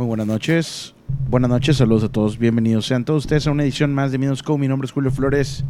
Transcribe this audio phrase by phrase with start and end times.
[0.00, 0.94] Muy buenas noches.
[1.28, 2.38] Buenas noches, saludos a todos.
[2.38, 4.56] Bienvenidos sean todos ustedes a una edición más de Minos Co.
[4.56, 5.62] Mi nombre es Julio Flores.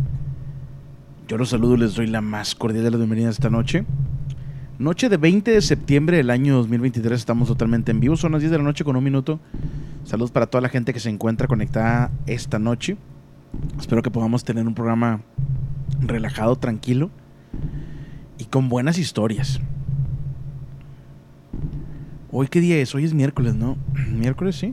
[1.27, 3.85] Yo los saludo les doy la más cordial de las bienvenidas esta noche.
[4.79, 7.19] Noche de 20 de septiembre del año 2023.
[7.19, 8.17] Estamos totalmente en vivo.
[8.17, 9.41] Son las 10 de la noche con un minuto.
[10.05, 12.99] Saludos para toda la gente que se encuentra conectada esta noche.
[13.81, 15.23] Espero que podamos tener un programa
[15.99, 17.11] relajado, tranquilo
[18.39, 19.61] y con buenas historias.
[22.33, 22.95] Hoy qué día es?
[22.95, 23.77] Hoy es miércoles, ¿no?
[24.09, 24.73] Miércoles, sí.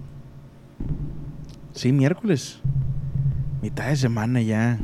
[1.74, 2.62] Sí, miércoles.
[3.64, 4.78] Mitad de semana ya.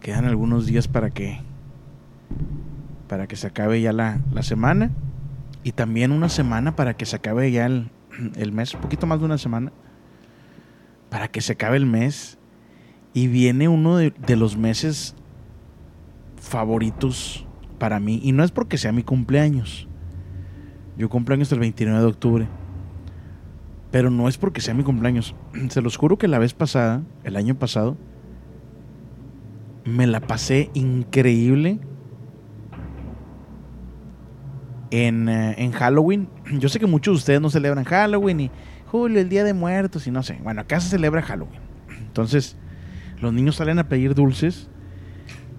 [0.00, 1.40] Quedan algunos días para que
[3.08, 4.90] para que se acabe ya la, la semana
[5.64, 7.90] y también una semana para que se acabe ya el,
[8.36, 9.72] el mes, un poquito más de una semana
[11.08, 12.36] para que se acabe el mes
[13.14, 15.14] y viene uno de, de los meses
[16.36, 17.46] favoritos
[17.78, 19.87] para mí y no es porque sea mi cumpleaños
[20.98, 22.48] yo cumpleaños el 29 de octubre.
[23.90, 25.34] Pero no es porque sea mi cumpleaños.
[25.70, 27.96] Se los juro que la vez pasada, el año pasado,
[29.84, 31.78] me la pasé increíble
[34.90, 36.28] en, eh, en Halloween.
[36.58, 38.50] Yo sé que muchos de ustedes no celebran Halloween y
[38.90, 40.38] Julio, el Día de Muertos y no sé.
[40.42, 41.60] Bueno, acá se celebra Halloween.
[42.06, 42.56] Entonces,
[43.20, 44.68] los niños salen a pedir dulces.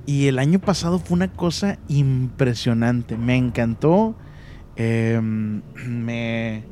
[0.06, 3.16] Y el año pasado fue una cosa impresionante.
[3.16, 4.16] Me encantó.
[4.80, 6.64] Eh, me,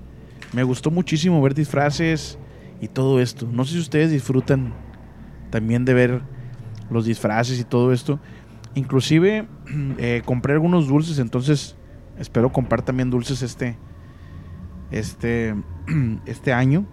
[0.53, 2.39] me gustó muchísimo ver disfraces
[2.81, 3.47] y todo esto.
[3.51, 4.73] No sé si ustedes disfrutan
[5.51, 6.21] también de ver
[6.89, 8.19] los disfraces y todo esto.
[8.73, 9.47] Inclusive
[9.97, 11.75] eh, compré algunos dulces, entonces
[12.17, 13.77] espero comprar también dulces este,
[14.89, 15.55] este,
[16.25, 16.85] este año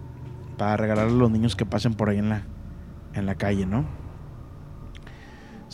[0.59, 2.43] para regalarle a los niños que pasen por ahí en la,
[3.15, 4.04] en la calle, ¿no?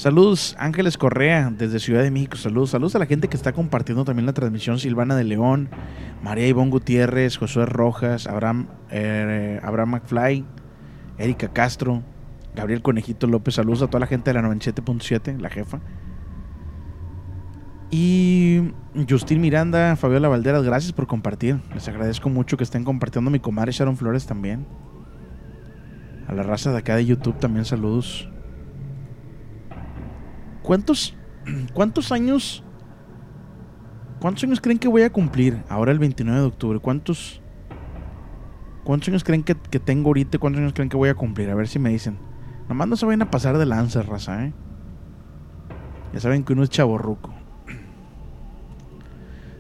[0.00, 2.38] Saludos, Ángeles Correa, desde Ciudad de México.
[2.38, 4.78] Saludos, saludos a la gente que está compartiendo también la transmisión.
[4.78, 5.68] Silvana de León,
[6.22, 10.46] María Ivonne Gutiérrez, Josué Rojas, Abraham, eh, Abraham McFly,
[11.18, 12.02] Erika Castro,
[12.56, 13.56] Gabriel Conejito López.
[13.56, 15.80] Saludos a toda la gente de la 97.7, la jefa.
[17.90, 18.72] Y
[19.06, 21.60] Justin Miranda, Fabiola Valderas, gracias por compartir.
[21.74, 24.66] Les agradezco mucho que estén compartiendo mi comadre Sharon Flores también.
[26.26, 28.30] A la raza de acá de YouTube también saludos.
[30.70, 31.16] ¿Cuántos,
[31.74, 32.62] ¿Cuántos años?
[34.20, 36.78] ¿Cuántos años creen que voy a cumplir ahora el 29 de octubre?
[36.78, 37.42] ¿Cuántos,
[38.84, 40.38] cuántos años creen que, que tengo ahorita?
[40.38, 41.50] ¿Cuántos años creen que voy a cumplir?
[41.50, 42.18] A ver si me dicen.
[42.68, 44.52] Nomás no se vayan a pasar de lanza, raza, ¿eh?
[46.12, 47.34] Ya saben que uno es chaborruco.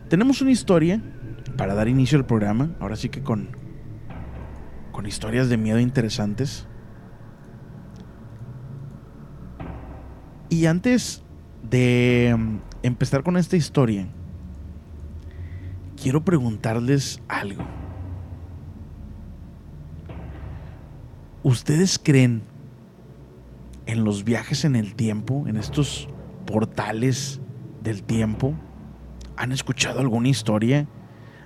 [0.08, 1.02] Tenemos una historia
[1.56, 2.76] para dar inicio al programa.
[2.78, 3.48] Ahora sí que con,
[4.92, 6.68] con historias de miedo interesantes.
[10.50, 11.22] Y antes
[11.62, 14.08] de mm, empezar con esta historia,
[15.96, 17.62] quiero preguntarles algo.
[21.44, 22.42] ¿Ustedes creen
[23.86, 26.08] en los viajes en el tiempo, en estos
[26.46, 27.40] portales
[27.82, 28.54] del tiempo?
[29.36, 30.88] ¿Han escuchado alguna historia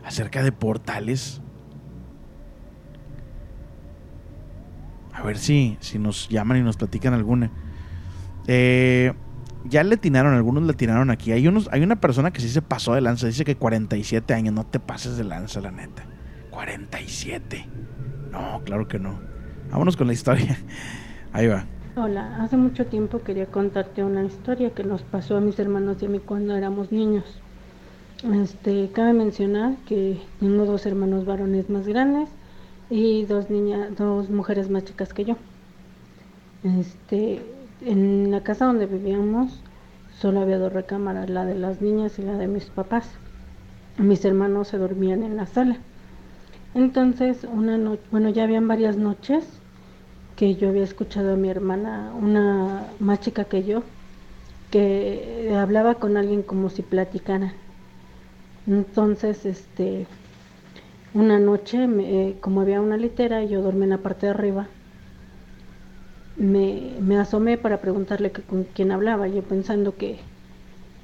[0.02, 1.42] acerca de portales?
[5.12, 7.50] A ver si, si nos llaman y nos platican alguna.
[8.46, 9.12] Eh,
[9.64, 11.32] ya le tiraron, algunos le tiraron aquí.
[11.32, 14.54] Hay unos, hay una persona que sí se pasó de lanza, dice que 47 años,
[14.54, 16.04] no te pases de lanza, la neta.
[16.50, 17.66] 47.
[18.30, 19.18] No, claro que no.
[19.70, 20.58] Vámonos con la historia.
[21.32, 21.64] Ahí va.
[21.96, 26.06] Hola, hace mucho tiempo quería contarte una historia que nos pasó a mis hermanos y
[26.06, 27.24] a mí cuando éramos niños.
[28.42, 32.28] Este, cabe mencionar que tengo dos hermanos varones más grandes
[32.90, 35.36] y dos niñas, dos mujeres más chicas que yo.
[36.64, 37.42] Este,
[37.84, 39.60] en la casa donde vivíamos
[40.18, 43.10] solo había dos recámaras, la de las niñas y la de mis papás.
[43.98, 45.76] Mis hermanos se dormían en la sala.
[46.74, 49.44] Entonces, una noche, bueno, ya habían varias noches
[50.36, 53.82] que yo había escuchado a mi hermana, una más chica que yo,
[54.70, 57.52] que hablaba con alguien como si platicaran.
[58.66, 60.06] Entonces, este,
[61.12, 64.66] una noche, me, como había una litera yo dormí en la parte de arriba,
[66.36, 70.18] me, me asomé para preguntarle que con quién hablaba, yo pensando que,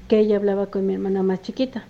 [0.08, 1.84] que ella hablaba con mi hermana más chiquita.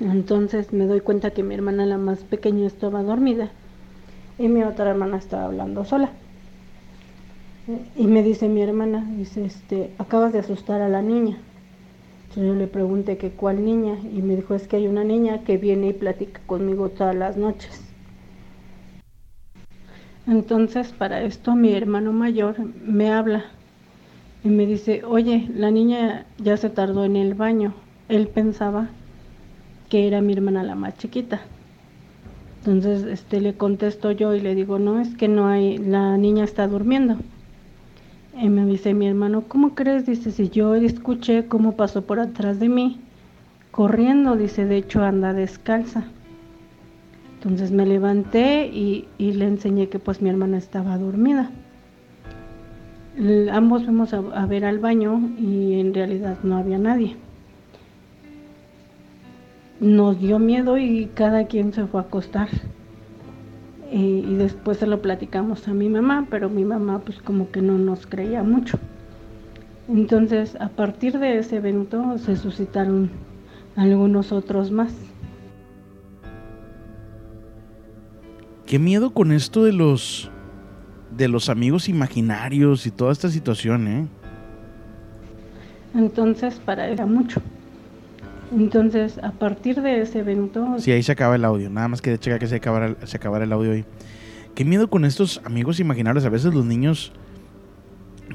[0.00, 3.50] Entonces me doy cuenta que mi hermana la más pequeña estaba dormida
[4.38, 6.10] y mi otra hermana estaba hablando sola.
[7.96, 11.38] Y me dice mi hermana, dice, este, acabas de asustar a la niña.
[12.28, 15.44] Entonces yo le pregunté que cuál niña y me dijo, es que hay una niña
[15.44, 17.89] que viene y platica conmigo todas las noches.
[20.26, 23.44] Entonces para esto mi hermano mayor me habla
[24.44, 27.74] y me dice, oye, la niña ya se tardó en el baño.
[28.08, 28.88] Él pensaba
[29.88, 31.40] que era mi hermana la más chiquita.
[32.60, 36.44] Entonces este, le contesto yo y le digo, no, es que no hay, la niña
[36.44, 37.16] está durmiendo.
[38.40, 40.06] Y me dice mi hermano, ¿cómo crees?
[40.06, 43.00] Dice, si yo escuché cómo pasó por atrás de mí,
[43.70, 46.04] corriendo, dice, de hecho anda descalza.
[47.42, 51.50] Entonces me levanté y, le enseñé que pues mi hermana estaba dormida.
[53.50, 57.16] ambos fuimos a, ver al baño y en realidad no había nadie.
[59.80, 62.48] Nos dio miedo y cada quien se fue a acostar.
[63.90, 67.78] Y, después se lo platicamos a mi mamá, pero mi mamá pues como que no
[67.78, 68.78] nos creía mucho.
[69.88, 73.10] Entonces a partir de ese evento se suscitaron
[73.76, 75.09] algunos otros más.
[78.70, 80.30] Qué miedo con esto de los
[81.10, 84.06] de los amigos imaginarios y toda esta situación, ¿eh?
[85.92, 87.42] Entonces para era mucho.
[88.56, 90.76] Entonces, a partir de ese evento...
[90.78, 91.68] Sí, ahí se acaba el audio.
[91.68, 93.84] Nada más que checar que se acabara, se acabara el audio ahí.
[94.54, 96.24] Qué miedo con estos amigos imaginarios.
[96.24, 97.12] A veces los niños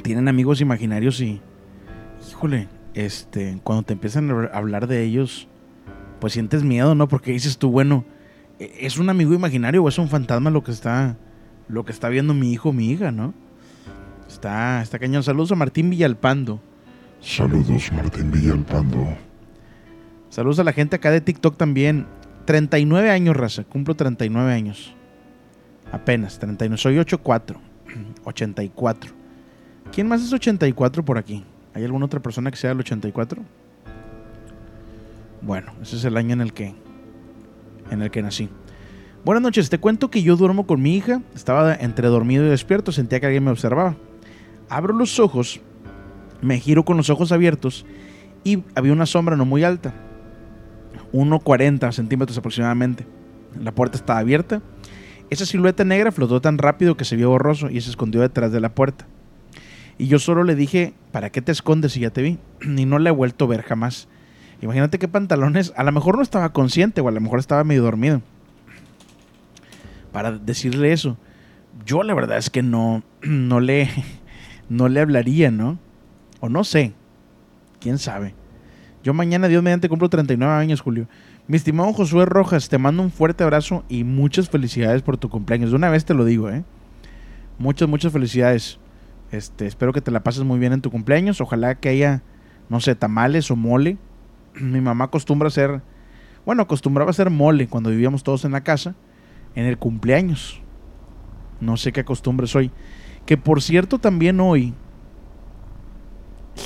[0.04, 1.40] tienen amigos imaginarios y...
[2.30, 5.48] Híjole, este, cuando te empiezan a hablar de ellos,
[6.20, 7.08] pues sientes miedo, ¿no?
[7.08, 8.04] Porque dices tú, bueno,
[8.60, 11.18] ¿es un amigo imaginario o es un fantasma lo que está,
[11.68, 13.34] lo que está viendo mi hijo o mi hija, ¿no?
[14.28, 15.24] Está, está cañón.
[15.24, 16.60] Saludos a Martín Villalpando.
[17.22, 19.08] Saludos, Martín Villalpando.
[20.30, 22.06] Saludos a la gente acá de TikTok también.
[22.46, 23.64] 39 años, raza.
[23.64, 24.94] Cumplo 39 años.
[25.92, 26.78] Apenas, 39.
[26.78, 27.60] Soy 84.
[28.24, 29.12] 84.
[29.92, 31.44] ¿Quién más es 84 por aquí?
[31.74, 33.42] ¿Hay alguna otra persona que sea del 84?
[35.42, 36.74] Bueno, ese es el año en el que
[37.92, 38.50] en el que nací.
[39.24, 41.22] Buenas noches, te cuento que yo duermo con mi hija.
[41.34, 43.96] Estaba entre dormido y despierto, sentía que alguien me observaba.
[44.70, 45.62] Abro los ojos,
[46.42, 47.86] me giro con los ojos abiertos
[48.44, 49.94] y había una sombra no muy alta
[51.14, 53.06] 1,40 centímetros aproximadamente.
[53.62, 54.62] La puerta estaba abierta.
[55.30, 58.60] Esa silueta negra flotó tan rápido que se vio borroso y se escondió detrás de
[58.60, 59.08] la puerta.
[59.98, 62.38] Y yo solo le dije, ¿para qué te escondes si ya te vi?
[62.62, 64.08] Y no la he vuelto a ver jamás.
[64.66, 67.84] Imagínate qué pantalones, a lo mejor no estaba consciente o a lo mejor estaba medio
[67.84, 68.24] dormido.
[70.12, 71.18] Para decirle eso,
[71.86, 73.88] yo la verdad es que no, no le,
[74.70, 75.78] no le hablaría, ¿no?
[76.40, 76.94] O no sé,
[77.80, 78.34] quién sabe.
[79.04, 81.08] Yo mañana, Dios mediante, cumplo 39 años, Julio.
[81.48, 85.70] Mi estimado Josué Rojas, te mando un fuerte abrazo y muchas felicidades por tu cumpleaños.
[85.70, 86.64] De una vez te lo digo, ¿eh?
[87.60, 88.80] Muchas, muchas felicidades.
[89.32, 91.40] Este, espero que te la pases muy bien en tu cumpleaños.
[91.40, 92.24] Ojalá que haya,
[92.68, 94.00] no sé, tamales o mole.
[94.60, 95.82] Mi mamá acostumbra hacer,
[96.46, 98.96] bueno, acostumbraba hacer mole cuando vivíamos todos en la casa,
[99.56, 100.62] en el cumpleaños.
[101.60, 102.72] No sé qué acostumbres hoy.
[103.26, 104.74] Que por cierto, también hoy,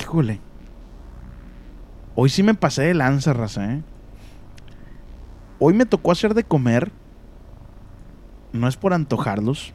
[0.00, 0.40] híjole,
[2.22, 3.82] Hoy sí me pasé de lanza, raza, ¿eh?
[5.58, 6.90] Hoy me tocó hacer de comer.
[8.52, 9.72] No es por antojarlos.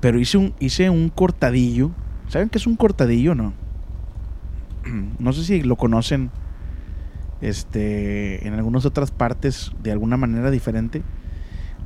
[0.00, 1.90] Pero hice un, hice un cortadillo.
[2.28, 3.54] ¿Saben qué es un cortadillo no?
[5.18, 6.30] No sé si lo conocen
[7.40, 11.02] este, en algunas otras partes de alguna manera diferente.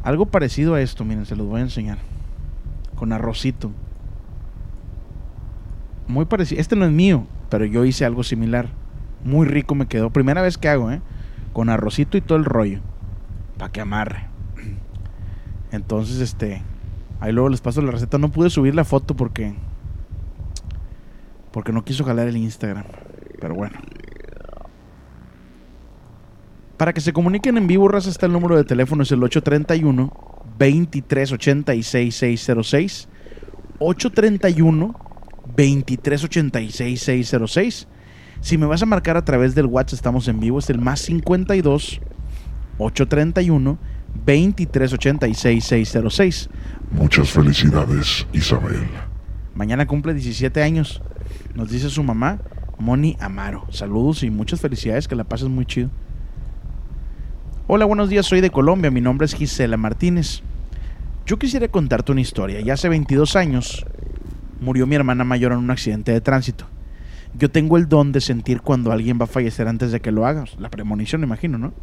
[0.03, 1.99] Algo parecido a esto, miren, se los voy a enseñar.
[2.97, 3.71] Con arrocito.
[6.09, 6.61] Muy parecido.
[6.61, 8.69] Este no es mío, pero yo hice algo similar.
[9.25, 10.11] Muy rico me quedó.
[10.11, 11.01] Primera vez que hago, ¿eh?
[11.53, 12.81] Con arrocito y todo el rollo.
[13.59, 14.27] Para que amarre.
[15.71, 16.63] Entonces, este.
[17.21, 18.19] Ahí luego les paso la receta.
[18.19, 19.55] No pude subir la foto porque.
[21.53, 22.85] Porque no quiso jalar el Instagram.
[23.41, 23.79] Pero bueno.
[26.77, 30.13] Para que se comuniquen en vivo, raza, está el número de teléfono, es el 831
[30.59, 33.09] 2386 606
[33.79, 34.95] 831
[35.57, 37.89] 2386 606
[38.41, 41.01] Si me vas a marcar a través del WhatsApp, estamos en vivo, es el más
[41.01, 42.01] 52
[42.79, 43.79] 831
[44.25, 46.51] 2386 606
[46.91, 48.87] Muchas felicidades, Isabel.
[49.55, 51.03] Mañana cumple 17 años.
[51.55, 52.39] Nos dice su mamá,
[52.79, 53.67] Moni Amaro.
[53.71, 55.91] Saludos y muchas felicidades, que la pases muy chido.
[57.67, 60.43] Hola, buenos días, soy de Colombia, mi nombre es Gisela Martínez.
[61.27, 62.61] Yo quisiera contarte una historia.
[62.61, 63.85] Ya hace 22 años
[64.61, 66.67] murió mi hermana mayor en un accidente de tránsito.
[67.35, 70.27] Yo tengo el don de sentir cuando alguien va a fallecer antes de que lo
[70.27, 70.45] haga.
[70.59, 71.75] La premonición, imagino, ¿no?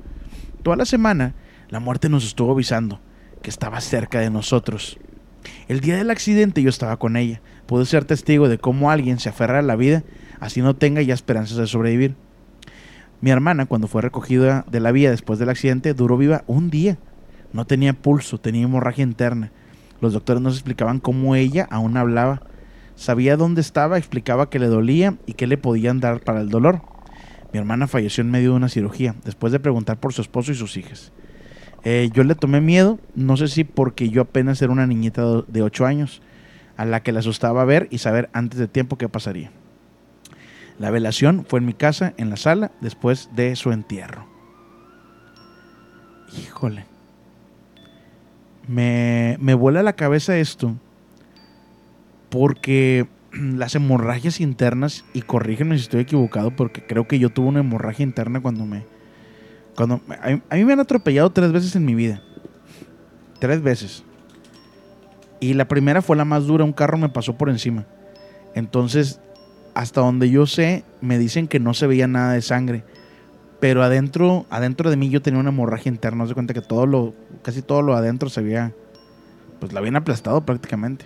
[0.64, 1.36] Toda la semana
[1.70, 3.00] la muerte nos estuvo avisando
[3.44, 4.98] que estaba cerca de nosotros.
[5.68, 7.42] El día del accidente yo estaba con ella.
[7.66, 10.04] Pude ser testigo de cómo alguien se aferra a la vida,
[10.40, 12.16] así no tenga ya esperanzas de sobrevivir.
[13.22, 16.98] Mi hermana, cuando fue recogida de la vía después del accidente, duró viva un día.
[17.52, 19.52] No tenía pulso, tenía hemorragia interna.
[20.02, 22.42] Los doctores nos explicaban cómo ella aún hablaba.
[22.96, 26.82] Sabía dónde estaba, explicaba que le dolía y qué le podían dar para el dolor.
[27.52, 30.56] Mi hermana falleció en medio de una cirugía, después de preguntar por su esposo y
[30.56, 31.12] sus hijas.
[31.84, 35.62] Eh, yo le tomé miedo, no sé si porque yo apenas era una niñita de
[35.62, 36.22] 8 años,
[36.78, 39.52] a la que le asustaba ver y saber antes de tiempo qué pasaría.
[40.78, 44.26] La velación fue en mi casa, en la sala, después de su entierro.
[46.38, 46.86] Híjole.
[48.68, 50.76] Me, me vuela la cabeza esto
[52.30, 57.60] porque las hemorragias internas, y corrígeme si estoy equivocado, porque creo que yo tuve una
[57.60, 58.86] hemorragia interna cuando me,
[59.80, 62.22] cuando, a, mí me han atropellado tres veces en mi vida.
[63.40, 64.04] Tres veces.
[65.40, 67.86] Y la primera fue la más dura, un carro me pasó por encima.
[68.56, 69.22] Entonces,
[69.76, 72.84] hasta donde yo sé, me dicen que no se veía nada de sangre.
[73.62, 76.28] Pero adentro, adentro de mí yo tenía una hemorragia interna.
[76.28, 78.74] Se cuenta que todo lo, casi todo lo adentro se veía,
[79.62, 81.06] pues la habían aplastado prácticamente.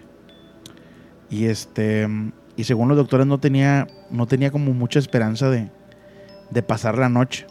[1.30, 2.08] Y este,
[2.56, 7.46] y según los doctores no tenía, no tenía como mucha esperanza de pasar la noche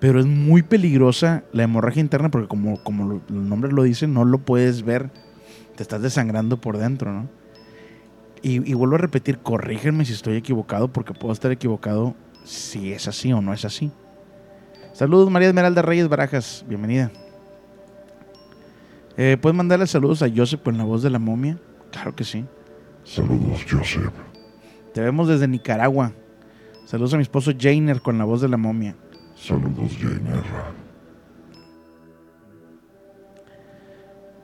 [0.00, 4.24] pero es muy peligrosa la hemorragia interna porque como, como el nombre lo dice, no
[4.24, 5.10] lo puedes ver,
[5.76, 7.28] te estás desangrando por dentro, ¿no?
[8.42, 13.30] Y, vuelvo a repetir, corrígenme si estoy equivocado porque puedo estar equivocado si es así
[13.34, 13.92] o no es así.
[14.94, 17.12] Saludos María Esmeralda Reyes Barajas, bienvenida.
[19.18, 21.58] Eh, ¿Puedes mandarle saludos a Joseph con la voz de la momia?
[21.92, 22.46] Claro que sí.
[23.04, 24.12] Saludos, Joseph.
[24.94, 26.12] Te vemos desde Nicaragua.
[26.86, 28.96] Saludos a mi esposo Jainer con la voz de la momia.
[29.42, 30.44] Saludos, Jainer.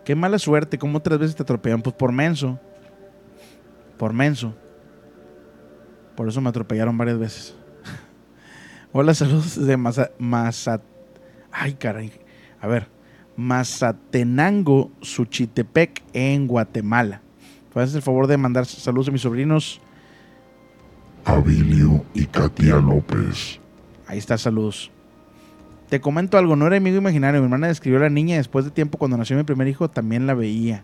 [0.05, 1.83] Qué mala suerte, ¿cómo tres veces te atropellan?
[1.83, 2.59] Pues por menso.
[3.99, 4.55] Por menso.
[6.17, 7.55] Por eso me atropellaron varias veces.
[8.93, 10.83] Hola, saludos desde Mazat...
[11.53, 12.13] Ay, caray.
[12.61, 12.89] A ver.
[13.37, 17.21] Mazatenango, Suchitepec, en Guatemala.
[17.73, 19.81] ¿Puedes el favor de mandar saludos a mis sobrinos?
[21.27, 23.61] Abilio y Katia López.
[24.07, 24.91] Ahí está, saludos.
[25.89, 27.41] Te comento algo, no era amigo imaginario.
[27.41, 30.27] Mi hermana describió a la niña después de tiempo cuando nació mi primer hijo, también
[30.27, 30.83] la veía.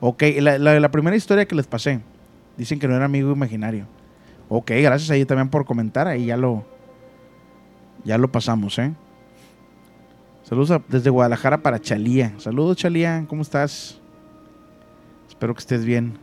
[0.00, 2.00] Ok, la, primera historia que les pasé.
[2.56, 3.86] Dicen que no era amigo imaginario.
[4.48, 6.06] Ok, gracias a ella también por comentar.
[6.06, 6.64] Ahí ya lo,
[8.04, 8.92] ya lo pasamos, ¿eh?
[10.44, 12.34] Saludos desde Guadalajara para Chalía.
[12.38, 14.00] Saludos, Chalía, ¿cómo estás?
[15.28, 16.18] Espero que estés bien.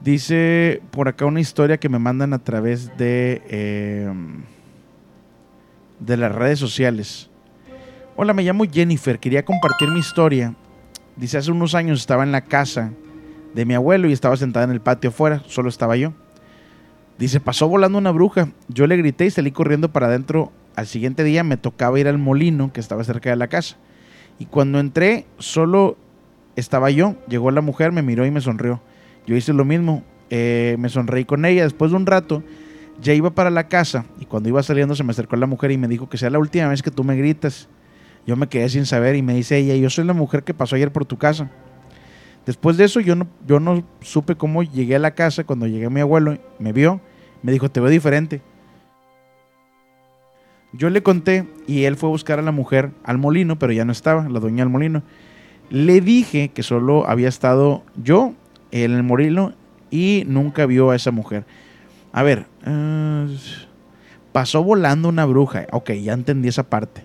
[0.00, 3.42] Dice por acá una historia que me mandan a través de.
[3.48, 4.12] Eh,
[6.04, 7.30] de las redes sociales.
[8.16, 10.54] Hola, me llamo Jennifer, quería compartir mi historia.
[11.16, 12.92] Dice, hace unos años estaba en la casa
[13.54, 16.12] de mi abuelo y estaba sentada en el patio afuera, solo estaba yo.
[17.18, 18.48] Dice, pasó volando una bruja.
[18.68, 20.52] Yo le grité y salí corriendo para adentro.
[20.74, 23.76] Al siguiente día me tocaba ir al molino que estaba cerca de la casa.
[24.40, 25.96] Y cuando entré, solo
[26.56, 27.14] estaba yo.
[27.28, 28.80] Llegó la mujer, me miró y me sonrió.
[29.28, 30.02] Yo hice lo mismo.
[30.30, 31.62] Eh, me sonreí con ella.
[31.62, 32.42] Después de un rato,
[33.00, 35.78] ya iba para la casa y cuando iba saliendo se me acercó la mujer y
[35.78, 37.68] me dijo que sea la última vez que tú me gritas.
[38.26, 40.76] Yo me quedé sin saber y me dice ella, yo soy la mujer que pasó
[40.76, 41.50] ayer por tu casa.
[42.46, 45.44] Después de eso yo no, yo no supe cómo llegué a la casa.
[45.44, 47.00] Cuando llegué mi abuelo me vio,
[47.42, 48.40] me dijo, te veo diferente.
[50.72, 53.84] Yo le conté y él fue a buscar a la mujer al molino, pero ya
[53.84, 55.02] no estaba, la dueña del molino.
[55.70, 58.34] Le dije que solo había estado yo
[58.72, 59.52] en el molino
[59.90, 61.46] y nunca vio a esa mujer.
[62.14, 63.36] A ver, eh,
[64.32, 65.66] pasó volando una bruja.
[65.72, 67.04] Ok, ya entendí esa parte.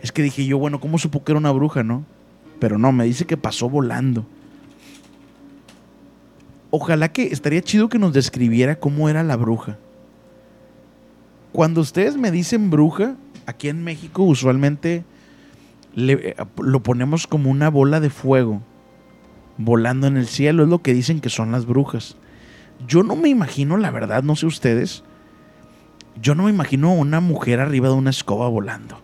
[0.00, 2.04] Es que dije yo, bueno, ¿cómo supo que era una bruja, no?
[2.58, 4.24] Pero no, me dice que pasó volando.
[6.70, 9.76] Ojalá que estaría chido que nos describiera cómo era la bruja.
[11.52, 13.14] Cuando ustedes me dicen bruja,
[13.46, 15.04] aquí en México usualmente
[15.94, 18.62] le- eh, lo ponemos como una bola de fuego
[19.58, 20.62] volando en el cielo.
[20.64, 22.16] Es lo que dicen que son las brujas.
[22.86, 25.02] Yo no me imagino, la verdad, no sé ustedes.
[26.20, 29.00] Yo no me imagino una mujer arriba de una escoba volando.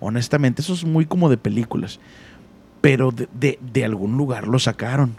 [0.00, 2.00] Honestamente, eso es muy como de películas.
[2.80, 5.14] Pero de, de- de algún lugar lo sacaron.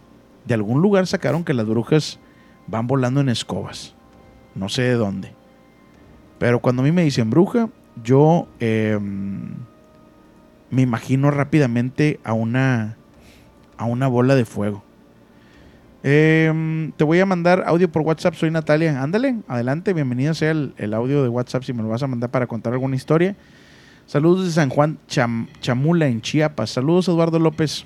[0.46, 2.20] De algún lugar sacaron que las brujas
[2.68, 3.96] van volando en escobas.
[4.56, 5.34] No sé de dónde.
[6.40, 7.70] Pero cuando a mí me dicen bruja,
[8.04, 8.98] yo eh,
[10.70, 12.96] me imagino rápidamente a una,
[13.78, 14.84] a una bola de fuego.
[16.10, 19.04] Eh, te voy a mandar audio por WhatsApp, soy Natalia.
[19.04, 22.32] Ándale, adelante, bienvenido sea el, el audio de WhatsApp si me lo vas a mandar
[22.32, 23.36] para contar alguna historia.
[24.06, 26.70] Saludos de San Juan Cham- Chamula en Chiapas.
[26.70, 27.84] Saludos Eduardo López.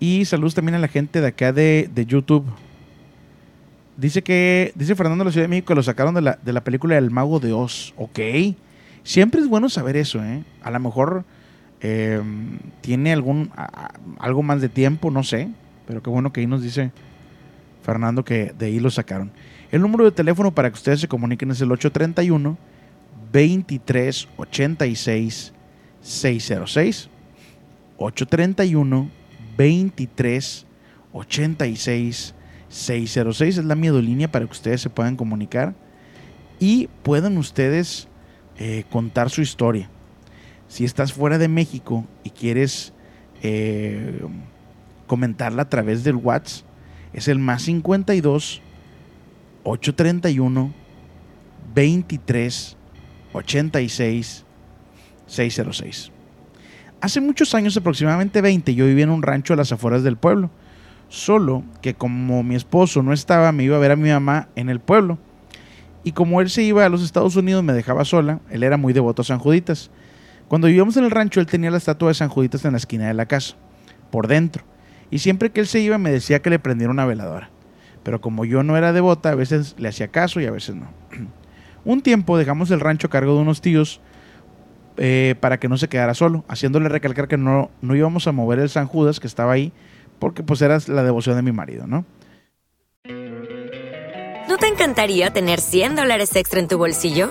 [0.00, 2.46] Y saludos también a la gente de acá de, YouTube.
[3.98, 6.52] Dice que, dice Fernando de la Ciudad de México que lo sacaron de la, de
[6.54, 7.92] la película El Mago de Oz.
[7.98, 8.20] Ok.
[9.02, 10.42] Siempre es bueno saber eso, ¿eh?
[10.62, 11.26] A lo mejor
[11.82, 12.22] eh,
[12.80, 13.50] tiene algún,
[14.18, 15.50] algo más de tiempo, no sé.
[15.92, 16.90] Pero qué bueno que ahí nos dice
[17.82, 19.30] Fernando que de ahí lo sacaron.
[19.70, 22.56] El número de teléfono para que ustedes se comuniquen es el 831
[23.30, 25.52] 2386
[26.00, 27.10] 606
[27.98, 29.10] 831
[29.58, 30.66] 23
[31.12, 32.34] 86
[32.70, 35.74] 606 es la miedolínea para que ustedes se puedan comunicar
[36.58, 38.08] y puedan ustedes
[38.56, 39.90] eh, contar su historia.
[40.68, 42.94] Si estás fuera de México y quieres
[43.42, 44.22] eh,
[45.12, 46.64] comentarla a través del WhatsApp,
[47.12, 48.62] es el más 52
[49.62, 50.72] 831
[51.74, 52.76] 23
[53.34, 54.44] 86
[55.26, 56.12] 606.
[57.02, 60.50] Hace muchos años, aproximadamente 20, yo vivía en un rancho a las afueras del pueblo.
[61.10, 64.70] Solo que como mi esposo no estaba, me iba a ver a mi mamá en
[64.70, 65.18] el pueblo.
[66.04, 68.40] Y como él se iba a los Estados Unidos, me dejaba sola.
[68.48, 69.90] Él era muy devoto a San Juditas.
[70.48, 73.08] Cuando vivíamos en el rancho, él tenía la estatua de San Juditas en la esquina
[73.08, 73.56] de la casa,
[74.10, 74.71] por dentro.
[75.12, 77.50] Y siempre que él se iba, me decía que le prendiera una veladora.
[78.02, 80.88] Pero como yo no era devota, a veces le hacía caso y a veces no.
[81.84, 84.00] Un tiempo dejamos el rancho a cargo de unos tíos
[84.96, 88.58] eh, para que no se quedara solo, haciéndole recalcar que no, no íbamos a mover
[88.58, 89.70] el San Judas que estaba ahí,
[90.18, 92.06] porque pues era la devoción de mi marido, ¿no?
[94.48, 97.30] ¿No te encantaría tener 100 dólares extra en tu bolsillo?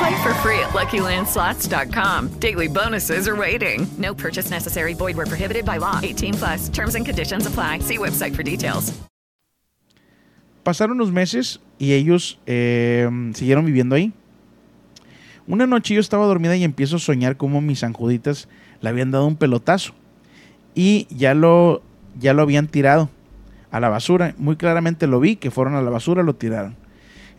[0.00, 2.28] Play for free at LuckyLandSlots.com.
[2.40, 3.86] Daily bonuses are waiting.
[3.98, 4.94] No purchase necessary.
[4.94, 6.00] Void were prohibited by law.
[6.02, 6.70] 18 plus.
[6.70, 7.80] Terms and conditions apply.
[7.80, 8.94] See website for details.
[10.64, 14.14] Pasaron unos meses y ellos eh, siguieron viviendo ahí.
[15.46, 18.48] Una noche yo estaba dormida y empiezo a soñar como mis sanjuditas
[18.80, 19.92] le habían dado un pelotazo
[20.74, 21.82] y ya lo,
[22.18, 23.10] ya lo habían tirado
[23.70, 24.34] a la basura.
[24.38, 26.76] Muy claramente lo vi, que fueron a la basura, lo tiraron.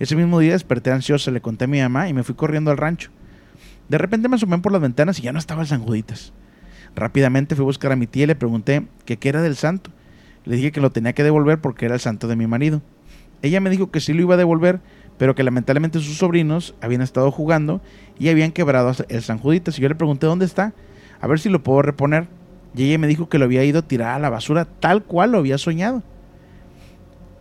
[0.02, 2.78] Ese mismo día desperté ansiosa, le conté a mi mamá y me fui corriendo al
[2.78, 3.12] rancho.
[3.88, 6.34] De repente me asomé por las ventanas y ya no estaba el San Juditas.
[6.96, 9.92] Rápidamente fui a buscar a mi tía y le pregunté qué era del santo.
[10.44, 12.82] Le dije que lo tenía que devolver porque era el santo de mi marido.
[13.44, 14.80] Ella me dijo que sí lo iba a devolver,
[15.20, 17.80] pero que lamentablemente sus sobrinos habían estado jugando
[18.18, 19.78] y habían quebrado el San Juditas.
[19.78, 20.74] Y yo le pregunté dónde está,
[21.20, 22.28] a ver si lo puedo reponer.
[22.76, 25.34] Y ella me dijo que lo había ido a tirar a la basura tal cual
[25.34, 26.02] lo había soñado.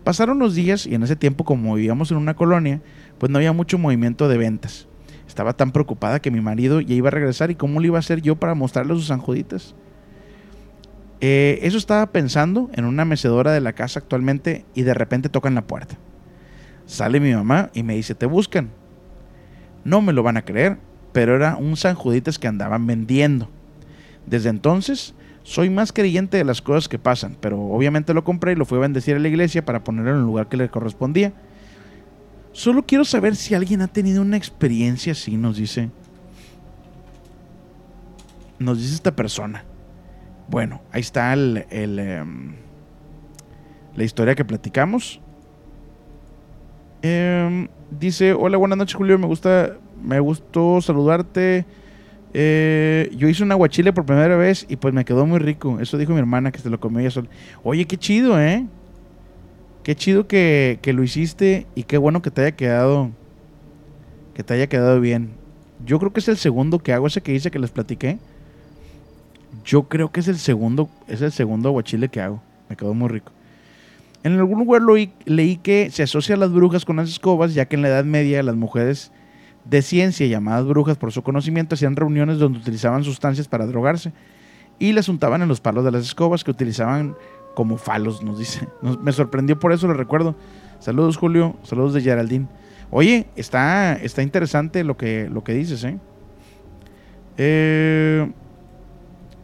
[0.05, 2.81] Pasaron los días y en ese tiempo como vivíamos en una colonia,
[3.19, 4.89] pues no había mucho movimiento de ventas.
[5.27, 8.01] Estaba tan preocupada que mi marido ya iba a regresar y cómo le iba a
[8.01, 9.75] hacer yo para mostrarle sus sanjuditas.
[11.21, 15.55] Eh, eso estaba pensando en una mecedora de la casa actualmente y de repente tocan
[15.55, 15.97] la puerta.
[16.87, 18.71] Sale mi mamá y me dice, te buscan.
[19.85, 20.79] No me lo van a creer,
[21.13, 23.49] pero era un sanjuditas que andaban vendiendo.
[24.27, 28.57] Desde entonces Soy más creyente de las cosas que pasan, pero obviamente lo compré y
[28.57, 31.33] lo fui a bendecir a la iglesia para ponerlo en el lugar que le correspondía.
[32.53, 35.91] Solo quiero saber si alguien ha tenido una experiencia así, nos dice.
[38.59, 39.65] Nos dice esta persona.
[40.49, 42.57] Bueno, ahí está el, em,
[43.95, 45.21] la historia que platicamos.
[47.03, 51.65] Em, dice, hola, buenas noches Julio, me gusta, me gustó saludarte.
[52.33, 55.81] Eh, yo hice un aguachile por primera vez y pues me quedó muy rico.
[55.81, 57.29] Eso dijo mi hermana que se lo comió ella sola.
[57.65, 58.67] Oye, qué chido, ¿eh?
[59.83, 63.11] Qué chido que, que lo hiciste y qué bueno que te haya quedado,
[64.35, 65.31] que te haya quedado bien.
[65.85, 68.19] Yo creo que es el segundo que hago, ese que hice que les platiqué.
[69.65, 72.43] Yo creo que es el segundo, es el segundo aguachile que hago.
[72.69, 73.33] Me quedó muy rico.
[74.23, 77.65] En algún lugar lo leí que se asocia a las brujas con las escobas, ya
[77.67, 79.11] que en la Edad Media las mujeres
[79.65, 84.13] de ciencia, llamadas brujas por su conocimiento, hacían reuniones donde utilizaban sustancias para drogarse
[84.79, 87.15] y las untaban en los palos de las escobas que utilizaban
[87.55, 88.67] como falos, nos dice.
[89.03, 90.35] Me sorprendió por eso, lo recuerdo.
[90.79, 91.57] Saludos, Julio.
[91.63, 92.47] Saludos de Geraldine.
[92.91, 95.99] Oye, está, está interesante lo que, lo que dices, ¿eh?
[97.37, 98.31] Eh,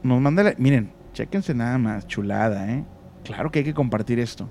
[0.02, 2.84] Nos manda la- Miren, chéquense nada más, chulada, ¿eh?
[3.24, 4.48] Claro que hay que compartir esto.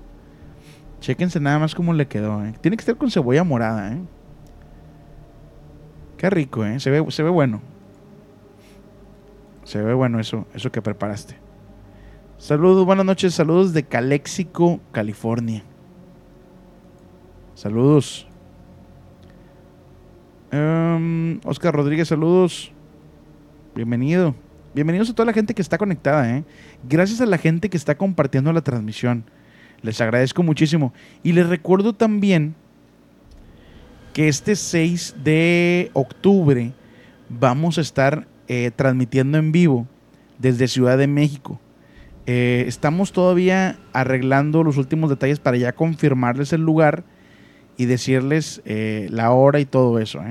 [1.00, 2.54] Chéquense nada más cómo le quedó, ¿eh?
[2.60, 4.00] Tiene que estar con cebolla morada, ¿eh?
[6.16, 6.80] Qué rico, ¿eh?
[6.80, 7.60] Se ve, se ve bueno.
[9.64, 11.36] Se ve bueno eso, eso que preparaste.
[12.38, 15.62] Saludos, buenas noches, saludos de Calexico, California.
[17.54, 18.26] Saludos.
[20.50, 22.72] Em, Oscar Rodríguez, saludos.
[23.74, 24.34] Bienvenido.
[24.74, 26.44] Bienvenidos a toda la gente que está conectada, ¿eh?
[26.88, 29.24] Gracias a la gente que está compartiendo la transmisión.
[29.82, 30.92] Les agradezco muchísimo.
[31.22, 32.54] Y les recuerdo también
[34.16, 36.72] que este 6 de octubre
[37.28, 39.86] vamos a estar eh, transmitiendo en vivo
[40.38, 41.60] desde Ciudad de México.
[42.24, 47.04] Eh, estamos todavía arreglando los últimos detalles para ya confirmarles el lugar
[47.76, 50.22] y decirles eh, la hora y todo eso.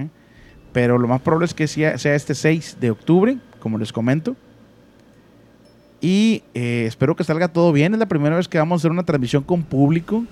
[0.74, 4.36] Pero lo más probable es que sea, sea este 6 de octubre, como les comento.
[6.02, 7.94] Y espero que salga todo bien.
[7.94, 10.26] Es la primera vez que vamos a hacer una transmisión con público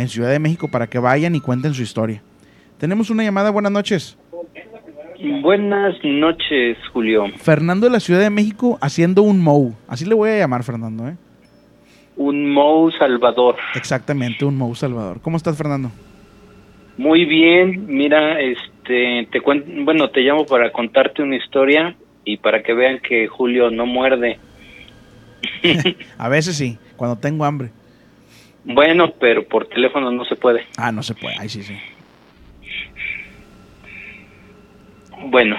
[0.00, 2.22] en Ciudad de México para que vayan y cuenten su historia.
[2.78, 3.50] Tenemos una llamada.
[3.50, 4.16] Buenas noches.
[5.42, 7.26] Buenas noches, Julio.
[7.36, 9.74] Fernando de la Ciudad de México haciendo un MOU.
[9.86, 11.08] Así le voy a llamar, Fernando.
[11.08, 11.16] ¿eh?
[12.16, 13.56] Un Mou Salvador.
[13.74, 15.20] Exactamente, un MOU Salvador.
[15.20, 15.90] ¿Cómo estás, Fernando?
[16.96, 22.62] Muy bien, mira, este, te cuen- bueno, te llamo para contarte una historia y para
[22.62, 24.38] que vean que Julio no muerde.
[26.18, 27.70] a veces sí, cuando tengo hambre.
[28.64, 30.66] Bueno, pero por teléfono no se puede.
[30.76, 31.36] Ah, no se puede.
[31.38, 31.76] Ahí sí, sí.
[35.26, 35.56] Bueno,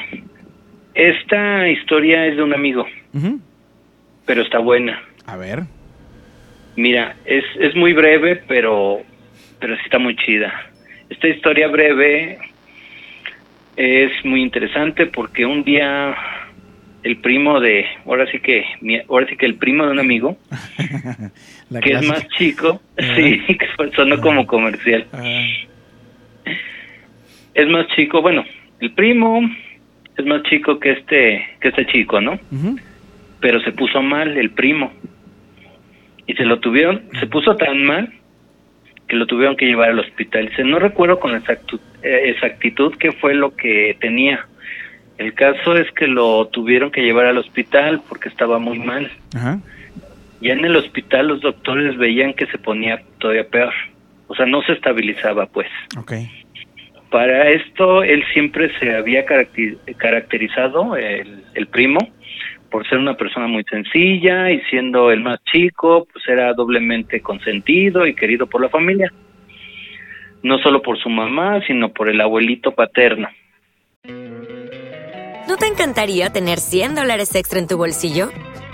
[0.93, 2.85] esta historia es de un amigo,
[4.25, 5.01] pero está buena.
[5.25, 5.63] A ver.
[6.75, 9.01] Mira, es, es muy breve, pero,
[9.59, 10.51] pero sí está muy chida.
[11.09, 12.39] Esta historia breve
[13.75, 16.15] es muy interesante porque un día
[17.03, 18.63] el primo de, ahora sí que,
[19.09, 20.37] ahora sí que el primo de un amigo,
[21.71, 22.81] La que es más chico,
[23.15, 25.07] sí, que sonó como comercial.
[27.53, 28.45] Es más chico, bueno,
[28.79, 29.41] el primo
[30.17, 32.39] es más chico que este, que este chico, ¿no?
[33.39, 34.93] pero se puso mal el primo.
[36.27, 38.13] Y se lo tuvieron, se puso tan mal
[39.07, 40.47] que lo tuvieron que llevar al hospital.
[40.49, 44.45] Dice, no recuerdo con exactu- eh, exactitud qué fue lo que tenía.
[45.17, 49.11] El caso es que lo tuvieron que llevar al hospital porque estaba muy mal.
[49.35, 49.59] Ajá.
[50.41, 53.73] Ya en el hospital los doctores veían que se ponía todavía peor.
[54.27, 55.67] O sea, no se estabilizaba, pues.
[55.97, 56.13] Ok.
[57.11, 61.99] Para esto, él siempre se había caracterizado, el, el primo,
[62.71, 68.07] por ser una persona muy sencilla y siendo el más chico, pues era doblemente consentido
[68.07, 69.11] y querido por la familia.
[70.41, 73.27] No solo por su mamá, sino por el abuelito paterno.
[75.47, 78.29] ¿No te encantaría tener 100 dólares extra en tu bolsillo?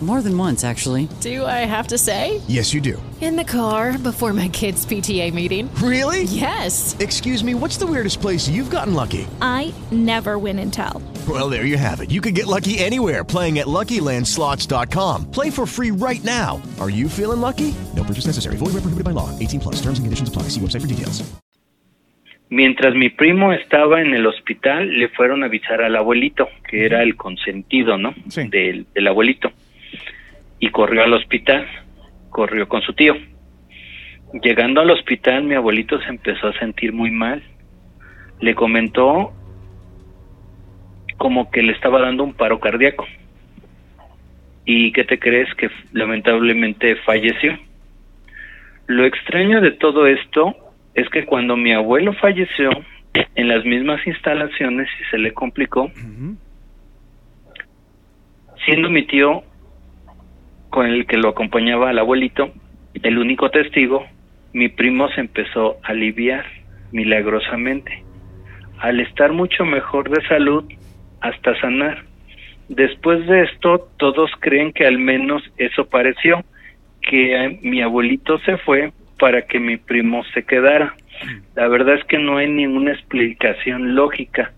[0.00, 1.10] More than once, actually.
[1.20, 2.40] Do I have to say?
[2.48, 3.00] Yes, you do.
[3.20, 5.68] In the car before my kids' PTA meeting.
[5.74, 6.22] Really?
[6.22, 6.96] Yes.
[7.00, 9.26] Excuse me, what's the weirdest place you've gotten lucky?
[9.42, 11.02] I never win and tell.
[11.28, 12.10] Well, there you have it.
[12.10, 15.30] You can get lucky anywhere playing at LuckyLandSlots.com.
[15.30, 16.62] Play for free right now.
[16.80, 17.74] Are you feeling lucky?
[17.94, 18.56] No purchase necessary.
[18.56, 19.28] Void where prohibited by law.
[19.38, 19.76] 18 plus.
[19.82, 20.44] Terms and conditions apply.
[20.44, 21.22] See website for details.
[22.48, 27.02] Mientras mi primo estaba en el hospital, le fueron a avisar al abuelito, que era
[27.02, 28.12] el consentido, ¿no?
[28.34, 29.52] Del, del abuelito.
[30.60, 31.66] Y corrió al hospital,
[32.28, 33.16] corrió con su tío.
[34.42, 37.42] Llegando al hospital, mi abuelito se empezó a sentir muy mal.
[38.40, 39.32] Le comentó
[41.16, 43.06] como que le estaba dando un paro cardíaco.
[44.64, 45.52] ¿Y qué te crees?
[45.54, 47.58] Que lamentablemente falleció.
[48.86, 50.54] Lo extraño de todo esto
[50.94, 52.70] es que cuando mi abuelo falleció,
[53.34, 55.90] en las mismas instalaciones y se le complicó,
[58.64, 59.42] siendo mi tío
[60.70, 62.52] con el que lo acompañaba al abuelito,
[63.02, 64.06] el único testigo,
[64.52, 66.44] mi primo se empezó a aliviar
[66.92, 68.02] milagrosamente.
[68.78, 70.64] Al estar mucho mejor de salud,
[71.20, 72.04] hasta sanar.
[72.68, 76.42] Después de esto, todos creen que al menos eso pareció,
[77.02, 80.94] que mi abuelito se fue para que mi primo se quedara.
[81.54, 84.52] La verdad es que no hay ninguna explicación lógica.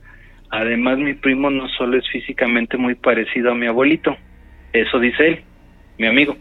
[0.50, 4.16] Además, mi primo no solo es físicamente muy parecido a mi abuelito,
[4.72, 5.40] eso dice él,
[6.02, 6.36] mi amigo,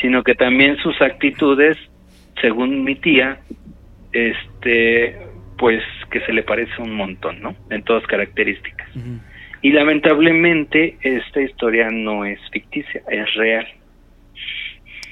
[0.00, 1.76] sino que también sus actitudes,
[2.40, 3.40] según mi tía,
[4.12, 5.18] este,
[5.58, 7.56] pues que se le parece un montón, ¿no?
[7.68, 8.88] En todas características.
[9.60, 13.66] Y lamentablemente esta historia no es ficticia, es real.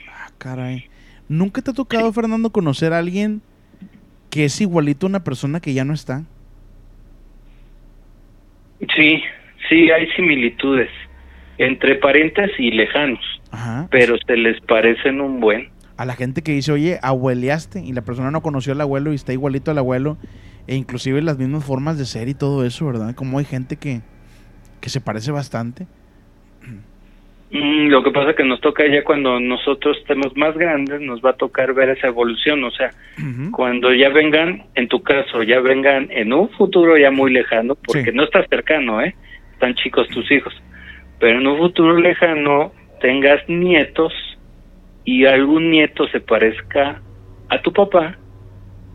[0.08, 0.86] Ah, caray.
[1.28, 3.42] ¿Nunca te ha tocado, Fernando, conocer a alguien
[4.30, 6.22] que es igualito a una persona que ya no está?
[8.96, 9.22] Sí,
[9.68, 10.90] sí, hay similitudes
[11.60, 13.20] entre parientes y lejanos,
[13.90, 15.68] pero se les parecen un buen.
[15.96, 19.16] A la gente que dice, oye, abueleaste y la persona no conoció al abuelo y
[19.16, 20.16] está igualito al abuelo,
[20.66, 23.14] e inclusive las mismas formas de ser y todo eso, ¿verdad?
[23.14, 24.00] Como hay gente que,
[24.80, 25.86] que se parece bastante.
[27.52, 31.30] Mm, lo que pasa que nos toca ya cuando nosotros estemos más grandes, nos va
[31.30, 32.92] a tocar ver esa evolución, o sea,
[33.50, 38.12] cuando ya vengan, en tu caso, ya vengan en un futuro ya muy lejano, porque
[38.12, 39.16] no está cercano, ¿eh?
[39.52, 40.54] Están chicos tus hijos,
[41.18, 44.12] pero en un futuro lejano tengas nietos
[45.04, 47.00] y algún nieto se parezca
[47.48, 48.16] a tu papá,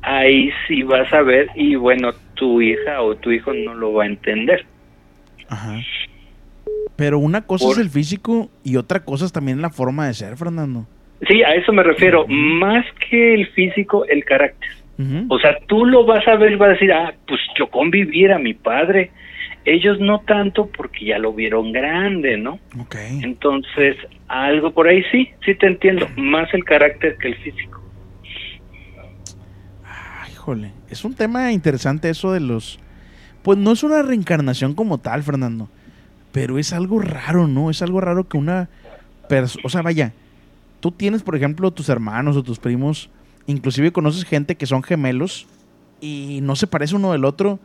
[0.01, 4.03] ahí sí vas a ver y bueno, tu hija o tu hijo no lo va
[4.03, 4.65] a entender.
[5.49, 5.79] Ajá.
[6.95, 10.37] Pero una cosa es el físico y otra cosa es también la forma de ser,
[10.37, 10.85] Fernando.
[11.27, 12.25] Sí, a eso me refiero.
[12.27, 14.69] Más que el físico, el carácter.
[15.27, 18.31] O sea, tú lo vas a ver y vas a decir, ah, pues yo convivir
[18.31, 19.11] a mi padre.
[19.65, 22.59] Ellos no tanto porque ya lo vieron grande, ¿no?
[22.79, 22.95] Ok.
[23.23, 23.97] Entonces,
[24.27, 26.07] algo por ahí sí, sí te entiendo.
[26.15, 27.81] Más el carácter que el físico.
[29.83, 32.79] Ay, híjole, es un tema interesante eso de los...
[33.41, 35.69] Pues no es una reencarnación como tal, Fernando
[36.35, 37.69] pero es algo raro, ¿no?
[37.69, 38.67] Es algo raro que una
[39.29, 40.11] persona, o sea, vaya,
[40.81, 43.09] tú tienes, por ejemplo, tus hermanos o tus primos,
[43.47, 45.47] inclusive conoces gente que son gemelos
[46.01, 47.57] y no se parece uno del otro,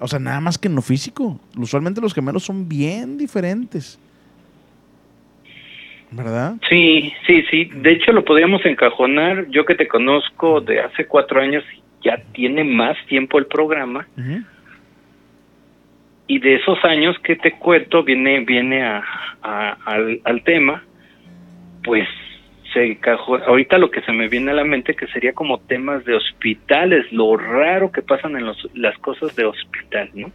[0.00, 1.40] o sea, nada más que en lo físico.
[1.56, 3.98] Usualmente los gemelos son bien diferentes.
[6.10, 6.56] ¿Verdad?
[6.68, 7.64] Sí, sí, sí.
[7.74, 9.46] De hecho, lo podríamos encajonar.
[9.50, 11.62] Yo que te conozco de hace cuatro años,
[12.02, 14.06] ya tiene más tiempo el programa
[16.28, 19.02] y de esos años que te cuento viene viene a,
[19.42, 20.84] al, al, tema
[21.82, 22.06] pues
[23.46, 27.10] ahorita lo que se me viene a la mente que sería como temas de hospitales
[27.12, 30.32] lo raro que pasan en los, las cosas de hospital no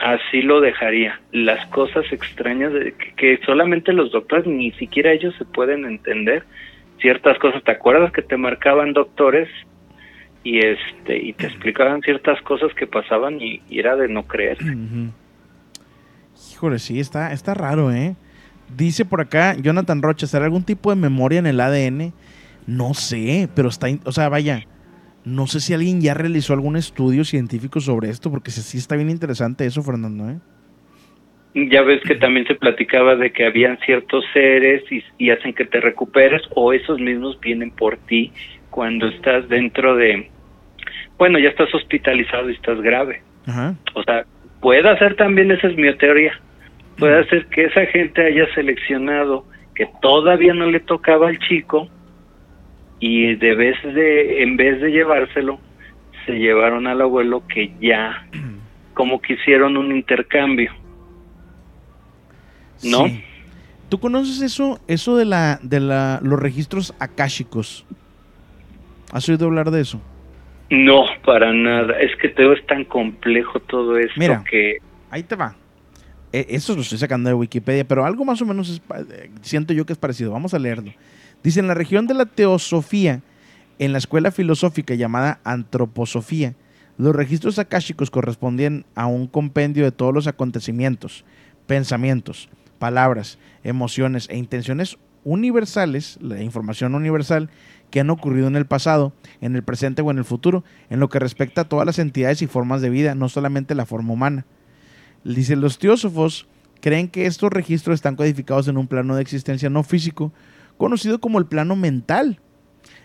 [0.00, 1.20] así lo dejaría.
[1.30, 6.44] Las cosas extrañas de, que, que solamente los doctores ni siquiera ellos se pueden entender.
[7.00, 9.48] Ciertas cosas te acuerdas que te marcaban doctores
[10.42, 14.58] y este y te explicaban ciertas cosas que pasaban y, era de no creer.
[16.52, 18.16] Híjole, sí, está, está raro, ¿eh?
[18.76, 22.12] Dice por acá Jonathan Rocha, ¿será algún tipo de memoria en el ADN?
[22.66, 24.64] No sé, pero está, o sea, vaya,
[25.24, 29.10] no sé si alguien ya realizó algún estudio científico sobre esto, porque sí está bien
[29.10, 30.38] interesante eso, Fernando, ¿eh?
[31.52, 35.64] Ya ves que también se platicaba de que habían ciertos seres y, y hacen que
[35.64, 38.32] te recuperes o esos mismos vienen por ti
[38.70, 40.30] cuando estás dentro de,
[41.18, 43.22] bueno, ya estás hospitalizado y estás grave.
[43.94, 44.24] O sea,
[44.60, 46.40] puede ser también, esa es mi teoría,
[47.00, 51.88] puede ser que esa gente haya seleccionado que todavía no le tocaba al chico
[53.00, 55.58] y de vez de en vez de llevárselo
[56.26, 58.26] se llevaron al abuelo que ya
[58.94, 60.72] como que hicieron un intercambio
[62.84, 63.06] ¿no?
[63.06, 63.24] Sí.
[63.88, 67.84] ¿Tú conoces eso, eso de la, de la, los registros akáshicos?
[69.12, 70.00] ¿Has oído hablar de eso?
[70.70, 71.98] No, para nada.
[71.98, 74.44] Es que todo es tan complejo todo esto Mira.
[74.48, 74.76] que
[75.10, 75.56] Ahí te va.
[76.32, 79.72] Eh, Eso lo estoy sacando de Wikipedia, pero algo más o menos es eh, siento
[79.72, 80.32] yo que es parecido.
[80.32, 80.92] Vamos a leerlo.
[81.42, 83.22] Dice, en la región de la teosofía,
[83.78, 86.54] en la escuela filosófica llamada antroposofía,
[86.98, 91.24] los registros akáshicos corresponden a un compendio de todos los acontecimientos,
[91.66, 97.48] pensamientos, palabras, emociones e intenciones universales, la información universal,
[97.90, 101.08] que han ocurrido en el pasado, en el presente o en el futuro, en lo
[101.08, 104.44] que respecta a todas las entidades y formas de vida, no solamente la forma humana.
[105.24, 106.46] Dice, los teósofos
[106.80, 110.32] creen que estos registros están codificados en un plano de existencia no físico,
[110.76, 112.38] conocido como el plano mental.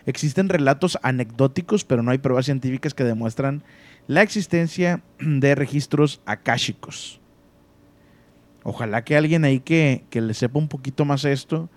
[0.06, 3.62] Existen relatos anecdóticos, pero no hay pruebas científicas que demuestran
[4.06, 7.20] la existencia de registros akáshicos.
[8.62, 11.68] Ojalá que alguien ahí que, que le sepa un poquito más esto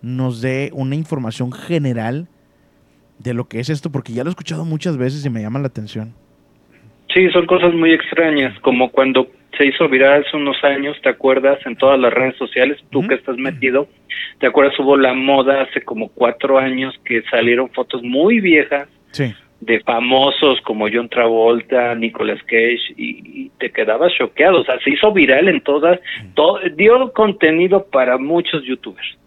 [0.00, 2.28] nos dé una información general
[3.18, 5.58] de lo que es esto, porque ya lo he escuchado muchas veces y me llama
[5.58, 6.14] la atención.
[7.12, 9.26] sí, son cosas muy extrañas, como cuando
[9.58, 11.58] se hizo viral hace unos años, ¿te acuerdas?
[11.66, 13.88] En todas las redes sociales, tú que estás metido,
[14.38, 14.78] ¿te acuerdas?
[14.78, 19.34] Hubo la moda hace como cuatro años que salieron fotos muy viejas Sí.
[19.60, 24.90] de famosos como John Travolta, Nicolas Cage y, y te quedabas choqueado, o sea, se
[24.90, 25.98] hizo viral en todas,
[26.34, 29.18] todo, dio contenido para muchos youtubers.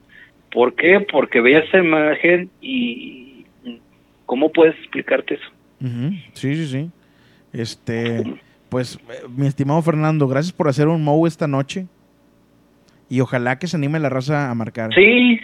[0.51, 0.99] ¿Por qué?
[1.11, 3.45] Porque veías esa imagen y
[4.25, 5.49] ¿cómo puedes explicarte eso?
[6.33, 6.89] Sí, sí, sí.
[7.53, 8.23] Este,
[8.71, 11.87] pues, eh, mi estimado Fernando, gracias por hacer un mow esta noche.
[13.09, 14.93] Y ojalá que se anime la raza a marcar.
[14.95, 15.37] Sí,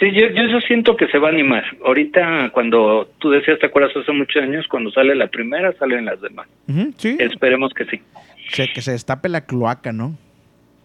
[0.00, 1.62] sí, yo, yo, siento que se va a animar.
[1.86, 4.66] Ahorita cuando tú decías, ¿te acuerdas hace muchos años?
[4.66, 6.48] Cuando sale la primera, salen las demás.
[6.96, 7.16] Sí.
[7.20, 8.02] Esperemos que sí.
[8.48, 10.18] Se- que se destape la cloaca, ¿no?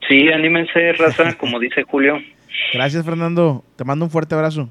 [0.08, 2.20] Sí, anímense, raza, como dice Julio.
[2.76, 3.64] Gracias, Fernando.
[3.76, 4.70] Te mando un fuerte abrazo.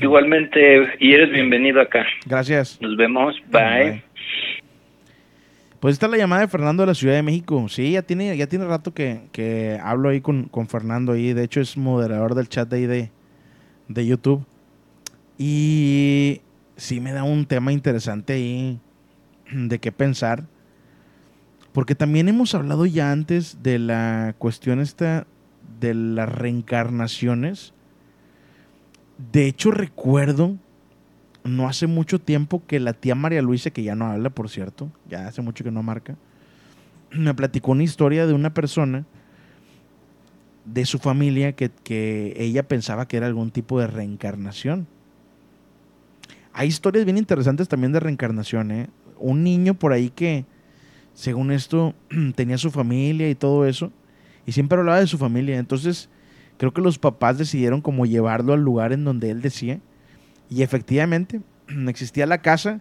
[0.00, 2.04] Igualmente, y eres bienvenido acá.
[2.26, 2.80] Gracias.
[2.82, 4.02] Nos vemos, bye.
[5.80, 7.66] Pues esta es la llamada de Fernando de la Ciudad de México.
[7.70, 11.32] Sí, ya tiene, ya tiene rato que, que hablo ahí con, con Fernando ahí.
[11.32, 13.10] De hecho, es moderador del chat de ahí de,
[13.88, 14.44] de YouTube.
[15.38, 16.42] Y
[16.76, 18.78] sí me da un tema interesante ahí
[19.50, 20.44] de qué pensar.
[21.72, 25.26] Porque también hemos hablado ya antes de la cuestión esta
[25.80, 27.72] de las reencarnaciones.
[29.32, 30.56] De hecho, recuerdo
[31.44, 34.90] no hace mucho tiempo que la tía María Luisa, que ya no habla, por cierto,
[35.08, 36.16] ya hace mucho que no marca,
[37.10, 39.04] me platicó una historia de una persona
[40.64, 44.86] de su familia que, que ella pensaba que era algún tipo de reencarnación.
[46.52, 48.88] Hay historias bien interesantes también de reencarnación, ¿eh?
[49.18, 50.44] Un niño por ahí que,
[51.14, 51.94] según esto,
[52.34, 53.92] tenía su familia y todo eso,
[54.46, 55.58] y siempre hablaba de su familia.
[55.58, 56.08] Entonces,
[56.58, 59.80] creo que los papás decidieron como llevarlo al lugar en donde él decía.
[60.50, 61.40] Y efectivamente,
[61.88, 62.80] existía la casa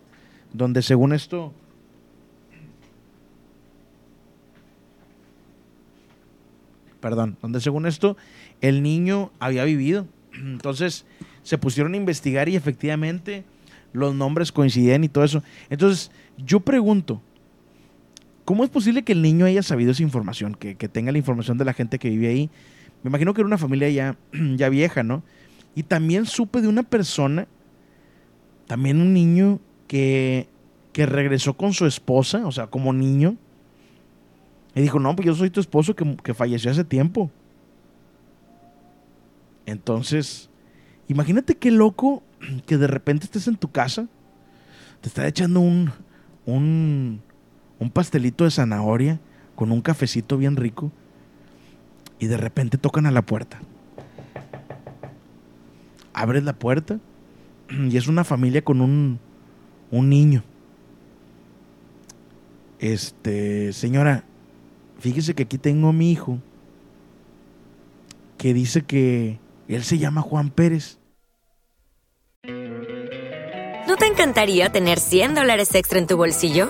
[0.51, 1.53] donde según esto...
[6.99, 8.17] Perdón, donde según esto
[8.59, 10.05] el niño había vivido.
[10.33, 11.05] Entonces
[11.43, 13.45] se pusieron a investigar y efectivamente
[13.93, 15.41] los nombres coincidían y todo eso.
[15.69, 17.21] Entonces yo pregunto,
[18.43, 20.55] ¿cómo es posible que el niño haya sabido esa información?
[20.55, 22.49] Que, que tenga la información de la gente que vive ahí.
[23.03, 24.17] Me imagino que era una familia ya,
[24.57, 25.23] ya vieja, ¿no?
[25.73, 27.47] Y también supe de una persona
[28.69, 30.47] también un niño que,
[30.93, 33.35] que regresó con su esposa, o sea, como niño,
[34.75, 37.31] y dijo, no, pues yo soy tu esposo que, que falleció hace tiempo.
[39.65, 40.51] Entonces,
[41.07, 42.21] imagínate qué loco
[42.67, 44.07] que de repente estés en tu casa,
[45.01, 45.91] te está echando un,
[46.45, 47.21] un,
[47.79, 49.19] un pastelito de zanahoria
[49.55, 50.91] con un cafecito bien rico,
[52.19, 53.59] y de repente tocan a la puerta.
[56.13, 56.99] Abres la puerta
[57.69, 59.19] y es una familia con un,
[59.91, 60.43] un niño.
[62.79, 64.23] Este, señora,
[64.99, 66.39] fíjese que aquí tengo a mi hijo
[68.37, 70.97] que dice que él se llama Juan Pérez.
[73.87, 76.69] ¿No te encantaría tener 100 dólares extra en tu bolsillo?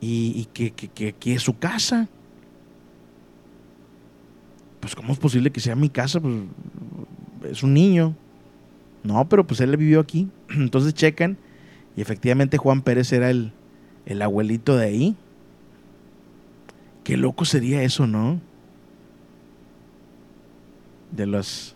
[0.00, 2.08] Y, que, que, que aquí es su casa.
[4.80, 6.20] Pues, ¿cómo es posible que sea mi casa?
[6.20, 6.34] Pues,
[7.50, 8.14] es un niño.
[9.02, 10.28] No, pero pues él vivió aquí.
[10.50, 11.36] Entonces checan.
[11.96, 13.52] Y efectivamente Juan Pérez era el,
[14.06, 15.16] el abuelito de ahí.
[17.04, 18.40] Qué loco sería eso, ¿no?
[21.10, 21.74] De las.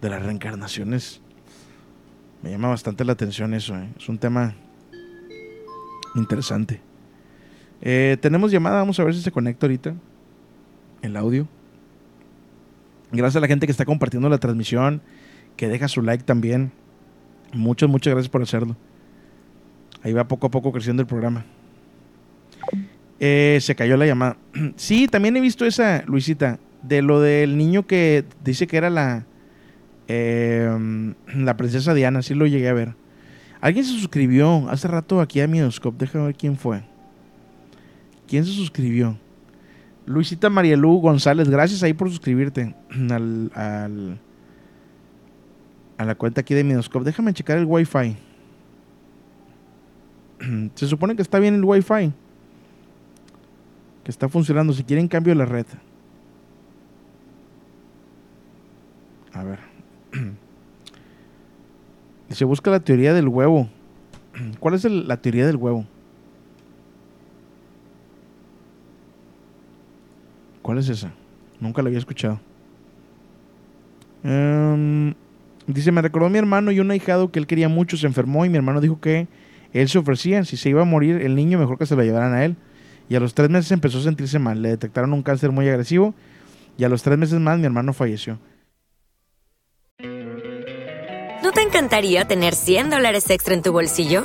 [0.00, 1.20] De las reencarnaciones.
[2.42, 3.88] Me llama bastante la atención eso, ¿eh?
[3.98, 4.54] Es un tema
[6.14, 6.80] interesante.
[7.84, 9.94] Eh, tenemos llamada, vamos a ver si se conecta ahorita.
[11.02, 11.46] El audio.
[13.12, 15.02] Gracias a la gente que está compartiendo la transmisión,
[15.56, 16.72] que deja su like también.
[17.52, 18.74] Muchas, muchas gracias por hacerlo.
[20.02, 21.44] Ahí va poco a poco creciendo el programa.
[23.20, 24.38] Eh, se cayó la llamada.
[24.76, 29.26] Sí, también he visto esa, Luisita, de lo del niño que dice que era la,
[30.08, 32.22] eh, la princesa Diana.
[32.22, 32.94] Sí lo llegué a ver.
[33.60, 35.98] Alguien se suscribió hace rato aquí a Midoscope.
[35.98, 36.82] Déjame ver quién fue.
[38.34, 39.16] ¿Quién se suscribió?
[40.06, 42.74] Luisita Marielú González, gracias ahí por suscribirte
[43.10, 44.18] al,
[45.96, 47.04] a la cuenta aquí de Midoscope.
[47.04, 48.16] Déjame checar el Wi-Fi.
[50.74, 52.12] Se supone que está bien el Wi-Fi.
[54.02, 54.72] Que está funcionando.
[54.72, 55.66] Si quieren cambio la red.
[59.32, 59.60] A ver.
[62.30, 63.68] Se busca la teoría del huevo.
[64.58, 65.86] ¿Cuál es la teoría del huevo?
[70.64, 71.12] ¿Cuál es esa?
[71.60, 72.40] Nunca la había escuchado.
[74.22, 75.12] Em,
[75.66, 78.48] dice, me recordó mi hermano y un ahijado que él quería mucho, se enfermó y
[78.48, 79.28] mi hermano dijo que
[79.74, 82.32] él se ofrecía, si se iba a morir el niño, mejor que se lo llevaran
[82.32, 82.56] a él.
[83.10, 86.14] Y a los tres meses empezó a sentirse mal, le detectaron un cáncer muy agresivo
[86.78, 88.38] y a los tres meses más mi hermano falleció.
[91.42, 94.24] ¿No te encantaría tener 100 dólares extra en tu bolsillo?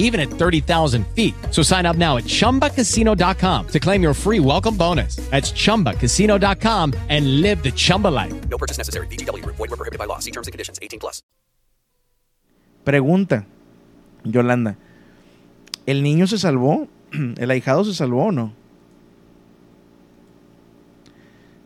[0.00, 1.34] even at 30,000 feet.
[1.50, 5.16] So sign up now at chumbacasino.com to claim your free welcome bonus.
[5.30, 8.34] That's chumbacasino.com and live the Chumba life.
[8.48, 9.06] No purchase necessary.
[9.06, 9.56] VGW Group.
[9.56, 10.18] Void were prohibited by law.
[10.18, 10.80] See terms and conditions.
[10.82, 11.22] 18 plus.
[12.84, 13.44] Pregunta,
[14.24, 14.76] Yolanda,
[15.86, 16.88] ¿el niño se salvó?
[17.12, 18.52] ¿El ahijado se salvó o no?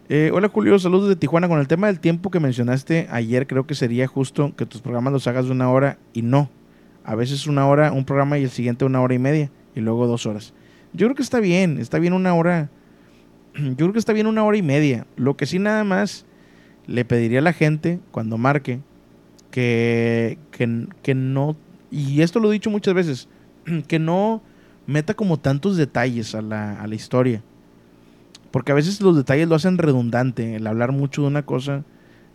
[0.08, 1.48] Eh, hola Julio, saludos de Tijuana.
[1.48, 5.12] Con el tema del tiempo que mencionaste ayer, creo que sería justo que tus programas
[5.12, 6.50] los hagas de una hora y no.
[7.04, 10.06] A veces una hora, un programa y el siguiente una hora y media y luego
[10.06, 10.54] dos horas.
[10.92, 12.70] Yo creo que está bien, está bien una hora.
[13.54, 15.06] Yo creo que está bien una hora y media.
[15.16, 16.24] Lo que sí nada más
[16.86, 18.80] le pediría a la gente cuando marque
[19.50, 21.56] que, que, que no,
[21.90, 23.28] y esto lo he dicho muchas veces,
[23.86, 24.42] que no
[24.86, 27.42] meta como tantos detalles a la, a la historia.
[28.50, 30.56] Porque a veces los detalles lo hacen redundante.
[30.56, 31.84] El hablar mucho de una cosa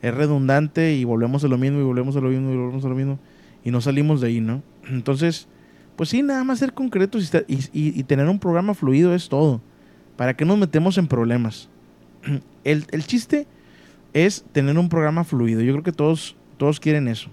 [0.02, 2.90] es redundante y volvemos a lo mismo y volvemos a lo mismo y volvemos a
[2.90, 3.20] lo mismo
[3.64, 4.64] y no salimos de ahí, ¿no?
[4.90, 5.48] Entonces,
[5.96, 9.62] pues sí, nada más ser concretos y, tener un programa fluido es todo.
[10.16, 11.70] ¿Para qué nos metemos en problemas?
[12.64, 13.48] El, chiste
[14.14, 15.62] es tener un programa fluido.
[15.62, 17.30] Yo creo que todos, todos quieren eso.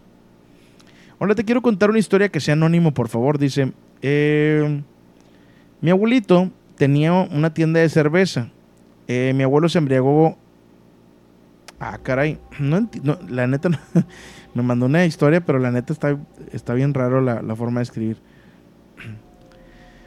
[1.18, 3.38] Hola, te quiero contar una historia que sea anónimo, por favor.
[3.38, 3.72] Dice,
[4.02, 4.82] eh,
[5.80, 8.50] mi abuelito tenía una tienda de cerveza.
[9.08, 10.36] Eh, mi abuelo se embriagó.
[11.78, 12.38] Ah, caray.
[12.58, 13.78] No no, la neta, no-
[14.56, 16.18] me mandó una historia, pero la neta está,
[16.50, 18.16] está bien raro la, la forma de escribir.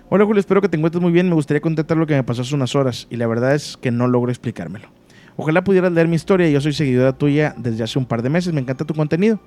[0.09, 1.29] Hola Julio, espero que te encuentres muy bien.
[1.29, 3.91] Me gustaría contar lo que me pasó hace unas horas y la verdad es que
[3.91, 4.87] no logro explicármelo.
[5.35, 6.49] Ojalá pudieras leer mi historia.
[6.49, 8.51] Yo soy seguidora tuya desde hace un par de meses.
[8.51, 9.39] Me encanta tu contenido.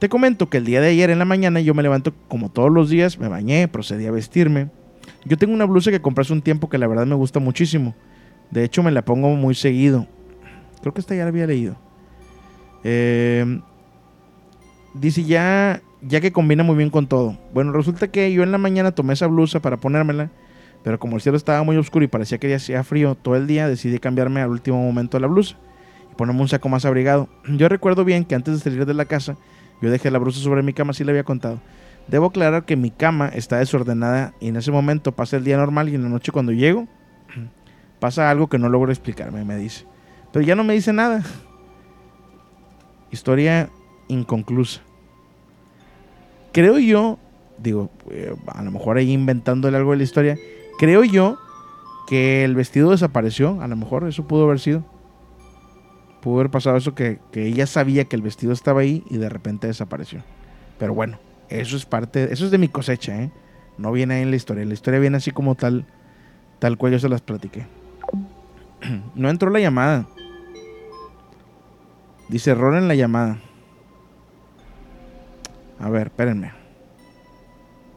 [0.00, 2.72] Te comento que el día de ayer en la mañana yo me levanto como todos
[2.72, 4.68] los días, me bañé, procedí a vestirme.
[5.24, 7.94] Yo tengo una blusa que compré hace un tiempo que la verdad me gusta muchísimo.
[8.50, 10.08] De hecho me la pongo muy seguido.
[10.80, 11.76] Creo que esta ya la había leído.
[12.82, 13.60] Eh,
[15.00, 17.38] dice ya, ya que combina muy bien con todo.
[17.52, 20.30] Bueno, resulta que yo en la mañana tomé esa blusa para ponérmela,
[20.82, 23.46] pero como el cielo estaba muy oscuro y parecía que ya hacía frío todo el
[23.46, 25.56] día, decidí cambiarme al último momento la blusa
[26.10, 27.28] y ponerme un saco más abrigado.
[27.48, 29.36] Yo recuerdo bien que antes de salir de la casa,
[29.82, 31.60] yo dejé la blusa sobre mi cama, así le había contado.
[32.08, 35.90] Debo aclarar que mi cama está desordenada y en ese momento pasa el día normal
[35.90, 36.86] y en la noche cuando llego
[38.00, 39.84] pasa algo que no logro explicarme, me dice.
[40.32, 41.22] Pero ya no me dice nada.
[43.10, 43.68] Historia
[44.08, 44.85] inconclusa.
[46.56, 47.18] Creo yo,
[47.58, 50.38] digo, eh, a lo mejor ahí inventándole algo de la historia,
[50.78, 51.36] creo yo
[52.08, 54.82] que el vestido desapareció, a lo mejor eso pudo haber sido.
[56.22, 59.28] Pudo haber pasado eso que, que ella sabía que el vestido estaba ahí y de
[59.28, 60.22] repente desapareció.
[60.78, 61.18] Pero bueno,
[61.50, 63.30] eso es parte, eso es de mi cosecha, ¿eh?
[63.76, 64.64] No viene ahí en la historia.
[64.64, 65.84] La historia viene así como tal,
[66.58, 67.66] tal cual yo se las platiqué.
[69.14, 70.06] no entró la llamada.
[72.30, 73.40] Dice error en la llamada.
[75.80, 76.52] A ver, espérenme.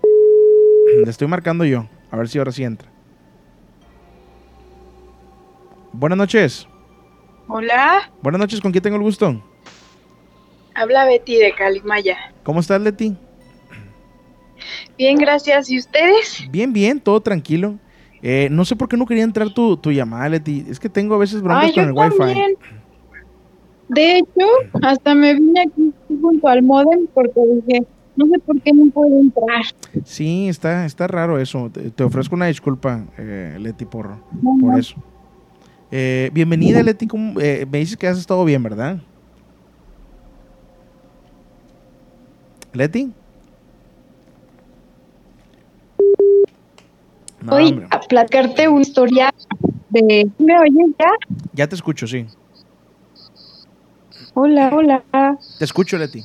[1.04, 1.86] Le estoy marcando yo.
[2.12, 2.90] A ver si ahora sí entra.
[5.94, 6.68] Buenas noches.
[7.48, 9.44] Hola, Buenas noches, ¿con quién tengo el gusto?
[10.76, 12.16] habla Betty de Calimaya.
[12.44, 13.18] ¿Cómo estás, Leti?
[14.98, 15.70] Bien, gracias.
[15.70, 16.48] ¿Y ustedes?
[16.52, 17.80] Bien, bien, todo tranquilo.
[18.22, 20.64] Eh, no sé por qué no quería entrar tu, tu llamada, Leti.
[20.70, 22.56] Es que tengo a veces broncas Ay, con yo el wifi.
[23.90, 24.46] De hecho,
[24.84, 27.82] hasta me vine aquí junto al modem porque dije,
[28.16, 29.64] no sé por qué no puedo entrar.
[30.06, 31.70] Sí, está, está raro eso.
[31.74, 34.10] Te, te ofrezco una disculpa, eh, Leti, por,
[34.42, 34.78] No, por no.
[34.78, 34.96] eso.
[35.92, 37.08] Eh, bienvenida, Leti.
[37.08, 39.00] ¿cómo- eh, me dices que has estado bien, ¿verdad?
[42.74, 43.12] ¿Leti?
[47.42, 47.88] No, Voy hombre.
[47.90, 49.32] a platicarte una historia
[49.90, 50.30] de...
[50.38, 51.10] ¿Me oyes ya?
[51.54, 52.28] Ya te escucho, sí.
[54.42, 55.04] Hola, hola.
[55.58, 56.24] Te escucho, Leti.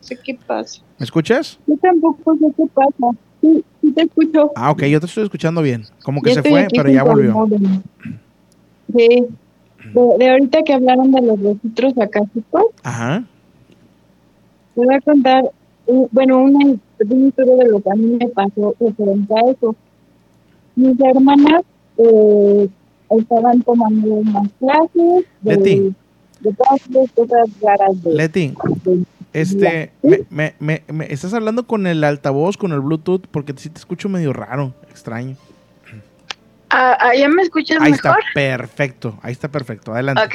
[0.00, 0.82] sé qué pasa.
[0.98, 1.58] ¿Me escuchas?
[1.66, 3.16] Yo tampoco sé qué pasa.
[3.40, 4.52] Sí, sí te escucho.
[4.54, 5.84] Ah, ok, yo te estoy escuchando bien.
[6.04, 7.48] Como que se fue, pero ya volvió.
[8.94, 9.24] Sí.
[9.94, 13.24] De, de ahorita que hablaron de los registros acásicos, Ajá.
[14.74, 15.50] te voy a contar,
[16.10, 16.58] bueno, una,
[17.08, 19.74] una historia de lo que a mí me pasó referente a eso.
[20.76, 21.62] Mis hermanas
[21.96, 22.68] eh,
[23.18, 25.94] estaban tomando unas clases de, Leti.
[26.40, 28.12] de todas las cosas raras de...
[28.14, 28.54] Leti,
[29.32, 33.70] este, me, me, me, me- estás hablando con el altavoz, con el Bluetooth, porque sí
[33.70, 35.36] te escucho medio raro, extraño.
[36.70, 38.24] Ah, ah, ¿Ya me escuchas Ahí está, mejor?
[38.34, 40.22] perfecto, ahí está perfecto, adelante.
[40.24, 40.34] Ok.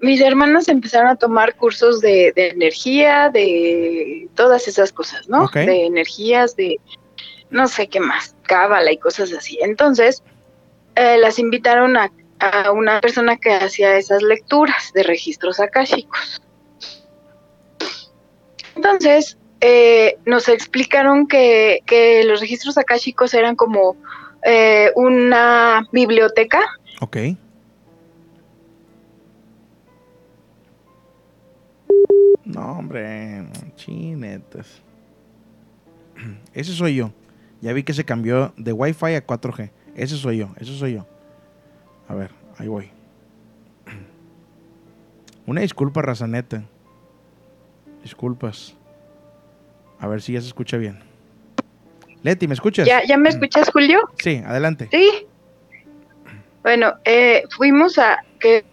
[0.00, 5.48] Mis hermanos empezaron a tomar cursos de, de energía, de todas esas cosas, ¿no?
[5.54, 6.80] De energías, de
[7.50, 9.58] no sé qué más, cábala y cosas así.
[9.62, 10.24] Entonces,
[10.94, 16.42] eh, las invitaron a, a una persona que hacía esas lecturas de registros akáshicos.
[18.76, 23.96] Entonces, eh, nos explicaron que, que los registros akáshicos eran como
[24.44, 26.60] eh, una biblioteca
[27.02, 27.16] Ok.
[32.44, 34.80] No, hombre, chinetas.
[36.54, 37.10] Ese soy yo.
[37.60, 39.70] Ya vi que se cambió de Wi-Fi a 4G.
[39.94, 41.06] Ese soy yo, ese soy yo.
[42.08, 42.90] A ver, ahí voy.
[45.46, 46.62] Una disculpa, razaneta.
[48.02, 48.74] Disculpas.
[49.98, 51.00] A ver si ya se escucha bien.
[52.22, 52.86] Leti, ¿me escuchas?
[52.86, 54.00] ¿Ya, ¿Ya me escuchas, Julio?
[54.18, 54.88] Sí, adelante.
[54.90, 55.26] Sí.
[56.62, 58.64] Bueno, eh, fuimos a que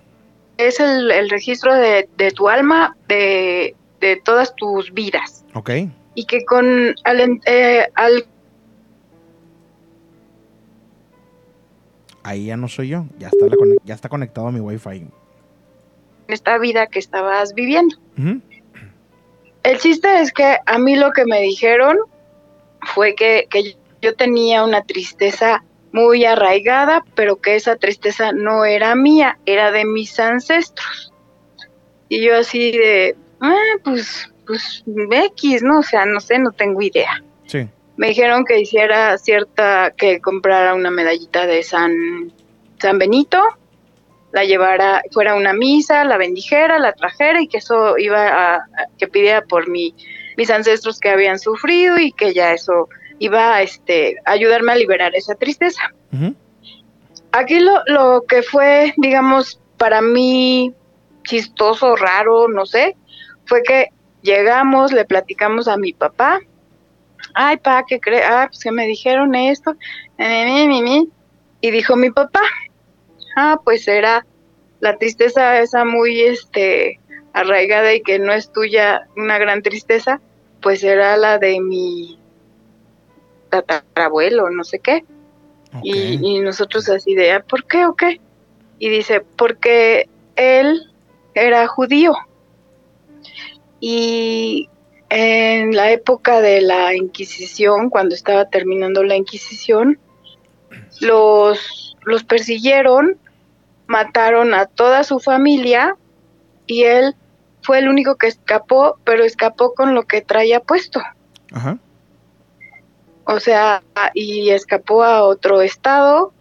[0.58, 5.44] es el, el registro de, de tu alma, de, de todas tus vidas.
[5.54, 5.72] Ok.
[6.14, 8.26] Y que con al, eh, al
[12.24, 13.06] Ahí ya no soy yo.
[13.18, 15.08] Ya está, la ya está conectado a mi Wi-Fi.
[16.28, 17.96] esta vida que estabas viviendo.
[19.64, 21.98] El chiste es que a mí lo que me dijeron
[22.94, 28.96] fue que, que yo tenía una tristeza muy arraigada, pero que esa tristeza no era
[28.96, 31.14] mía, era de mis ancestros.
[32.10, 35.80] Y yo así de, ah, pues, pues X, ¿no?
[35.80, 37.24] O sea, no sé, no tengo idea.
[37.46, 37.68] Sí.
[38.00, 42.32] Me dijeron que hiciera cierta, que comprara una medallita de San,
[42.78, 43.44] San Benito,
[44.32, 48.66] la llevara, fuera a una misa, la bendijera, la trajera y que eso iba a,
[48.98, 49.94] que pidiera por mi,
[50.38, 52.88] mis ancestros que habían sufrido y que ya eso
[53.20, 55.94] iba a este, ayudarme a liberar esa tristeza.
[57.34, 60.74] Aquí lo, lo que fue, digamos, para mí
[61.24, 62.96] chistoso, raro, no sé,
[63.44, 63.90] fue que
[64.22, 66.40] llegamos, le platicamos a mi papá,
[67.34, 68.24] ay, pa, ¿qué cree?
[68.24, 69.76] Ah, pues que me dijeron esto,
[71.62, 72.42] y dijo mi papá,
[73.36, 74.26] ah, pues era
[74.80, 77.00] la tristeza esa muy, este,
[77.34, 80.22] arraigada y que no es tuya, una gran tristeza,
[80.62, 82.20] pues era la de mi
[83.50, 85.04] tatarabuelo, no sé qué.
[85.84, 88.20] Y, y nosotros así de, "Ah, ¿por qué o qué?
[88.80, 90.82] Y dice, porque él
[91.36, 92.14] era judío.
[93.80, 94.70] Y
[95.10, 100.00] en la época de la Inquisición, cuando estaba terminando la Inquisición,
[101.02, 103.18] los, los persiguieron,
[103.88, 105.96] mataron a toda su familia
[106.68, 107.16] y él
[107.62, 111.02] fue el único que escapó, pero escapó con lo que traía puesto.
[111.52, 111.78] Ajá.
[113.26, 113.84] O sea,
[114.14, 116.34] y escapó a otro estado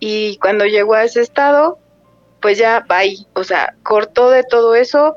[0.00, 1.78] y cuando llegó a ese estado,
[2.40, 5.16] pues ya bye, o sea, cortó de todo eso.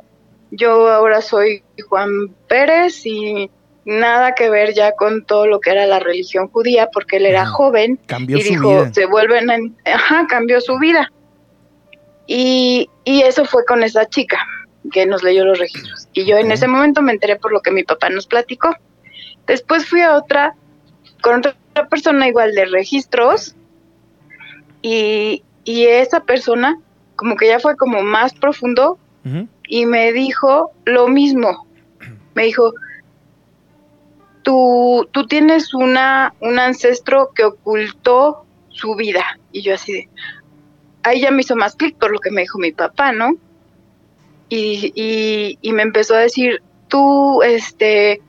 [0.52, 3.50] Yo ahora soy Juan Pérez y
[3.86, 7.46] nada que ver ya con todo lo que era la religión judía porque él era
[7.46, 8.94] joven Cambió y su dijo, vida.
[8.94, 11.12] se vuelven, a- ajá, cambió su vida.
[12.28, 14.40] Y, y eso fue con esa chica
[14.92, 16.08] que nos leyó los registros.
[16.14, 18.76] Y yo en ese momento me enteré por lo que mi papá nos platicó.
[19.48, 20.54] Después fui a otra,
[21.22, 21.56] con otra
[21.90, 23.56] persona igual de registros,
[24.82, 26.80] y, y esa persona
[27.16, 28.98] como que ya fue como más profundo
[29.70, 31.68] y me dijo lo mismo.
[32.34, 32.74] Me dijo,
[34.42, 39.40] tú, tú tienes una, un ancestro que ocultó su vida.
[39.52, 40.10] Y yo así de,
[41.04, 43.36] ahí ya me hizo más clic por lo que me dijo mi papá, ¿no?
[44.50, 44.92] Y,
[45.62, 48.20] y, me empezó a decir, tú, este,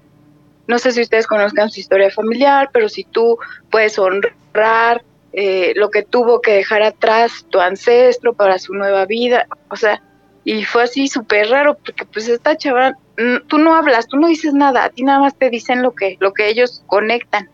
[0.66, 3.38] no sé si ustedes conozcan su historia familiar, pero si tú
[3.70, 9.46] puedes honrar eh, lo que tuvo que dejar atrás tu ancestro para su nueva vida,
[9.70, 10.02] o sea,
[10.44, 14.28] y fue así súper raro, porque pues esta chava, mm, tú no hablas, tú no
[14.28, 17.48] dices nada, a ti nada más te dicen lo que, lo que ellos conectan.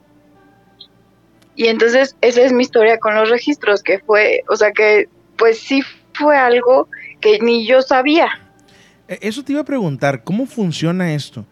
[1.57, 5.59] Y entonces esa es mi historia con los registros, que fue, o sea que pues
[5.59, 5.82] sí
[6.14, 6.89] fue algo
[7.20, 8.28] que ni yo sabía.
[9.09, 11.45] Eh, Eso te iba a preguntar, ¿cómo funciona esto?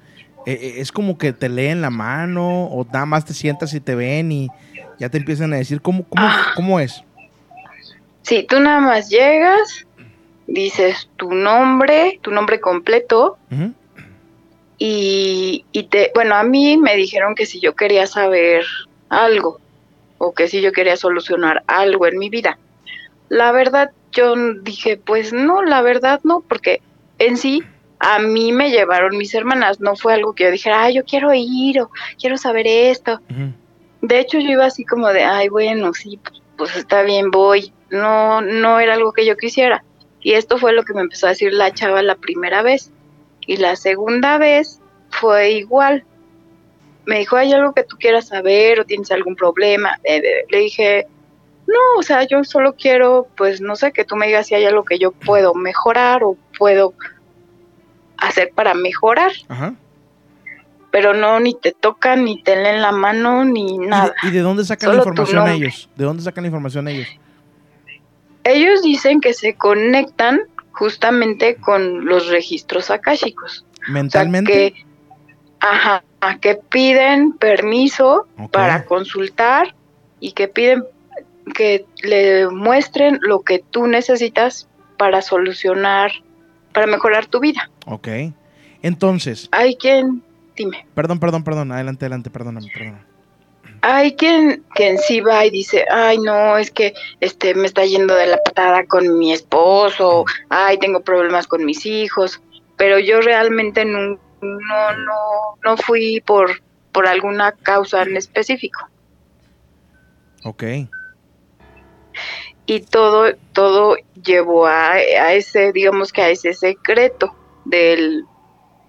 [0.46, 3.80] Eh, eh, ¿Es como que te leen la mano o nada más te sientas y
[3.80, 4.48] te ven y
[4.98, 7.02] ya te empiezan a decir cómo, cómo, cómo es?
[8.22, 9.83] Sí, tú nada más llegas,
[10.46, 13.38] dices tu nombre, tu nombre completo,
[14.78, 18.64] y, y te, bueno, a mí me dijeron que si yo quería saber
[19.08, 19.60] algo
[20.18, 22.58] o que si yo quería solucionar algo en mi vida.
[23.28, 26.80] La verdad, yo dije, pues no, la verdad no, porque
[27.18, 27.62] en sí
[27.98, 31.32] a mí me llevaron mis hermanas, no fue algo que yo dijera, ah, yo quiero
[31.32, 31.90] ir o
[32.20, 33.20] quiero saber esto.
[34.02, 37.72] De hecho, yo iba así como de, ay, bueno, sí, pues, pues está bien, voy.
[37.90, 39.84] No, no era algo que yo quisiera.
[40.24, 42.90] Y esto fue lo que me empezó a decir la chava la primera vez.
[43.46, 46.04] Y la segunda vez fue igual.
[47.04, 49.98] Me dijo, ¿hay algo que tú quieras saber o tienes algún problema?
[50.02, 51.06] Le dije,
[51.66, 54.64] no, o sea, yo solo quiero, pues no sé, que tú me digas si hay
[54.64, 56.94] algo que yo puedo mejorar o puedo
[58.16, 59.32] hacer para mejorar.
[59.48, 59.74] Ajá.
[60.90, 64.14] Pero no, ni te tocan, ni te leen la mano, ni ¿Y de, nada.
[64.22, 65.90] y de dónde sacan la Solo información ellos?
[65.94, 67.08] ¿De dónde sacan la información ellos?
[68.44, 70.40] Ellos dicen que se conectan
[70.72, 73.64] justamente con los registros akáshicos.
[73.88, 74.52] ¿Mentalmente?
[74.52, 74.84] O sea, que,
[75.60, 76.04] ajá,
[76.40, 79.74] que piden permiso para consultar
[80.20, 80.84] y que piden
[81.54, 86.12] que le muestren lo que tú necesitas para solucionar,
[86.72, 87.70] para mejorar tu vida.
[87.86, 88.08] Ok.
[88.82, 90.22] Entonces, Hay quien,
[90.56, 93.13] dime, perdón, perdón, perdón, adelante, adelante, perdóname, perdóname.
[93.86, 97.84] Hay quien que en sí va y dice, ay no, es que este me está
[97.84, 102.40] yendo de la patada con mi esposo, ay tengo problemas con mis hijos,
[102.76, 106.62] pero yo realmente no, no, no, no fui por,
[106.92, 108.88] por alguna causa en específico.
[110.44, 110.62] Ok.
[112.66, 118.24] y todo todo llevó a, a ese digamos que a ese secreto del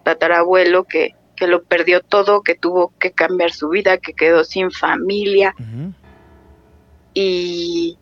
[0.04, 4.72] tatarabuelo que, que lo perdió todo que tuvo que cambiar su vida que quedó sin
[4.72, 5.56] familia.
[7.14, 7.98] Y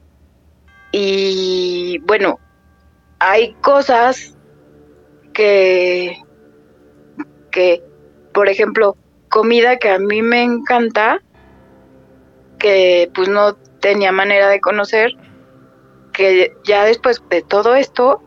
[0.92, 2.40] y bueno
[3.20, 4.38] hay cosas
[5.34, 6.22] que
[7.52, 7.84] que
[8.32, 8.96] por ejemplo
[9.30, 11.22] comida que a mí me encanta
[12.60, 15.12] que pues no tenía manera de conocer
[16.14, 18.22] que ya después de todo esto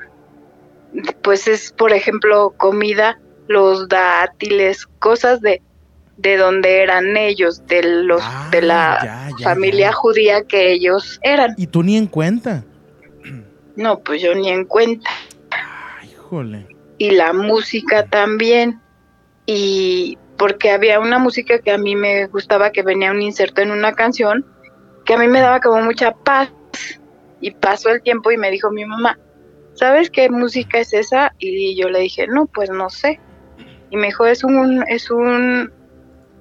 [1.23, 5.63] pues es por ejemplo comida los dátiles cosas de
[6.19, 9.93] de donde eran ellos de los de la Ah, ya, familia ya.
[9.93, 12.65] judía que ellos eran Y tú ni en cuenta.
[13.77, 15.11] no pues yo ni en cuenta
[16.05, 16.67] Híjole.
[16.99, 18.81] y la música también.
[19.45, 23.71] Y porque había una música que a mí me gustaba, que venía un inserto en
[23.71, 24.45] una canción,
[25.05, 26.51] que a mí me daba como mucha paz.
[27.41, 29.19] Y pasó el tiempo y me dijo mi mamá,
[29.75, 31.33] ¿sabes qué música es esa?
[31.39, 33.21] Y yo le dije, no, pues no sé.
[33.91, 35.71] Y me dijo, es un, es un,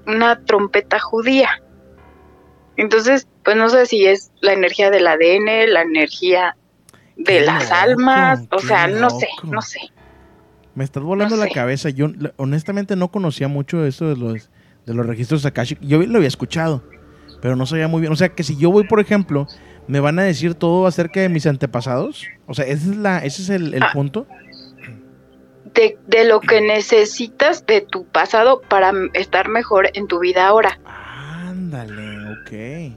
[0.07, 1.61] una trompeta judía.
[2.77, 6.57] Entonces, pues no sé si es la energía del ADN, la energía
[7.15, 9.79] de Qué las loco, almas, o sea, no sé, no sé.
[10.73, 11.53] Me estás volando No la sé.
[11.53, 11.89] cabeza.
[11.89, 14.49] Yo honestamente no conocía mucho eso de los,
[14.85, 15.77] de los registros Akashi.
[15.79, 16.83] Yo lo había escuchado,
[17.41, 18.11] pero no sabía muy bien.
[18.11, 19.47] O sea, que si yo voy, por ejemplo,
[19.87, 22.25] me van a decir todo acerca de mis antepasados.
[22.47, 23.91] O sea, ese es, la, ese es el, el Ah.
[23.93, 24.27] punto.
[25.75, 30.79] De, de lo que necesitas de tu pasado para estar mejor en tu vida ahora.
[30.85, 32.95] Ándale, ok.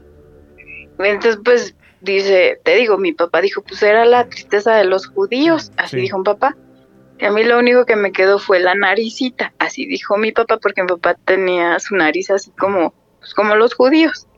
[1.00, 5.72] Entonces, pues, dice, te digo, mi papá dijo, pues era la tristeza de los judíos,
[5.76, 6.02] así Sí.
[6.02, 6.56] dijo un papá.
[7.18, 10.58] Y a mí lo único que me quedó fue la naricita, así dijo mi papá,
[10.58, 14.28] porque mi papá tenía su nariz así como, pues, como los judíos.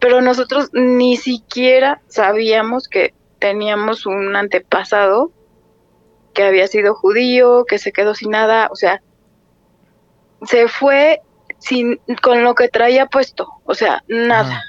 [0.00, 5.32] Pero nosotros ni siquiera sabíamos que teníamos un antepasado
[6.38, 9.02] que había sido judío, que se quedó sin nada, o sea,
[10.46, 11.20] se fue
[11.58, 14.62] sin con lo que traía puesto, o sea, nada.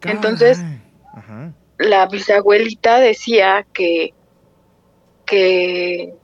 [0.00, 0.64] Entonces,
[1.12, 1.52] Ajá.
[1.76, 4.14] la bisabuelita decía que,
[5.26, 6.14] que,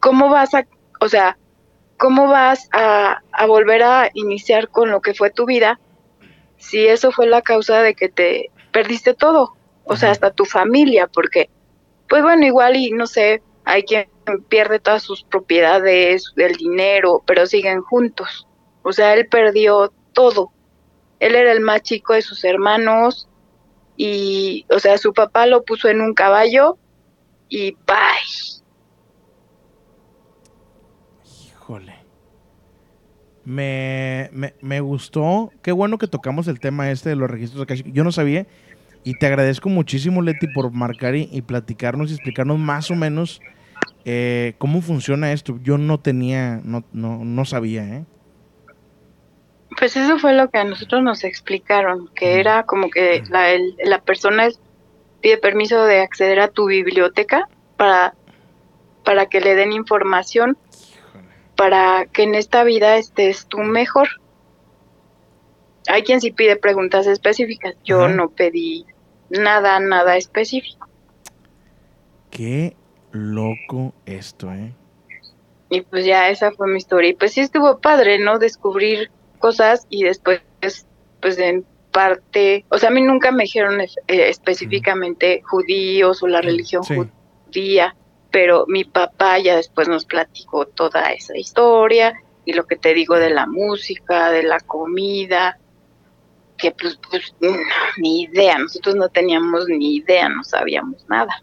[0.00, 0.66] ¿cómo vas a,
[1.00, 1.38] o sea,
[1.98, 5.78] cómo vas a, a volver a iniciar con lo que fue tu vida
[6.56, 9.54] si eso fue la causa de que te perdiste todo?
[9.84, 11.48] O sea, hasta tu familia, porque,
[12.08, 14.08] pues bueno, igual y no sé, hay quien
[14.48, 18.46] pierde todas sus propiedades, el dinero, pero siguen juntos.
[18.82, 20.52] O sea, él perdió todo.
[21.18, 23.28] Él era el más chico de sus hermanos
[23.96, 26.78] y, o sea, su papá lo puso en un caballo
[27.48, 28.62] y bye.
[31.24, 31.96] Híjole.
[33.44, 35.50] Me, me, me gustó.
[35.62, 37.66] Qué bueno que tocamos el tema este de los registros.
[37.86, 38.46] Yo no sabía.
[39.06, 43.40] Y te agradezco muchísimo, Leti, por marcar y, y platicarnos y explicarnos más o menos
[44.04, 45.60] eh, cómo funciona esto.
[45.62, 48.04] Yo no tenía, no, no, no sabía, ¿eh?
[49.78, 53.76] Pues eso fue lo que a nosotros nos explicaron, que era como que la, el-
[53.84, 54.58] la persona es-
[55.20, 58.12] pide permiso de acceder a tu biblioteca para,
[59.04, 60.58] para que le den información
[61.54, 64.08] para que en esta vida estés tú mejor.
[65.88, 68.14] Hay quien sí pide preguntas específicas, yo Ajá.
[68.14, 68.84] no pedí
[69.30, 70.88] nada, nada específico.
[72.30, 72.76] Qué
[73.12, 74.72] loco esto, ¿eh?
[75.68, 77.10] Y pues ya esa fue mi historia.
[77.10, 78.38] Y pues sí estuvo padre, ¿no?
[78.38, 80.40] Descubrir cosas y después,
[81.20, 86.42] pues en parte, o sea, a mí nunca me dijeron eh, específicamente judíos o la
[86.42, 86.94] religión Sí.
[87.46, 87.96] judía,
[88.30, 92.12] pero mi papá ya después nos platicó toda esa historia
[92.44, 95.58] y lo que te digo de la música, de la comida,
[96.58, 97.50] que pues, pues no,
[97.98, 101.42] ni idea, nosotros no teníamos ni idea, no sabíamos nada.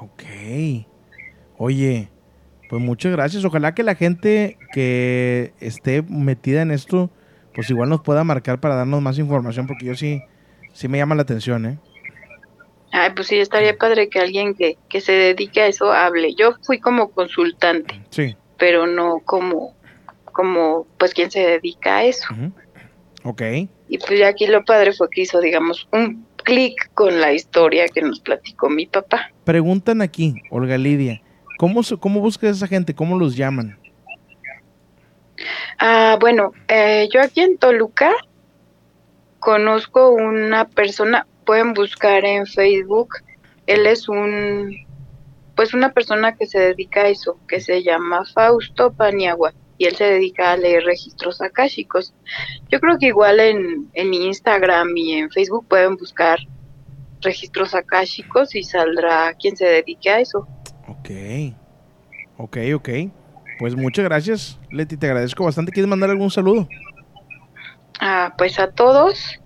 [0.00, 0.22] Ok.
[1.56, 2.08] Oye,
[2.68, 3.44] pues muchas gracias.
[3.44, 7.10] Ojalá que la gente que esté metida en esto,
[7.54, 10.22] pues igual nos pueda marcar para darnos más información, porque yo sí,
[10.72, 11.78] sí me llama la atención, ¿eh?
[12.92, 16.34] Ay, pues sí, estaría padre que alguien que, que se dedique a eso hable.
[16.34, 18.34] Yo fui como consultante, Sí.
[18.56, 19.74] pero no como,
[20.32, 22.26] como, pues, quien se dedica a eso.
[23.24, 23.42] Ok.
[23.88, 27.88] Y pues ya aquí lo padre fue que hizo, digamos, un clic con la historia
[27.88, 29.30] que nos platicó mi papá.
[29.44, 31.20] Preguntan aquí, Olga Lidia,
[31.58, 32.94] ¿cómo, cómo buscas a esa gente?
[32.94, 33.78] ¿Cómo los llaman?
[35.78, 38.12] Ah, bueno, eh, yo aquí en Toluca
[39.38, 43.10] conozco una persona, pueden buscar en Facebook,
[43.66, 44.74] él es un,
[45.54, 49.94] pues una persona que se dedica a eso, que se llama Fausto Paniagua, y él
[49.96, 52.12] se dedica a leer registros akáshicos.
[52.68, 56.38] Yo creo que igual en, en Instagram y en Facebook pueden buscar
[57.22, 60.46] registros akáshicos y saldrá quien se dedique a eso.
[60.88, 61.10] Ok.
[62.36, 62.88] Ok, ok.
[63.58, 65.72] Pues muchas gracias, Leti, te agradezco bastante.
[65.72, 66.68] ¿Quieres mandar algún saludo?
[68.00, 69.40] Ah, pues a todos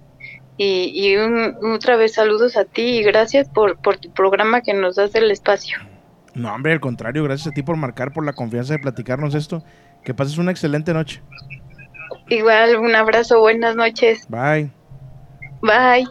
[0.59, 4.75] y, y un- otra vez saludos a ti y gracias por, por tu programa que
[4.75, 5.79] nos das el espacio.
[6.35, 9.63] No, hombre, al contrario, gracias a ti por marcar, por la confianza de platicarnos esto.
[10.05, 11.23] Que pases una excelente noche.
[12.29, 14.71] Igual un abrazo, buenas noches, Bye.
[15.61, 16.07] bye.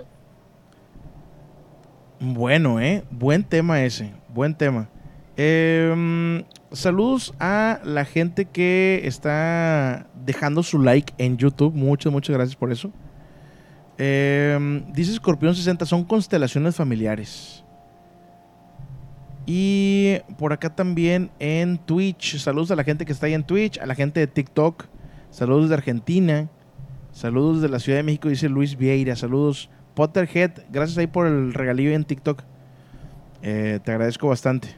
[2.20, 3.04] Bueno, ¿eh?
[3.10, 4.88] Buen tema ese, buen tema.
[5.36, 11.74] Em, saludos a la gente que está dejando su like en YouTube.
[11.74, 12.92] Muchas, muchas gracias por eso.
[13.98, 17.61] Em, dice Escorpión 60, son constelaciones familiares.
[19.46, 22.38] Y por acá también en Twitch.
[22.38, 24.86] Saludos a la gente que está ahí en Twitch, a la gente de TikTok.
[25.30, 26.50] Saludos de Argentina.
[27.12, 29.16] Saludos de la Ciudad de México, dice Luis Vieira.
[29.16, 29.70] Saludos.
[29.96, 32.44] Potterhead, gracias ahí por el regalillo en TikTok.
[33.42, 34.70] Eh, te agradezco bastante.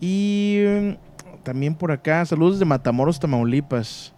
[0.00, 4.14] Y mm, también por acá, saludos de Matamoros, Tamaulipas.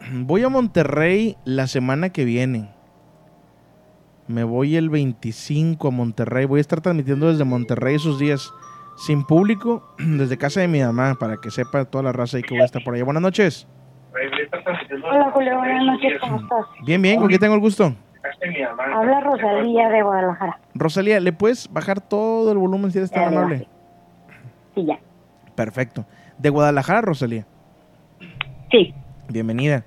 [0.12, 2.70] Voy a Monterrey la semana que viene.
[4.30, 6.44] Me voy el 25 a Monterrey.
[6.44, 8.52] Voy a estar transmitiendo desde Monterrey esos días.
[8.96, 12.54] Sin público, desde casa de mi mamá, para que sepa toda la raza y que
[12.54, 13.02] voy a estar por allá.
[13.02, 13.66] Buenas noches.
[15.02, 16.66] Hola Julio, buenas noches, ¿cómo estás?
[16.86, 17.92] Bien, bien, ¿con quién tengo el gusto?
[18.94, 20.60] Habla Rosalía de Guadalajara.
[20.74, 23.66] Rosalía, ¿le puedes bajar todo el volumen si eres tan amable?
[24.76, 24.98] Sí, ya.
[25.56, 26.04] Perfecto.
[26.38, 27.46] De Guadalajara, Rosalía.
[28.70, 28.94] Sí.
[29.28, 29.84] Bienvenida.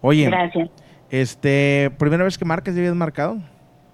[0.00, 0.70] Oye, Gracias.
[1.10, 3.38] este, ¿primera vez que marcas ya habías marcado?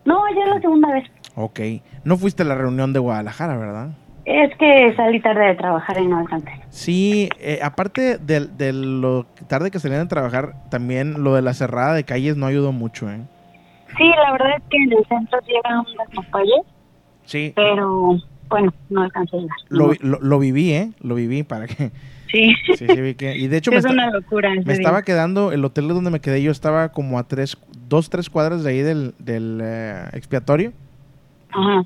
[0.04, 1.04] No, ya es la segunda vez.
[1.34, 1.60] Ok.
[2.04, 3.90] No fuiste a la reunión de Guadalajara, ¿verdad?
[4.24, 6.50] Es que salí tarde de trabajar y no alcancé.
[6.68, 11.54] Sí, eh, aparte de, de lo tarde que salían a trabajar, también lo de la
[11.54, 13.20] cerrada de calles no ayudó mucho, ¿eh?
[13.96, 16.60] Sí, la verdad es que en el centro llegan unas calles,
[17.24, 17.52] Sí.
[17.56, 18.16] pero
[18.50, 19.56] bueno, no alcancé a llegar.
[19.70, 20.90] Lo, lo, lo viví, ¿eh?
[21.00, 21.90] Lo viví para que...
[22.30, 22.54] Sí.
[22.76, 23.36] Sí, sí, vi que...
[23.36, 24.50] Y de hecho Sí, me, es una locura.
[24.54, 24.72] me día.
[24.74, 27.56] estaba quedando, el hotel donde me quedé yo estaba como a tres,
[27.88, 30.72] dos, tres cuadras de ahí del, del eh, expiatorio.
[31.50, 31.84] Ajá.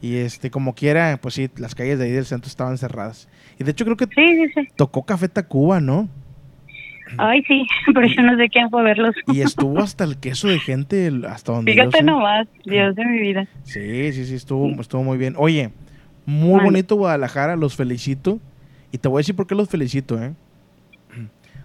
[0.00, 3.28] Y este, como quiera, pues sí, las calles de ahí del centro estaban cerradas.
[3.58, 4.68] Y de hecho creo que Sí, sí, sí.
[4.76, 6.08] tocó Café Tacuba, ¿no?
[7.18, 9.14] Ay, sí, pero yo no sé quién fue a verlos.
[9.28, 12.04] Y estuvo hasta el queso de gente, hasta donde yo Fíjate sé.
[12.04, 13.46] nomás, Dios de mi vida.
[13.64, 15.34] Sí, sí, sí, estuvo, estuvo muy bien.
[15.36, 15.70] Oye,
[16.24, 18.40] muy bonito Guadalajara, los felicito.
[18.92, 20.32] Y te voy a decir por qué los felicito, ¿eh?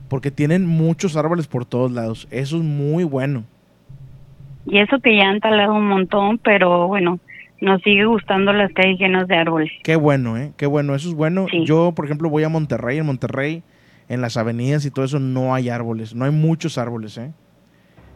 [0.09, 2.27] Porque tienen muchos árboles por todos lados.
[2.31, 3.43] Eso es muy bueno.
[4.65, 7.19] Y eso que ya han talado un montón, pero bueno,
[7.59, 9.69] nos sigue gustando las calles llenas de árboles.
[9.83, 10.53] Qué bueno, ¿eh?
[10.55, 11.47] Qué bueno, eso es bueno.
[11.65, 12.97] Yo, por ejemplo, voy a Monterrey.
[12.99, 13.63] En Monterrey,
[14.07, 16.15] en las avenidas y todo eso, no hay árboles.
[16.15, 17.33] No hay muchos árboles, ¿eh?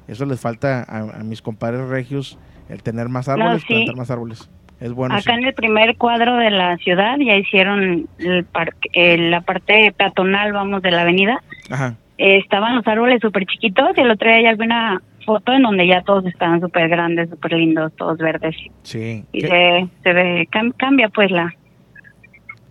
[0.07, 2.37] Eso les falta a, a mis compadres regios,
[2.69, 3.73] el tener más No, árboles, sí.
[3.73, 4.49] plantar más árboles.
[4.81, 5.13] Es bueno.
[5.15, 5.39] Acá sí.
[5.39, 10.51] en el primer cuadro de la ciudad ya hicieron el parque, eh, la parte peatonal,
[10.53, 11.41] vamos, de la avenida.
[11.69, 11.95] Ajá.
[12.17, 15.61] Eh, estaban los árboles súper chiquitos y el otro día ya vi una foto en
[15.61, 18.55] donde ya todos estaban súper grandes, súper lindos, todos verdes.
[18.83, 19.23] Sí.
[19.31, 21.53] Y Qué- se, se ve, cam- cambia pues la...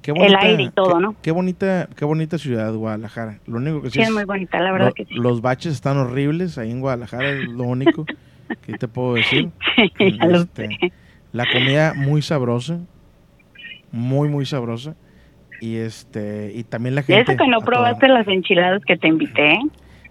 [0.02, 1.14] qué el aire y todo, qué- ¿no?
[1.22, 3.38] Qué bonita, qué bonita ciudad, Guadalajara.
[3.46, 5.14] Lo único que sí, Sí, es muy bonita, la verdad lo- que sí.
[5.14, 8.04] Los baches están horribles ahí en Guadalajara, es lo único
[8.66, 9.48] que te puedo decir.
[9.98, 10.92] lo Este,
[11.32, 12.78] la comida muy sabrosa,
[13.92, 14.94] muy muy sabrosa
[15.60, 17.32] y este y también la gente.
[17.32, 19.58] eso que no toda- probaste las enchiladas que te invité.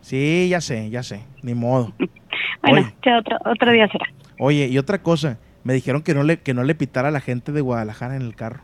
[0.01, 1.93] Sí, ya sé, ya sé, ni modo.
[2.61, 2.93] Bueno, Oye.
[3.05, 4.05] ya otro, otro día será.
[4.37, 7.21] Oye, y otra cosa, me dijeron que no le que no le pitara a la
[7.21, 8.63] gente de Guadalajara en el carro,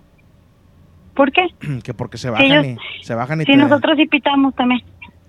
[1.14, 1.48] ¿Por qué?
[1.84, 2.66] que porque se Sí, bajan ellos-
[3.00, 4.82] y se bajan y Si te- nosotros sí pitamos también.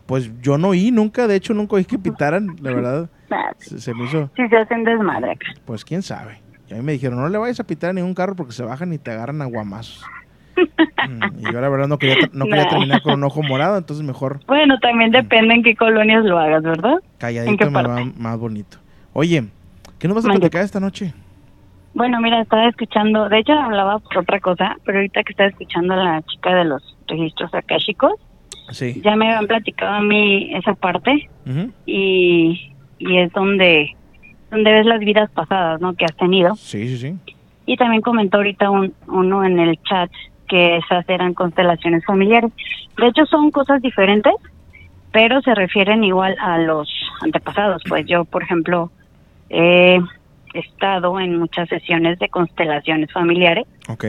[0.07, 3.11] Pues yo no oí nunca, de hecho nunca oí que pitaran, la verdad.
[3.59, 5.47] Se, se me hizo, Sí se hacen desmadre acá.
[5.65, 6.39] pues quién sabe.
[6.69, 8.63] Y a mí me dijeron, no le vayas a pitar a ningún carro porque se
[8.65, 10.05] bajan y te agarran a guamazos.
[10.57, 12.71] Mm, y yo la verdad no quería, no quería Nah.
[12.71, 16.63] terminar con un ojo morado, entonces mejor Bueno, también depende en qué colonias lo hagas,
[16.63, 16.95] ¿verdad?
[16.95, 17.89] ¿En qué calladito me parte?
[17.91, 18.79] va más bonito.
[19.13, 19.45] Oye,
[19.99, 21.13] ¿qué nos vas a platicar esta noche?
[21.95, 25.95] Bueno, mira, estaba escuchando, de hecho hablaba por otra cosa, pero ahorita que estaba escuchando
[25.95, 28.13] a la chica de los registros akáshicos,
[28.71, 29.01] Sí.
[29.05, 31.31] ya me habían platicado a mí esa parte
[31.87, 33.91] y, y es donde,
[34.51, 35.95] donde ves las vidas pasadas, ¿no?
[35.95, 36.55] Que has tenido.
[36.57, 37.35] Sí, sí, sí.
[37.67, 40.11] Y también comentó ahorita un, uno en el chat
[40.49, 42.53] que esas eran constelaciones familiares.
[42.97, 44.35] De hecho, son cosas diferentes,
[45.13, 46.89] pero se refieren igual a los
[47.23, 47.83] antepasados.
[47.89, 48.93] Pues yo, por ejemplo,
[49.51, 49.99] he
[50.55, 54.05] estado en muchas sesiones de constelaciones familiares, Ok.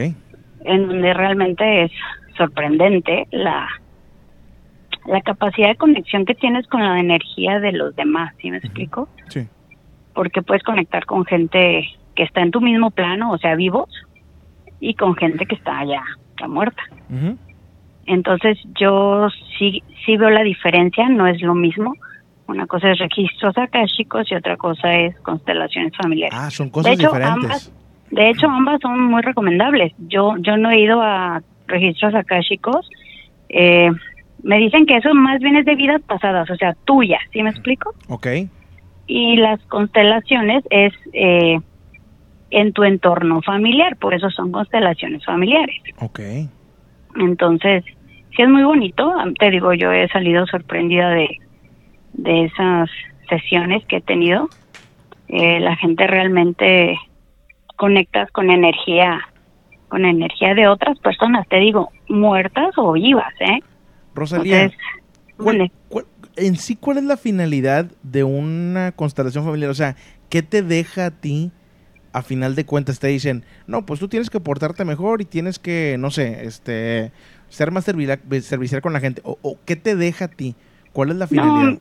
[0.66, 1.92] en donde realmente es
[2.38, 3.68] sorprendente la
[5.08, 9.08] la capacidad de conexión que tienes con la energía de los demás, ¿sí me explico?
[9.30, 9.48] Sí.
[10.18, 13.88] Porque puedes conectar con gente que está en tu mismo plano, o sea, vivos,
[14.80, 16.04] y con gente que está ya,
[16.42, 16.82] ya muerta.
[18.08, 19.28] Entonces yo
[19.60, 21.94] sí, sí veo la diferencia, no es lo mismo.
[22.48, 26.36] Una cosa es registros akáshicos y otra cosa es constelaciones familiares.
[26.36, 27.44] Ah, son cosas de hecho, diferentes.
[27.44, 27.74] Ambas,
[28.10, 29.94] de hecho, ambas son muy recomendables.
[30.00, 32.90] Yo, yo no he ido a registros akáshicos.
[33.50, 33.92] Eh,
[34.42, 37.52] me dicen que eso más bien es de vidas pasadas, o sea, tuyas, ¿sí me
[37.52, 37.94] explico?
[38.08, 38.26] Ok.
[39.08, 41.60] Y las constelaciones es eh,
[42.50, 45.76] en tu entorno familiar, por eso son constelaciones familiares.
[46.02, 46.20] Ok.
[47.20, 47.84] Entonces,
[48.36, 49.14] sí es muy bonito.
[49.40, 51.30] Te digo, yo he salido sorprendida de,
[52.14, 52.90] de esas
[53.30, 54.50] sesiones que he tenido.
[55.30, 56.98] Eh, la gente realmente
[57.76, 59.22] conectas con energía
[59.90, 63.62] con energía de otras personas, te digo, muertas o vivas, ¿eh?
[64.14, 64.80] Rosalía, Entonces,
[65.38, 66.06] ¿cuál- cuál-
[66.38, 69.70] en sí, ¿cuál es la finalidad de una constelación familiar?
[69.70, 69.96] O sea,
[70.30, 71.52] ¿qué te deja a ti?
[72.14, 75.60] A final de cuentas te dicen, no, pues tú tienes que portarte mejor y tienes
[75.60, 77.12] que, no sé, este,
[77.50, 79.22] ser más servicial con la gente.
[79.26, 80.56] O, o ¿Qué te deja a ti?
[80.94, 81.74] ¿Cuál es la finalidad?
[81.74, 81.80] No,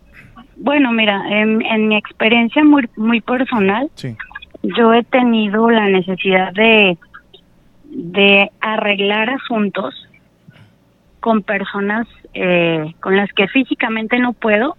[0.57, 4.15] bueno, mira, en, en mi experiencia muy, muy personal, Sí.
[4.63, 6.99] yo he tenido la necesidad de,
[7.91, 9.95] de arreglar asuntos
[11.21, 12.07] con personas
[12.39, 14.77] eh, con las que físicamente no puedo,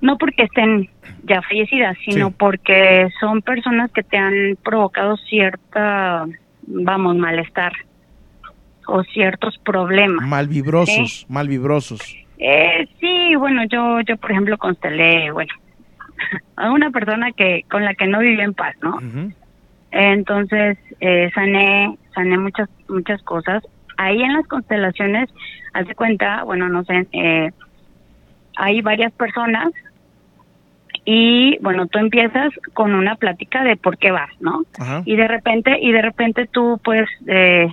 [0.00, 0.88] no porque estén
[1.24, 2.34] ya fallecidas, sino Sí.
[2.38, 6.24] porque son personas que te han provocado cierta,
[6.66, 7.72] vamos, malestar
[8.86, 10.24] o ciertos problemas.
[10.28, 12.00] Malvibrosos, malvibrosos.
[12.38, 15.52] Eh, sí, bueno, yo, yo por ejemplo constelé, bueno,
[16.56, 18.98] a una persona que con la que no vivía en paz, ¿no?
[19.90, 23.64] Entonces eh, sané, sané muchas, muchas cosas.
[23.96, 25.28] Ahí en las constelaciones,
[25.72, 27.50] haz de cuenta, bueno, no sé, eh,
[28.56, 29.72] hay varias personas
[31.04, 34.62] y bueno, tú empiezas con una plática de por qué vas, ¿no?
[34.78, 35.02] Ajá.
[35.04, 37.68] y de repente y de repente tú pues eh,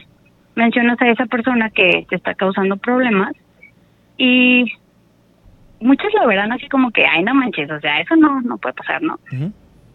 [0.55, 3.33] mencionas a esa persona que te está causando problemas
[4.17, 4.65] y
[5.79, 8.75] muchos lo verán así como que ay no manches o sea eso no no puede
[8.75, 9.17] pasar no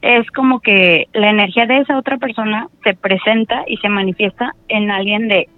[0.03, 4.91] es como que la energía de esa otra persona se presenta y se manifiesta en
[4.91, 5.49] alguien de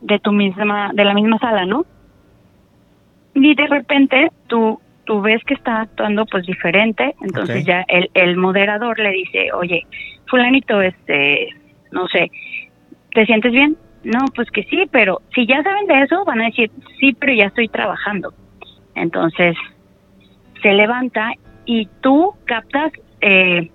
[0.00, 1.84] de tu misma de la misma sala no
[3.34, 7.14] y de repente tú tú ves que está actuando pues diferente.
[7.20, 9.86] Entonces ya el, el moderador le dice oye
[10.26, 11.48] fulanito este
[11.92, 12.30] no sé
[13.12, 16.46] te sientes bien no pues que sí pero si ya saben de eso van a
[16.46, 18.32] decir sí pero ya estoy trabajando
[18.94, 19.56] entonces
[20.62, 21.32] se levanta
[21.64, 23.70] y tú captas eh,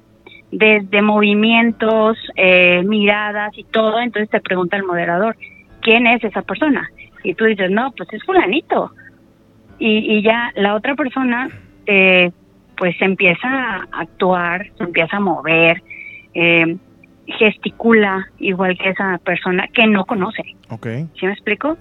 [0.52, 5.38] desde movimientos, eh, miradas y todo, entonces te pregunta el moderador,
[5.82, 6.90] ¿quién es esa persona?
[7.24, 8.92] Y tú dices, no, pues es fulanito.
[9.80, 11.50] Y, y ya la otra persona,
[11.86, 12.32] eh,
[12.78, 15.82] pues empieza a actuar, se empieza a mover,
[16.34, 16.78] eh,
[17.28, 20.44] gesticula igual que esa persona que no conoce.
[20.70, 20.88] Ok.
[21.20, 21.78] ¿Sí me explico?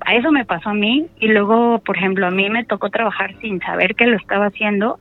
[0.00, 3.34] A eso me pasó a mí y luego, por ejemplo, a mí me tocó trabajar
[3.40, 4.98] sin saber que lo estaba haciendo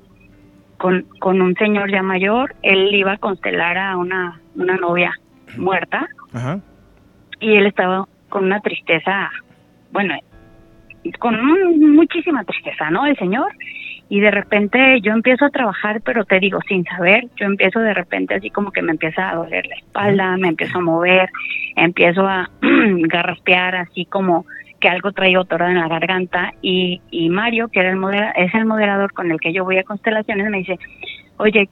[0.78, 2.56] con, con un señor ya mayor.
[2.64, 5.14] Él iba a constelar a una, una novia
[5.58, 6.60] muerta Ajá.
[7.40, 9.30] y él estaba con una tristeza,
[9.94, 10.14] bueno,
[11.20, 13.06] con un- muchísima tristeza, ¿no?
[13.06, 13.50] El señor.
[14.10, 17.94] Y de repente yo empiezo a trabajar, pero te digo, sin saber, yo empiezo de
[17.94, 21.30] repente así como que me empieza a doler la espalda, me empiezo a mover,
[21.78, 24.46] empiezo a garraspear así como
[24.82, 28.54] que algo traigo atorado en la garganta y, y Mario, que era el modera- es
[28.54, 30.78] el moderador con el que yo voy a constelaciones, me dice,
[31.38, 31.70] oye,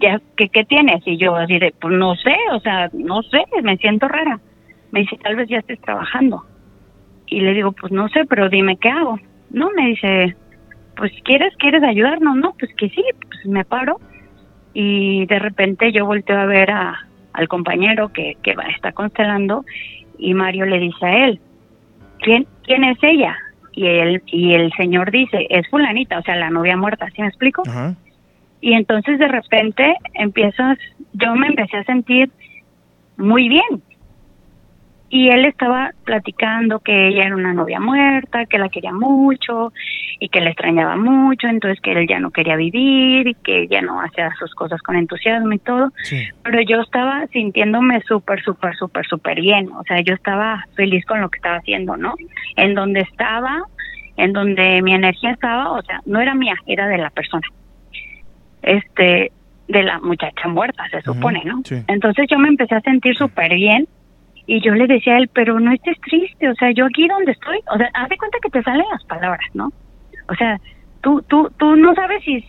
[0.00, 1.02] ya, ¿qué, ¿qué tienes?
[1.04, 4.38] Y yo así de, pues no sé, o sea, no sé, me siento rara.
[4.92, 6.44] Me dice, tal vez ya estés trabajando.
[7.26, 9.18] Y le digo, pues no sé, pero dime qué hago.
[9.50, 10.36] No, me dice,
[10.96, 14.00] pues quieres, quieres ayudarnos, no, pues que sí, pues me paro.
[14.74, 19.64] Y de repente yo volteo a ver a, al compañero que, que está constelando
[20.18, 21.40] y Mario le dice a él,
[22.20, 23.36] ¿quién, quién es ella?
[23.72, 27.28] Y él, y el señor dice, es fulanita, o sea, la novia muerta, ¿sí me
[27.28, 27.62] explico?
[28.62, 30.78] Y entonces de repente empiezas,
[31.12, 32.30] yo me empecé a sentir
[33.18, 33.82] muy bien.
[35.08, 39.72] Y él estaba platicando que ella era una novia muerta, que la quería mucho
[40.18, 43.82] y que la extrañaba mucho, entonces que él ya no quería vivir y que ya
[43.82, 45.92] no hacía sus cosas con entusiasmo y todo.
[46.42, 49.70] Pero yo estaba sintiéndome súper, súper, súper, súper bien.
[49.72, 52.14] O sea, yo estaba feliz con lo que estaba haciendo, ¿no?
[52.56, 53.62] En donde estaba,
[54.16, 57.46] en donde mi energía estaba, o sea, no era mía, era de la persona
[58.66, 59.32] este
[59.68, 61.60] de la muchacha muerta, se supone, ¿no?
[61.64, 61.82] sí.
[61.88, 63.88] Entonces yo me empecé a sentir súper bien
[64.46, 67.32] y yo le decía a él, pero no estés triste, o sea, yo aquí donde
[67.32, 69.72] estoy, o sea, haz de cuenta que te salen las palabras, ¿no?
[70.28, 70.58] O sea,
[71.02, 72.40] tú, tú, tú no sabes si,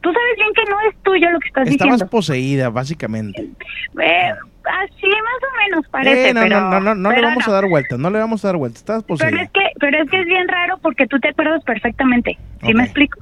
[0.00, 2.10] tú sabes bien que no es tuyo lo que estás Estabas diciendo.
[2.10, 3.42] poseída, básicamente.
[3.42, 4.30] Eh,
[4.64, 6.60] así más o menos parece, Eh, no, pero...
[6.60, 7.52] no, no, no, no le pero vamos no.
[7.52, 8.80] a dar vueltas, no le vamos a dar vueltas.
[8.82, 9.42] Estabas Pero poseída.
[9.42, 12.84] es que, pero es que es bien raro porque tú te acuerdas perfectamente, ¿sí me
[12.84, 13.20] explico?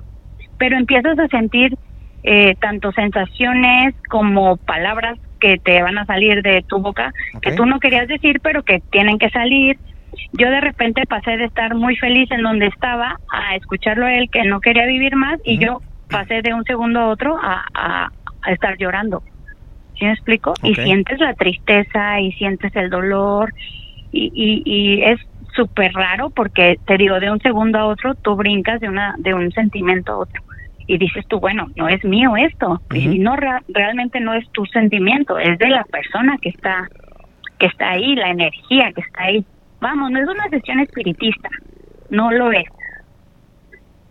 [0.58, 1.76] Pero empiezas a sentir
[2.22, 7.66] eh, tanto sensaciones como palabras que te van a salir de tu boca que tú
[7.66, 9.78] no querías decir, pero que tienen que salir.
[10.32, 14.28] Yo de repente pasé de estar muy feliz en donde estaba a escucharlo a él
[14.30, 18.10] que no quería vivir más y yo pasé de un segundo a otro a, a,
[18.42, 19.22] a estar llorando.
[19.98, 20.54] ¿Sí me explico?
[20.62, 23.54] Y sientes la tristeza y sientes el dolor
[24.10, 25.20] y, y, y es
[25.54, 29.32] súper raro porque te digo de un segundo a otro tú brincas de una de
[29.32, 30.42] un sentimiento a otro
[30.86, 34.64] y dices tú bueno no es mío esto y no rea- realmente no es tu
[34.66, 36.88] sentimiento es de la persona que está
[37.58, 39.44] que está ahí, la energía que está ahí.
[39.80, 41.48] Vamos, no es una sesión espiritista,
[42.10, 42.66] no lo es,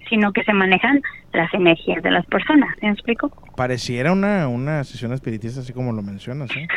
[0.09, 1.01] sino que se manejan
[1.34, 3.32] las energías de las personas, ¿sí ¿me explico?
[3.57, 6.67] Pareciera una, una sesión espiritista, así como lo mencionas, ¿eh?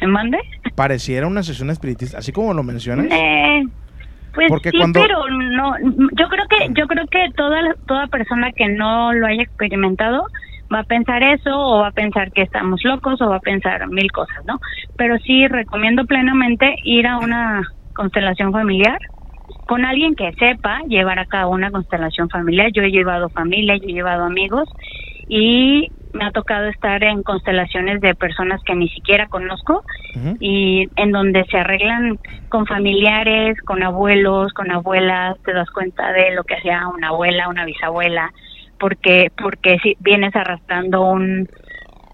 [0.00, 0.38] ¿Me mande?
[0.74, 3.06] Pareciera una sesión espiritista, así como lo mencionas.
[3.10, 3.62] Eh,
[4.38, 5.74] pues Porque sí, cuando- pero no,
[6.12, 10.24] yo creo que yo creo que toda toda persona que no lo haya experimentado
[10.72, 13.88] va a pensar eso o va a pensar que estamos locos o va a pensar
[13.88, 14.60] mil cosas, ¿no?
[14.96, 17.62] Pero sí recomiendo plenamente ir a una
[17.94, 18.98] constelación familiar
[19.66, 22.70] con alguien que sepa llevar a cabo una constelación familiar.
[22.72, 24.72] Yo he llevado familia, yo he llevado amigos
[25.26, 29.84] y me ha tocado estar en constelaciones de personas que ni siquiera conozco
[30.40, 36.34] y en donde se arreglan con familiares, con abuelos, con abuelas, te das cuenta de
[36.34, 38.32] lo que hacía una abuela, una bisabuela,
[38.80, 41.48] porque porque si vienes arrastrando un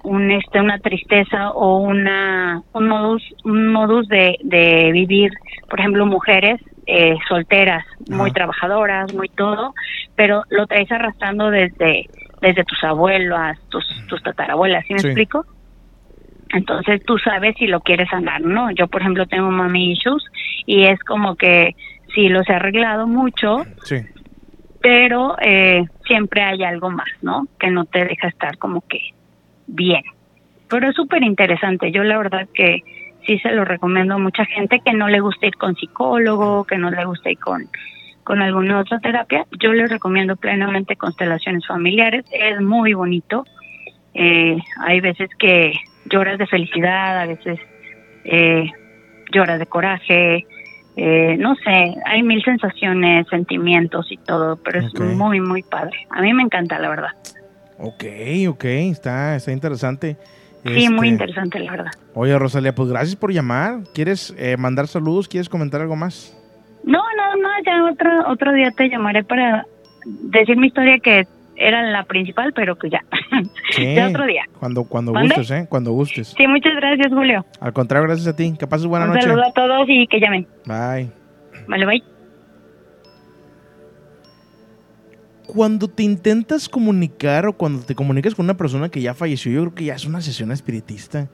[0.02, 5.32] un este una tristeza o una un modus un modus de, de vivir,
[5.70, 9.72] por ejemplo, mujeres eh, solteras, muy trabajadoras, muy todo,
[10.14, 12.06] pero lo traes arrastrando desde
[12.44, 15.08] desde tus abuelas, tus tus tatarabuelas, ¿sí me Sí.
[15.08, 15.44] explico?
[16.50, 18.70] Entonces tú sabes si lo quieres sanar, ¿no?
[18.72, 20.22] Yo, por ejemplo, tengo mami issues
[20.66, 21.74] y es como que
[22.14, 23.96] sí los he arreglado mucho, Sí.
[24.80, 27.46] pero eh, siempre hay algo más, ¿no?
[27.58, 29.00] Que no te deja estar como que
[29.66, 30.02] bien.
[30.68, 31.90] Pero es súper interesante.
[31.90, 32.80] Yo la verdad que
[33.26, 36.76] sí se lo recomiendo a mucha gente que no le gusta ir con psicólogo, que
[36.76, 37.68] no le gusta ir con,
[38.24, 39.46] con alguna otra terapia.
[39.60, 42.24] Yo les recomiendo plenamente constelaciones familiares.
[42.32, 43.44] Es muy bonito.
[44.14, 45.72] Eh, hay veces que
[46.06, 47.58] lloras de felicidad, a veces
[48.24, 48.70] eh,
[49.32, 50.46] lloras de coraje.
[50.96, 56.06] Eh, no sé, hay mil sensaciones, sentimientos y todo, pero es muy, muy padre.
[56.10, 57.10] A mí me encanta, la verdad.
[57.78, 58.04] Ok,
[58.48, 60.16] ok, está, está interesante.
[60.64, 61.90] Sí, muy Este, interesante, la verdad.
[62.14, 63.80] Oye, Rosalía, pues gracias por llamar.
[63.92, 65.28] ¿Quieres eh, mandar saludos?
[65.28, 66.34] ¿Quieres comentar algo más?
[67.40, 69.66] No, ya otro, otro día te llamaré para
[70.04, 71.26] decir mi historia que
[71.56, 73.04] era la principal, pero que ya.
[73.70, 73.94] Sí.
[73.94, 74.44] ya otro día.
[74.58, 75.34] Cuando, cuando ¿Mande?
[75.34, 75.66] gustes, ¿eh?
[75.68, 76.34] Cuando gustes.
[76.36, 77.44] Sí, muchas gracias, Julio.
[77.60, 78.54] Al contrario, gracias a ti.
[78.58, 79.22] Que pases buena Un noche.
[79.22, 80.46] saludo a todos y que llamen.
[80.66, 81.10] Bye.
[81.68, 82.02] Vale, bye.
[85.46, 89.60] Cuando te intentas comunicar o cuando te comunicas con una persona que ya falleció, yo
[89.60, 91.28] creo que ya es una sesión espiritista.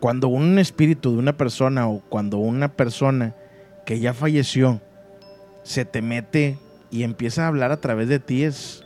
[0.00, 3.34] Cuando un espíritu de una persona o cuando una persona
[3.86, 4.80] que ya falleció
[5.62, 6.58] se te mete
[6.90, 8.84] y empieza a hablar a través de ti es,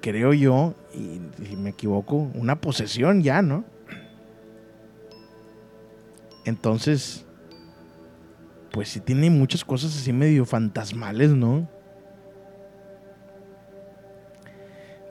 [0.00, 3.64] creo yo, y si me equivoco, una posesión ya, ¿no?
[6.44, 7.24] Entonces,
[8.72, 11.68] pues sí tiene muchas cosas así medio fantasmales, ¿no?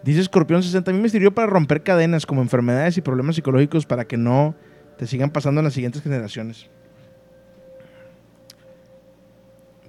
[0.04, 3.86] Dice Escorpión 60, a mí me sirvió para romper cadenas como enfermedades y problemas psicológicos
[3.86, 4.56] para que no
[4.98, 6.70] te sigan pasando en las siguientes generaciones.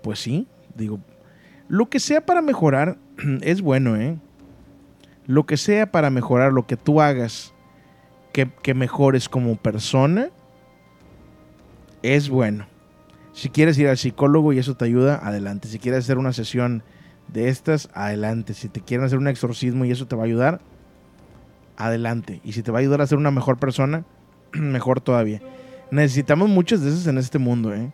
[0.03, 1.01] Pues sí, digo,
[1.69, 2.99] lo que sea para mejorar
[3.43, 4.19] es bueno, ¿eh?
[5.27, 7.55] Lo que sea para mejorar, lo que tú hagas,
[8.33, 10.31] que, que mejores como persona,
[12.03, 12.67] es bueno.
[13.33, 15.69] Si quieres ir al psicólogo y eso te ayuda, adelante.
[15.69, 16.83] Si quieres hacer una sesión
[17.29, 18.53] de estas, adelante.
[18.55, 20.61] Si te quieren hacer un exorcismo y eso te va a ayudar,
[21.77, 22.41] adelante.
[22.45, 24.05] Y si te va a ayudar a ser una mejor persona,
[24.53, 25.41] mejor todavía.
[25.91, 27.93] Necesitamos muchas de esas en este mundo, ¿eh?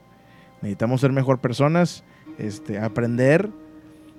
[0.63, 2.05] Necesitamos ser mejor personas,
[2.39, 3.51] este, aprender.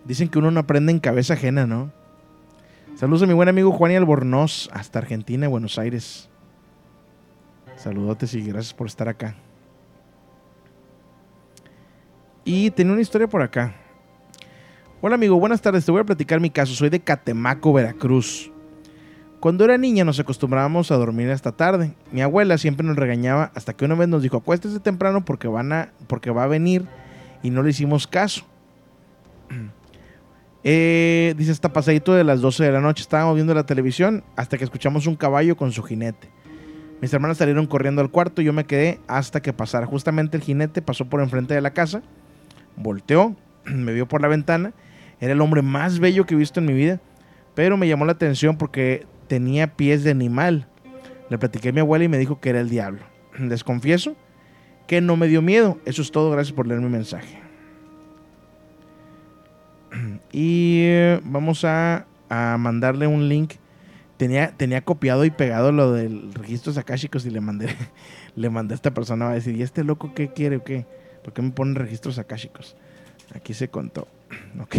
[0.05, 1.91] Dicen que uno no aprende en cabeza ajena, ¿no?
[2.95, 6.29] Saludos a mi buen amigo Juan y Albornoz, hasta Argentina, Buenos Aires.
[7.77, 9.35] Saludotes y gracias por estar acá.
[12.43, 13.73] Y tenía una historia por acá.
[15.01, 15.85] Hola amigo, buenas tardes.
[15.85, 16.73] Te voy a platicar mi caso.
[16.73, 18.51] Soy de Catemaco, Veracruz.
[19.39, 21.93] Cuando era niña nos acostumbrábamos a dormir hasta tarde.
[22.11, 25.71] Mi abuela siempre nos regañaba hasta que una vez nos dijo, acuéstese temprano porque, van
[25.71, 26.85] a, porque va a venir
[27.43, 28.45] y no le hicimos caso.
[30.61, 34.57] Eh, dice, hasta pasadito de las 12 de la noche estábamos viendo la televisión hasta
[34.57, 36.29] que escuchamos un caballo con su jinete.
[37.01, 39.85] Mis hermanas salieron corriendo al cuarto y yo me quedé hasta que pasara.
[39.85, 42.01] Justamente el jinete pasó por enfrente de la casa,
[42.75, 44.73] volteó, me vio por la ventana.
[45.21, 46.99] Era el hombre más bello que he visto en mi vida,
[47.55, 50.67] pero me llamó la atención porque tenía pies de animal.
[51.29, 53.01] Le platiqué a mi abuela y me dijo que era el diablo.
[53.39, 54.17] Les confieso
[54.89, 55.77] que no me dio miedo.
[55.85, 56.31] Eso es todo.
[56.31, 57.39] Gracias por leer mi mensaje.
[60.31, 63.53] Y eh, vamos a, a mandarle un link.
[64.17, 67.67] Tenía, tenía copiado y pegado lo del registro Akashicos y le mandé,
[68.35, 70.87] le mandé a esta persona va a decir, ¿y este loco qué quiere o qué?
[71.23, 72.75] ¿Por qué me ponen registros Akashicos?
[73.35, 74.07] Aquí se contó.
[74.59, 74.77] Ok.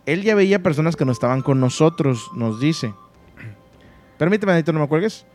[0.07, 2.95] Él ya veía personas que no estaban con nosotros, nos dice.
[4.19, 5.27] Permíteme, Anito, no me cuelgues.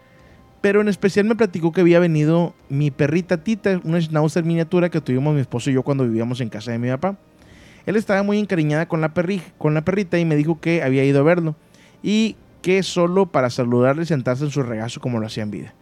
[0.68, 5.00] Pero en especial me platicó que había venido mi perrita Tita, una schnauzer miniatura que
[5.00, 7.18] tuvimos mi esposo y yo cuando vivíamos en casa de mi papá.
[7.86, 11.56] Él estaba muy encariñada con la, perrita y me dijo que había ido a verlo.
[12.04, 15.74] Y que solo para saludarle y sentarse en su regazo como lo hacía en vida.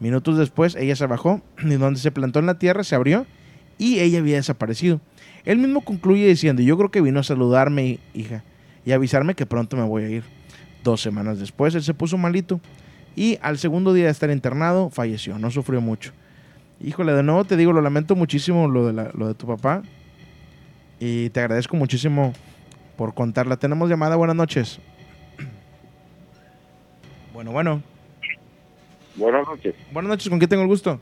[0.00, 3.26] Minutos después, ella se bajó y donde se plantó en la tierra se abrió
[3.78, 5.00] y ella había desaparecido.
[5.44, 8.42] Él mismo concluye diciendo, yo creo que vino a saludarme, hija,
[8.84, 10.24] y avisarme que pronto me voy a ir.
[10.82, 12.60] Dos semanas después, él se puso malito
[13.16, 16.12] y al segundo día de estar internado, falleció, no sufrió mucho.
[16.80, 19.82] Híjole, de nuevo te digo, lo lamento muchísimo lo de, la- lo de tu papá
[21.00, 22.32] y te agradezco muchísimo
[22.96, 23.56] por contarla.
[23.56, 24.80] Tenemos llamada, buenas noches.
[27.32, 27.82] Bueno, bueno.
[29.16, 29.74] Buenas noches.
[29.92, 31.00] Buenas noches, ¿con quién tengo el gusto?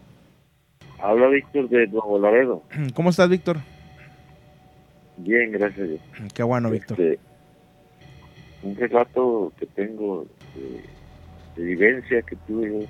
[1.00, 2.62] Habla Víctor de Nuevo Laredo.
[2.94, 3.58] ¿Cómo estás, Víctor?
[5.16, 5.88] Bien, gracias.
[6.34, 7.00] Qué bueno, Víctor.
[7.00, 7.18] Este,
[8.62, 10.84] un relato que tengo de,
[11.56, 12.88] de vivencia que tuve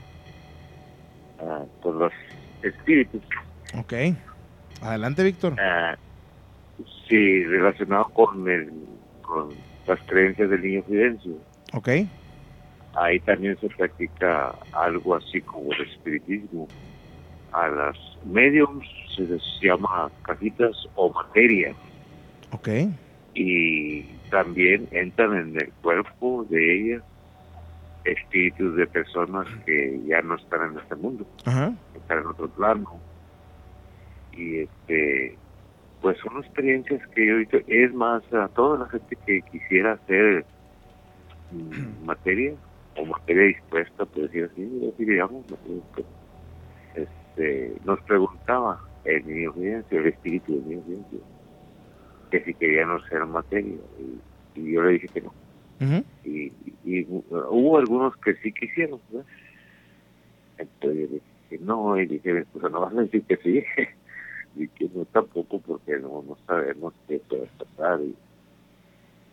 [1.40, 2.12] ah, con los
[2.62, 3.22] espíritus.
[3.78, 3.92] Ok.
[4.80, 5.56] Adelante, Víctor.
[5.60, 5.96] Ah,
[7.08, 8.70] sí, relacionado con, el,
[9.22, 9.50] con
[9.86, 11.32] las creencias del niño Fidencio.
[11.72, 11.88] Ok.
[12.94, 16.68] Ahí también se practica algo así como el espiritismo.
[17.52, 18.86] A las mediums
[19.16, 21.74] se les llama cajitas o materia.
[22.52, 22.68] Ok.
[23.34, 27.02] y también entran en el cuerpo de ellas
[28.04, 31.72] espíritus de personas que ya no están en este mundo, Ajá.
[31.94, 33.00] están en otro plano.
[34.32, 35.36] Y este,
[36.00, 37.58] pues son experiencias que yo he visto.
[37.66, 40.44] Es más, a toda la gente que quisiera hacer
[41.50, 42.54] mm, materia
[42.96, 45.44] o materia dispuesta, por decir así, así digamos,
[46.94, 49.52] este, nos preguntaba el niño
[49.90, 51.04] el espíritu del niño
[52.30, 53.76] que si queríamos ser materia.
[53.98, 55.32] Y, y yo le dije que no.
[56.24, 56.52] Y,
[56.84, 59.00] y, hubo algunos que sí quisieron.
[60.58, 61.22] Entonces dije
[61.60, 63.64] no, y dije, pues no vas a decir que sí.
[64.56, 68.00] y que no tampoco porque no, no sabemos qué puede pasar.
[68.00, 68.14] Y,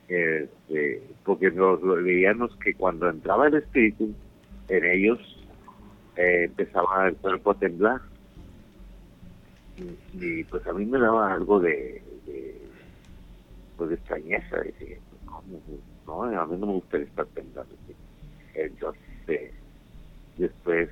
[0.08, 4.14] este, porque nos veíamos que cuando entraba el espíritu,
[4.68, 5.20] en ellos
[6.16, 8.02] eh, empezaba el cuerpo a temblar.
[10.14, 12.62] Y, pues a mí me daba algo de, de,
[13.78, 14.62] pues de extrañeza.
[14.62, 15.62] Dije, ¿cómo?
[16.10, 17.76] No, a mí no me gustaría estar temblando.
[18.56, 19.54] Entonces,
[20.38, 20.90] después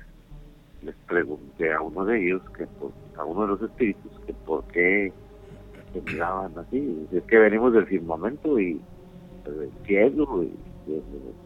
[0.82, 4.66] les pregunté a uno de ellos, que por- a uno de los espíritus, que por
[4.68, 5.14] qué
[5.92, 6.80] temblaban así.
[6.80, 8.84] Dice, Es que venimos del firmamento y
[9.44, 11.36] pues, del cielo y, y,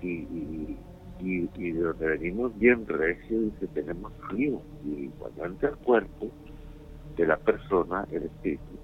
[0.00, 0.82] y,
[1.18, 4.62] y, y de donde venimos bien recio, dice, tenemos frío.
[4.82, 6.32] Y cuando entra el cuerpo
[7.16, 8.78] de la persona, el espíritu,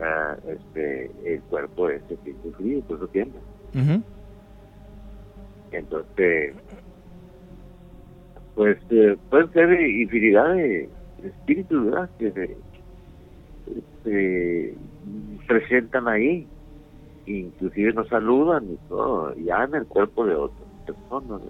[0.00, 3.40] ah, este, el cuerpo ese siente frío, pues lo tiembla.
[5.72, 6.54] Entonces,
[8.54, 10.88] pues eh, pueden ser infinidad de
[11.24, 12.10] espíritus, ¿verdad?
[12.18, 12.56] Que se,
[14.04, 14.74] se
[15.46, 16.46] presentan ahí,
[17.26, 21.40] inclusive nos saludan y todo, ya en el cuerpo de otras personas.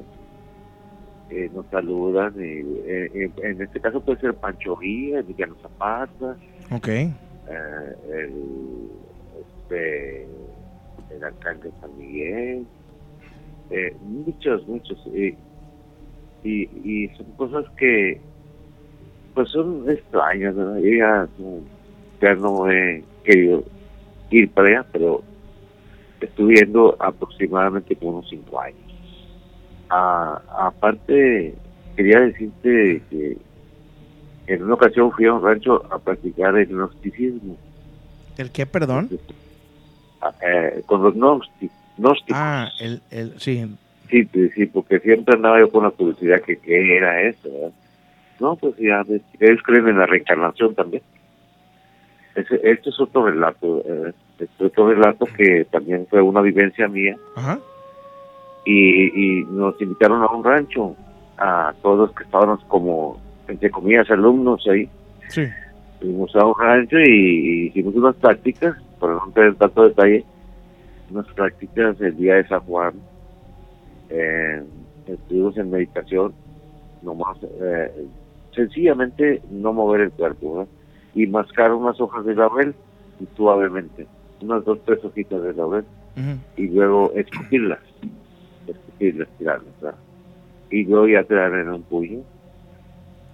[1.31, 2.59] Eh, nos saludan y
[2.89, 6.37] eh, eh, en este caso puede ser Pancho Villa, Emiliano Zapata,
[6.73, 6.89] Ok.
[7.51, 8.91] Eh, el,
[9.41, 10.27] este,
[11.11, 12.67] el alcalde San Miguel,
[13.71, 14.99] eh, muchos, muchos.
[15.15, 15.35] eh,
[16.43, 18.21] y, y son cosas que,
[19.35, 20.55] pues son extrañas.
[20.55, 21.29] Yo ya,
[22.21, 23.63] ya no he querido
[24.31, 25.23] ir para allá, pero
[26.21, 26.55] estuve
[26.99, 28.79] aproximadamente como unos cinco años.
[29.91, 31.55] Ah, aparte,
[31.97, 33.37] quería decirte que
[34.47, 37.57] en una ocasión fui a un rancho a practicar el gnosticismo.
[38.37, 39.11] ¿El qué, perdón?
[40.21, 41.77] Ah, eh, con los gnósticos.
[42.33, 43.77] Ah, el, el, sí.
[44.11, 47.73] Sí, sí, porque siempre andaba yo con la curiosidad que qué era eso, ¿verdad?
[48.41, 49.05] No, pues ya,
[49.39, 51.03] ellos creen en la reencarnación también.
[52.35, 56.89] Ese, este es otro relato, eh, este es otro relato que también fue una vivencia
[56.89, 57.59] mía Ajá.
[58.65, 60.97] y, y nos invitaron a un rancho,
[61.37, 63.21] a todos los que estábamos como,
[63.51, 64.89] entre comillas, alumnos ahí.
[65.29, 65.47] Sí.
[66.01, 70.25] Fuimos a un rancho y, y hicimos unas prácticas, por no tener tanto detalle,
[71.11, 72.95] unas prácticas el día de San Juan.
[74.09, 74.63] Eh,
[75.07, 76.33] estuvimos en meditación,
[77.03, 78.07] nomás, eh,
[78.55, 80.73] sencillamente no mover el cuerpo, ¿verdad?
[81.15, 82.75] y mascar unas hojas de laurel
[83.37, 84.07] suavemente,
[84.41, 85.85] unas dos, tres hojitas de laurel
[86.57, 87.81] y luego escupirlas,
[88.67, 89.99] escupirlas, tirarlas, ¿verdad?
[90.71, 92.21] y luego ya te dan en un puño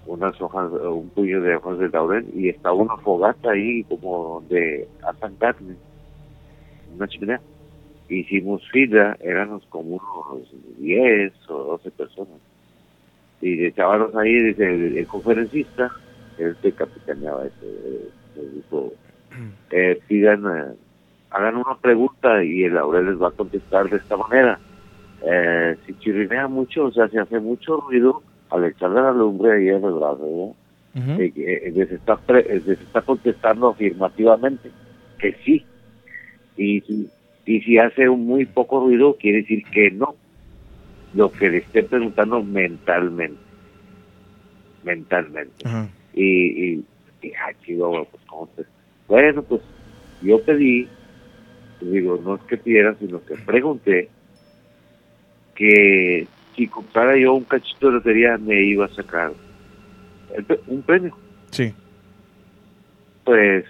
[0.06, 4.88] unas hojas, un puño de hojas de laurel y está una fogata ahí como de
[5.02, 5.76] asan carne,
[6.94, 7.40] una chimenea.
[8.08, 12.38] Hicimos fila, éramos como unos 10 o 12 personas.
[13.40, 15.90] Y de chavalos ahí, dice el, el conferencista,
[16.38, 18.92] el que capitaneaba ese, grupo,
[19.70, 20.74] eh, pidan, eh,
[21.30, 24.58] hagan una pregunta y el laurel les va a contestar de esta manera.
[25.22, 29.68] Eh, si chirinea mucho, o sea, si hace mucho ruido, al echarle la lumbre ahí
[29.68, 30.56] en el brazo, ¿no?
[31.20, 34.72] Eh, eh, les, está pre- eh, les está contestando afirmativamente
[35.18, 35.66] que sí.
[36.56, 37.10] Y, si-
[37.44, 40.16] y si hace un muy poco ruido, quiere decir que no.
[41.12, 43.40] Lo que le esté preguntando mentalmente.
[44.82, 45.64] Mentalmente.
[46.12, 46.24] Y,
[46.74, 46.84] y,
[47.22, 48.66] y ah, chido, pues, ¿cómo te-
[49.08, 49.62] Bueno, pues
[50.20, 50.90] yo pedí,
[51.80, 54.10] digo, no es que pidiera, sino que pregunté
[55.54, 59.32] que si comprara yo un cachito de lotería me iba a sacar
[60.34, 61.16] el un premio.
[61.50, 61.72] Sí.
[63.24, 63.64] Pues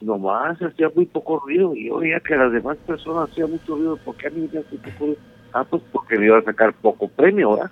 [0.00, 3.96] nomás hacía muy poco ruido y yo veía que las demás personas hacían mucho ruido.
[3.96, 5.20] ¿Por qué a mí me hacía poco ruido?
[5.52, 7.70] Ah, pues porque me iba a sacar poco premio, ¿verdad?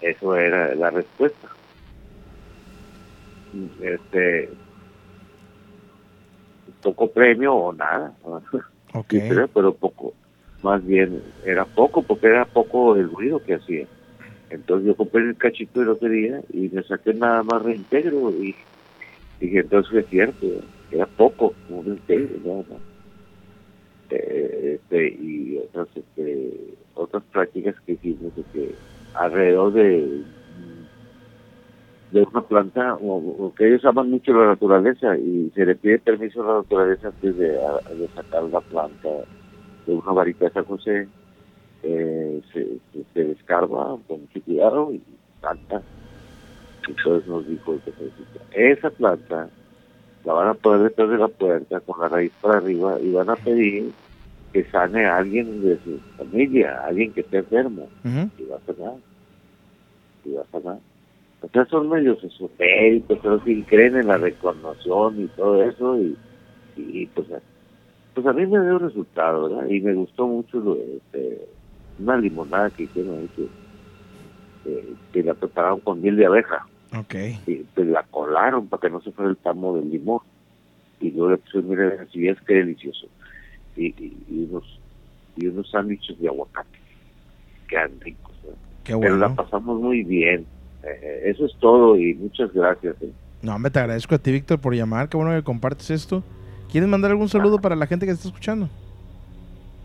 [0.00, 1.48] Eso era la respuesta.
[3.80, 4.50] Este,
[6.82, 8.12] poco premio o nada.
[8.22, 8.44] Ok.
[9.10, 10.14] Sí, pero, pero poco,
[10.66, 13.86] más bien era poco, porque era poco el ruido que hacía.
[14.50, 18.54] Entonces yo compré el cachito de lotería y me saqué nada más reintegro y
[19.40, 20.46] dije, entonces es cierto,
[20.90, 22.80] era poco, un reintegro, nada más.
[24.10, 26.52] Eh, este, y otras, este,
[26.94, 28.74] otras prácticas que hicimos que
[29.14, 30.22] alrededor de
[32.10, 36.42] de una planta o, que ellos aman mucho la naturaleza y se le pide permiso
[36.42, 37.58] a la naturaleza antes de
[38.14, 39.08] sacar la planta
[39.86, 41.08] de una varita de San José
[41.82, 45.02] eh, se, se, se descarga con mucho cuidado y
[45.40, 45.82] salta.
[46.88, 48.10] Entonces nos dijo el profesor,
[48.52, 49.48] esa planta
[50.24, 53.30] la van a poner detrás de la puerta con la raíz para arriba y van
[53.30, 53.92] a pedir
[54.52, 58.72] que sane a alguien de su familia, a alguien que esté enfermo y va a
[58.72, 58.94] sanar
[60.24, 60.78] y va a sanar
[61.42, 66.16] o sea, son medios esotéricos, pero sí creen en la reencarnación y todo eso, y,
[66.76, 67.28] y pues,
[68.16, 69.68] pues a mí me dio resultado, ¿verdad?
[69.68, 71.38] Y me gustó mucho lo, este,
[71.98, 73.50] una limonada que hicieron ahí,
[75.12, 76.66] que, la prepararon con miel de abeja,
[76.96, 77.14] Ok.
[77.46, 80.20] y pues la colaron para que no se fuera el tamo del limón,
[80.98, 83.06] y luego le pusieron miel de abeja, y es que delicioso,
[83.76, 84.64] y, y, y unos,
[85.36, 86.78] y unos sándwiches de aguacate,
[87.68, 88.58] quedan ricos, ¿verdad?
[88.82, 89.42] Qué Pero la bueno.
[89.42, 90.46] pasamos muy bien.
[90.84, 92.96] Eh, eso es todo y muchas gracias.
[93.02, 93.12] eh.
[93.42, 95.08] No, hombre, te agradezco a ti, Víctor, por llamar.
[95.08, 96.22] Qué bueno que compartes esto.
[96.70, 98.68] ¿Quieres mandar algún saludo para la gente que está escuchando?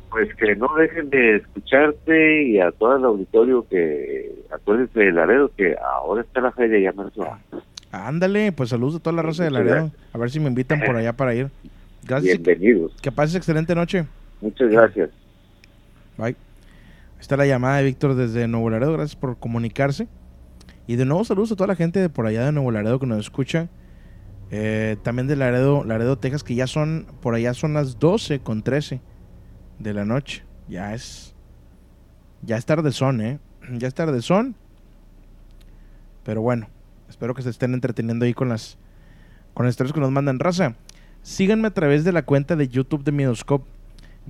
[0.10, 5.52] Pues que no dejen de escucharte y a todo el auditorio que acuérdense de Laredo
[5.56, 7.10] que ahora está la feria ya me
[7.92, 9.92] Ándale, pues saludos a toda la raza de Laredo.
[10.14, 11.50] A ver si me invitan por allá para ir.
[12.04, 12.42] Gracias.
[12.42, 12.94] Bienvenidos.
[13.02, 14.06] Que pases excelente noche.
[14.42, 15.10] Muchas gracias.
[16.18, 16.36] Bye.
[17.20, 18.94] Está la llamada de Víctor desde Nuevo Laredo.
[18.94, 20.08] Gracias por comunicarse.
[20.88, 23.06] Y de nuevo saludos a toda la gente de por allá de Nuevo Laredo que
[23.06, 23.70] nos escucha.
[24.54, 28.64] Eh, también de Laredo, Laredo, Texas, que ya son, por allá son las 12 con
[28.64, 29.00] 13
[29.80, 30.44] de la noche.
[30.68, 31.34] Ya es,
[32.42, 33.40] ya es tardezón, ¿eh?
[33.78, 34.58] Ya es tardezón.
[36.24, 36.68] Pero bueno,
[37.10, 38.78] espero que se estén entreteniendo ahí con las,
[39.54, 40.38] con historias que nos mandan.
[40.38, 40.76] Raza,
[41.22, 43.70] síganme a través de la cuenta de YouTube de Midoscope.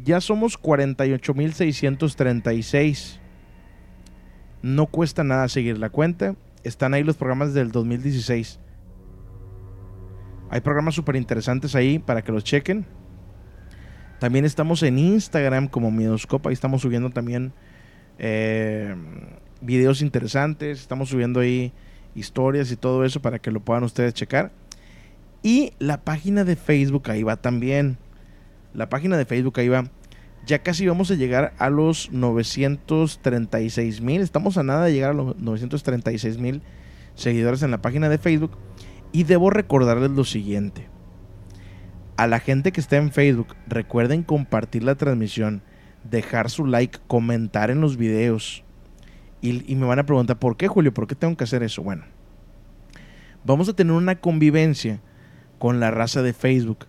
[0.04, 3.18] Ya somos 48.636.
[4.62, 6.36] No cuesta nada seguir la cuenta.
[6.64, 8.60] Están ahí los programas del 2016.
[10.52, 12.86] Hay programas súper interesantes ahí para que los chequen.
[14.20, 16.50] También estamos en Instagram como Midoscope.
[16.50, 17.54] Ahí estamos subiendo también
[18.20, 18.94] eh,
[19.62, 20.82] videos interesantes.
[20.82, 21.72] Estamos subiendo ahí
[22.16, 24.52] historias y todo eso para que lo puedan ustedes checar.
[25.42, 27.98] Y la página de Facebook ahí va también.
[28.74, 29.86] La página de Facebook ahí va.
[30.46, 34.20] Ya casi vamos a llegar a los 936 mil.
[34.20, 36.62] Estamos a nada de llegar a los 936 mil
[37.16, 38.52] seguidores en la página de Facebook.
[39.12, 40.88] Y debo recordarles lo siguiente.
[42.18, 45.64] A la gente que está en Facebook, recuerden compartir la transmisión,
[46.10, 48.64] dejar su like, comentar en los videos.
[49.42, 50.94] Y, me van a preguntar, ¿por qué Julio?
[50.94, 51.82] ¿Por qué tengo que hacer eso?
[51.82, 52.04] Bueno,
[53.44, 55.02] vamos a tener una convivencia
[55.58, 56.86] con la raza de Facebook.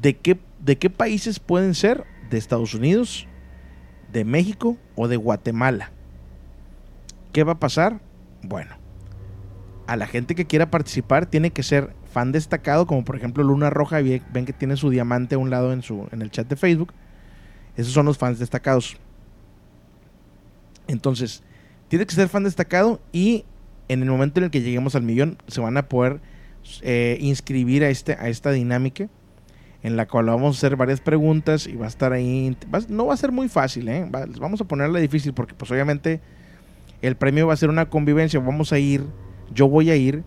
[0.00, 2.04] ¿De qué, ¿De qué países pueden ser?
[2.30, 3.26] ¿De Estados Unidos?
[4.12, 4.76] ¿De México?
[4.94, 5.90] ¿O de Guatemala?
[7.32, 8.00] ¿Qué va a pasar?
[8.42, 8.76] Bueno,
[9.90, 13.70] a la gente que quiera participar tiene que ser fan destacado, como por ejemplo Luna
[13.70, 16.54] Roja, ven que tiene su diamante a un lado en, su, en el chat de
[16.54, 16.94] Facebook.
[17.76, 18.96] Esos son los fans destacados.
[20.86, 21.42] Entonces,
[21.88, 23.44] tiene que ser fan destacado y
[23.88, 26.20] en el momento en el que lleguemos al millón se van a poder
[26.82, 29.08] eh, inscribir a, este, a esta dinámica
[29.82, 32.56] en la cual vamos a hacer varias preguntas y va a estar ahí.
[32.88, 34.06] no va a ser muy fácil, ¿eh?
[34.38, 36.20] Vamos a ponerle difícil porque pues obviamente
[37.02, 38.38] el premio va a ser una convivencia.
[38.38, 39.04] Vamos a ir,
[39.52, 40.22] yo voy a ir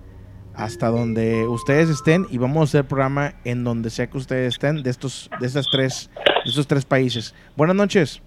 [0.56, 4.84] hasta donde ustedes estén y vamos a hacer programa en donde sea que ustedes estén
[4.84, 6.10] de estos, de estas tres,
[6.44, 7.34] de estos tres países.
[7.56, 8.22] Buenas noches.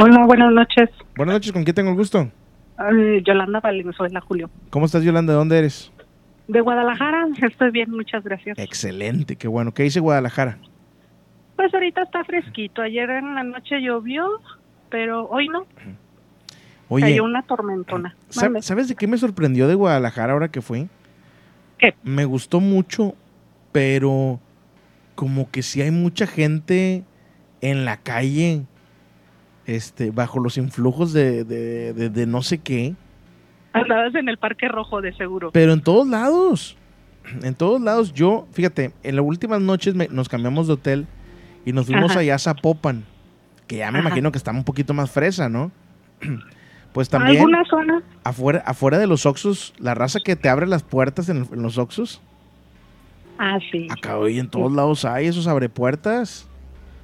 [0.00, 0.90] Hola, buenas noches.
[1.16, 2.30] Buenas noches, ¿con quién tengo el gusto?
[2.78, 4.50] Eh, Yolanda Valenzuela Julio.
[4.70, 5.32] ¿Cómo estás, Yolanda?
[5.32, 5.92] ¿De dónde eres?
[6.48, 8.58] De Guadalajara, estoy bien, muchas gracias.
[8.58, 9.72] Excelente, qué bueno.
[9.72, 10.58] ¿Qué dice Guadalajara?
[11.56, 12.82] Pues ahorita está fresquito.
[12.82, 14.26] Ayer en la noche llovió,
[14.90, 15.66] pero hoy no.
[16.94, 18.14] Oye, Cayó una tormentona.
[18.30, 18.62] ¿sab- Mande.
[18.62, 20.88] ¿sabes de qué me sorprendió de Guadalajara ahora que fui?
[21.78, 21.94] ¿Qué?
[22.02, 23.14] Me gustó mucho,
[23.72, 24.38] pero
[25.14, 27.02] como que sí hay mucha gente
[27.62, 28.62] en la calle,
[29.66, 32.94] este, bajo los influjos de, de- de- de no sé qué,
[33.72, 35.50] Andabas en el Parque Rojo, de seguro.
[35.50, 36.76] pero en todos lados.
[37.42, 38.12] En todos lados.
[38.12, 41.06] Yo, fíjate, en las últimas noches me- nos cambiamos de hotel
[41.64, 42.20] y nos fuimos Ajá.
[42.20, 43.04] allá a Zapopan,
[43.66, 44.08] que ya me Ajá.
[44.08, 45.70] imagino que está un poquito más fresa, ¿no?
[46.92, 48.02] Pues también ¿Alguna zona?
[48.24, 51.78] afuera, afuera de los Oxus, la raza que te abre las puertas en, en los
[51.78, 52.20] Oxus,
[53.38, 53.88] Ah, sí.
[53.90, 56.46] acá hoy en todos lados hay esos abrepuertas.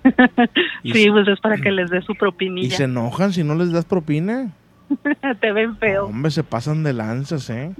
[0.84, 2.76] Y sí, se- pues es para que les dé su Y propinilla.
[2.76, 4.52] se enojan si no les das propina.
[5.40, 6.06] Te ven feo.
[6.06, 7.72] Hombre, se pasan de lanzas, ¿eh?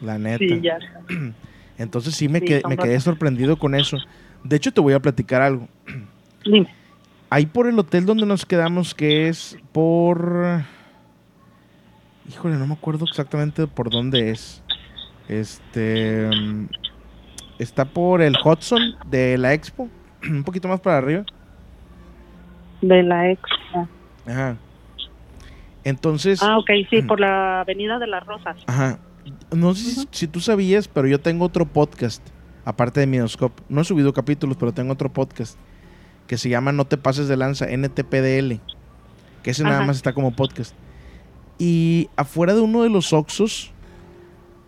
[0.00, 0.38] La neta.
[0.38, 0.78] Sí, ya.
[1.78, 3.98] Entonces sí me, Sí, me quedé sorprendido con eso.
[4.42, 5.68] De hecho, te voy a platicar algo.
[6.44, 6.68] Dime.
[7.30, 10.62] Ahí por el hotel donde nos quedamos, que es por...
[12.28, 14.62] Híjole, no me acuerdo exactamente por dónde es.
[15.28, 16.28] Este...
[17.58, 19.88] Está por el Hudson de la Expo.
[20.22, 21.24] Un poquito más para arriba.
[22.80, 23.40] De la ex.
[24.26, 24.56] Ajá.
[25.84, 26.42] Entonces...
[26.42, 28.56] Ah, ok, sí, por la Avenida de las Rosas.
[28.66, 28.98] Ajá.
[29.52, 32.26] No sé si, si tú sabías, pero yo tengo otro podcast,
[32.64, 33.62] aparte de Minoscope.
[33.68, 35.56] No he subido capítulos, pero tengo otro podcast
[36.26, 38.60] que se llama No te pases de lanza, NTPDL.
[39.42, 40.74] Que ese nada más está como podcast.
[41.64, 43.70] Y afuera de uno de los Oxos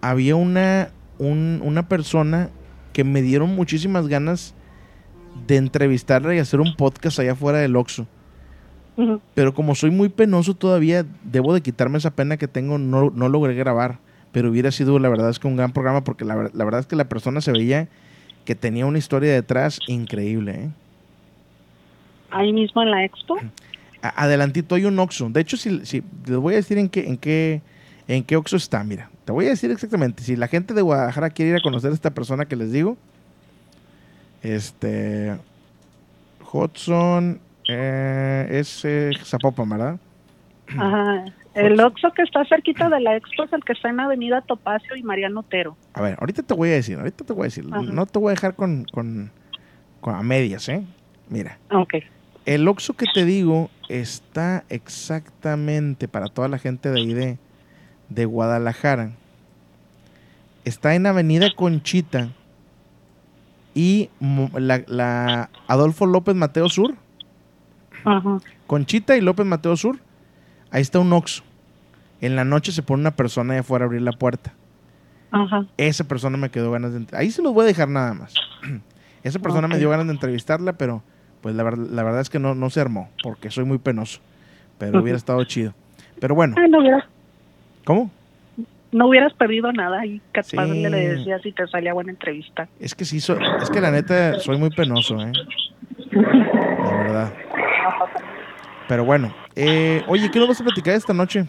[0.00, 2.50] había una, un- una persona
[2.92, 4.54] que me dieron muchísimas ganas
[5.48, 8.06] de entrevistarla y hacer un podcast allá afuera del Oxxo.
[8.96, 9.20] Ujú.
[9.34, 13.28] Pero como soy muy penoso todavía, debo de quitarme esa pena que tengo, no, no
[13.28, 13.98] logré grabar.
[14.30, 16.86] Pero hubiera sido, la verdad es que un gran programa, porque la, la verdad es
[16.86, 17.88] que la persona se veía
[18.44, 20.52] que tenía una historia detrás increíble.
[20.52, 20.70] ¿eh?
[22.30, 23.36] Ahí mismo en la expo.
[24.08, 25.30] Adelantito hay un Oxxo.
[25.30, 27.62] De hecho, si, si les voy a decir en qué, en qué,
[28.06, 29.10] en qué Oxxo está, mira.
[29.24, 30.22] Te voy a decir exactamente.
[30.22, 32.96] Si la gente de Guadalajara quiere ir a conocer a esta persona que les digo,
[34.42, 35.34] este
[36.52, 39.98] Hudson eh, es eh, Zapopan, ¿verdad?
[40.76, 41.24] Ajá.
[41.54, 44.96] El Oxxo que está cerquita de la expo es el que está en Avenida Topacio
[44.96, 45.76] y Mariano Otero.
[45.94, 47.64] A ver, ahorita te voy a decir, ahorita te voy a decir.
[47.70, 47.82] Ajá.
[47.82, 49.30] No te voy a dejar con, con,
[50.00, 50.84] con a medias, ¿eh?
[51.28, 51.58] Mira.
[51.70, 51.94] Ok.
[52.44, 57.38] El Oxxo que te digo está exactamente para toda la gente de ahí de,
[58.08, 59.12] de Guadalajara.
[60.64, 62.30] Está en Avenida Conchita
[63.74, 66.94] y la, la Adolfo López Mateo Sur.
[68.04, 68.38] Ajá.
[68.66, 69.98] Conchita y López Mateo Sur.
[70.70, 71.42] Ahí está un Oxxo.
[72.20, 74.52] En la noche se pone una persona allá afuera a abrir la puerta.
[75.30, 75.66] Ajá.
[75.76, 77.06] Esa persona me quedó ganas de...
[77.12, 78.34] Ahí se los voy a dejar nada más.
[79.22, 81.02] Esa persona me dio ganas de entrevistarla, pero
[81.44, 84.18] pues la, la verdad es que no, no se armó, porque soy muy penoso.
[84.78, 85.74] Pero hubiera estado chido.
[86.18, 87.04] Pero bueno, Ay, no hubieras,
[87.84, 88.10] ¿cómo?
[88.92, 90.56] no hubieras perdido nada y capaz Sí.
[90.56, 92.66] le decías si te salía buena entrevista.
[92.80, 95.32] Es que sí, so- es que la neta soy muy penoso, ¿eh?
[96.12, 97.34] La verdad.
[98.88, 101.44] Pero bueno, eh, oye, ¿qué nos vas a platicar esta noche?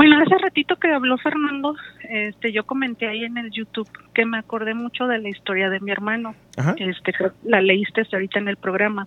[0.00, 1.76] Bueno, hace ratito que habló Fernando,
[2.08, 5.78] este, yo comenté ahí en el YouTube que me acordé mucho de la historia de
[5.78, 6.34] mi hermano.
[6.56, 6.74] Ajá.
[6.78, 7.12] Este,
[7.44, 9.06] la leíste ahorita en el programa.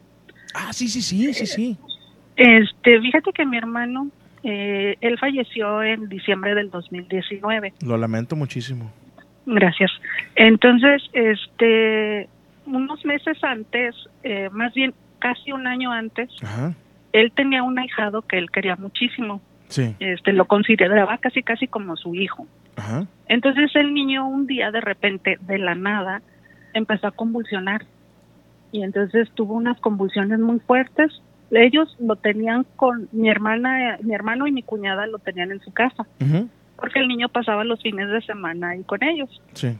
[0.53, 1.77] Ah, sí, sí, sí, sí, sí.
[2.35, 4.09] Este, fíjate que mi hermano,
[4.43, 7.73] eh, él falleció en diciembre del 2019.
[7.83, 8.93] Lo lamento muchísimo.
[9.47, 9.89] Gracias.
[10.35, 12.29] Entonces, este,
[12.67, 16.75] unos meses antes, eh, más bien casi un año antes, Ajá.
[17.13, 19.41] él tenía un ahijado que él quería muchísimo.
[19.73, 19.95] Sí.
[19.99, 22.45] Este, lo consideraba casi casi como su hijo.
[22.75, 23.07] Ajá.
[23.27, 26.21] Entonces el niño un día de repente, de la nada,
[26.73, 27.83] empezó a convulsionar.
[28.71, 31.11] Y entonces tuvo unas convulsiones muy fuertes.
[31.49, 35.71] Ellos lo tenían con mi hermana, mi hermano y mi cuñada lo tenían en su
[35.73, 36.05] casa,
[36.75, 39.41] porque el niño pasaba los fines de semana ahí con ellos.
[39.53, 39.75] Sí.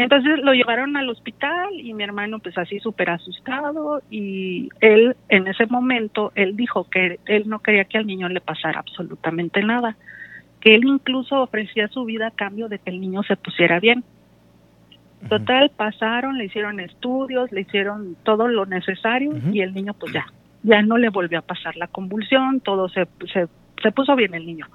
[0.00, 5.48] Entonces lo llevaron al hospital y mi hermano pues así súper asustado y él en
[5.48, 9.96] ese momento, él dijo que él no quería que al niño le pasara absolutamente nada,
[10.60, 14.04] que él incluso ofrecía su vida a cambio de que el niño se pusiera bien.
[15.28, 20.26] Total, pasaron, le hicieron estudios, le hicieron todo lo necesario y el niño pues ya,
[20.62, 23.48] ya no le volvió a pasar la convulsión, todo se, se,
[23.82, 24.68] se puso bien el niño.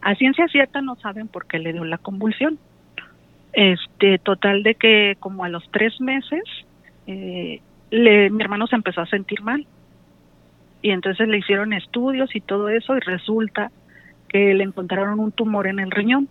[0.00, 2.60] A ciencia cierta no saben por qué le dio la convulsión.
[3.52, 6.42] Este, total de que como a los tres meses,
[7.06, 7.60] eh,
[7.90, 9.66] le, mi hermano se empezó a sentir mal.
[10.82, 13.70] Y entonces le hicieron estudios y todo eso y resulta
[14.28, 16.28] que le encontraron un tumor en el riñón.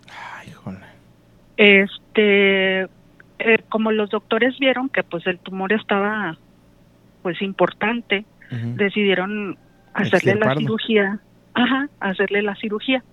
[1.56, 2.88] Este,
[3.38, 6.36] eh, como los doctores vieron que pues el tumor estaba
[7.22, 9.56] pues importante, decidieron
[9.92, 11.20] hacerle la cirugía,
[11.54, 13.04] ajá, hacerle la cirugía.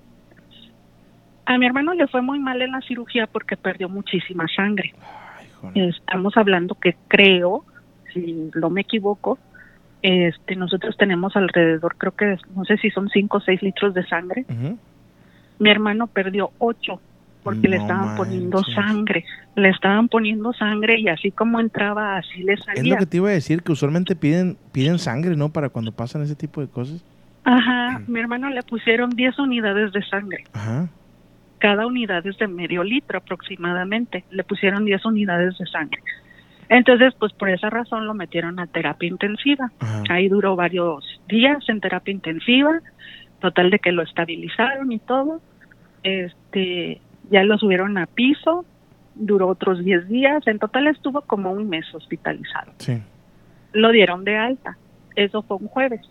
[1.47, 4.93] A mi hermano le fue muy mal en la cirugía porque perdió muchísima sangre.
[5.73, 7.63] Estamos hablando que creo,
[8.13, 9.39] si no me equivoco,
[10.01, 14.05] este, nosotros tenemos alrededor, creo que no sé si son 5 o 6 litros de
[14.05, 14.45] sangre.
[15.59, 16.99] Mi hermano perdió 8
[17.43, 19.23] porque le estaban poniendo sangre.
[19.55, 22.93] Le estaban poniendo sangre y así como entraba, así le Es salía.
[22.95, 25.47] lo que te iba a decir, que usualmente piden, piden sangre, ¿no?
[25.47, 27.01] Para cuando pasan ese tipo de cosas.
[27.45, 30.43] Ajá, mi hermano le pusieron 10 unidades de sangre.
[30.51, 30.89] Ajá.
[31.59, 34.23] Cada unidad es de medio litro aproximadamente.
[34.29, 36.01] Le pusieron 10 unidades de sangre.
[36.69, 39.71] Entonces, pues por esa razón lo metieron a terapia intensiva.
[40.09, 42.81] Ahí duró varios días en terapia intensiva.
[43.39, 45.41] Total de que lo estabilizaron y todo.
[46.03, 47.01] Este,
[47.31, 48.65] ya lo subieron a piso.
[49.15, 50.45] Duró otros 10 días.
[50.45, 52.73] En total estuvo como un mes hospitalizado.
[52.77, 53.01] Sí.
[53.73, 54.77] Lo dieron de alta.
[55.15, 56.01] Eso fue un jueves.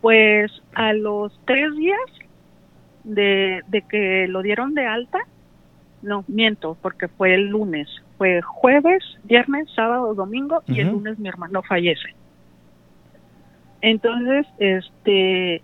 [0.00, 1.98] Pues a los tres días
[3.04, 5.20] de, de que lo dieron de alta,
[6.04, 7.88] no, miento, porque fue el lunes.
[8.18, 12.14] Fue jueves, viernes, sábado, domingo y el lunes mi hermano fallece.
[13.80, 15.62] Entonces, este,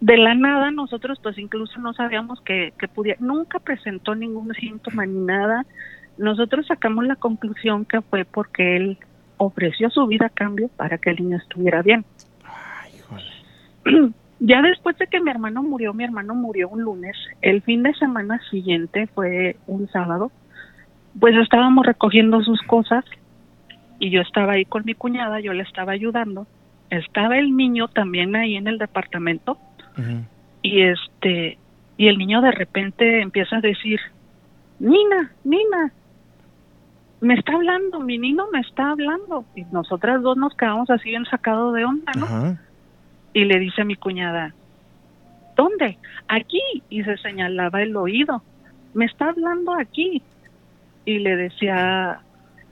[0.00, 5.06] de la nada nosotros pues incluso no sabíamos que, que pudiera, nunca presentó ningún síntoma
[5.06, 5.66] ni nada.
[6.18, 8.98] Nosotros sacamos la conclusión que fue porque él
[9.36, 12.04] ofreció su vida a cambio para que el niño estuviera bien.
[14.38, 17.94] Ya después de que mi hermano murió, mi hermano murió un lunes, el fin de
[17.94, 20.30] semana siguiente fue un sábado,
[21.18, 23.04] pues estábamos recogiendo sus cosas
[23.98, 26.46] y yo estaba ahí con mi cuñada, yo le estaba ayudando,
[26.90, 29.58] estaba el niño también ahí en el departamento
[30.60, 31.56] y este
[31.96, 33.98] y el niño de repente empieza a decir,
[34.78, 35.90] Nina, Nina,
[37.22, 41.24] me está hablando, mi niño me está hablando y nosotras dos nos quedamos así bien
[41.24, 42.58] sacados de onda, ¿no?
[43.36, 44.54] Y le dice a mi cuñada,
[45.56, 45.98] ¿dónde?
[46.26, 46.62] Aquí.
[46.88, 48.42] Y se señalaba el oído.
[48.94, 50.22] Me está hablando aquí.
[51.04, 52.20] Y le decía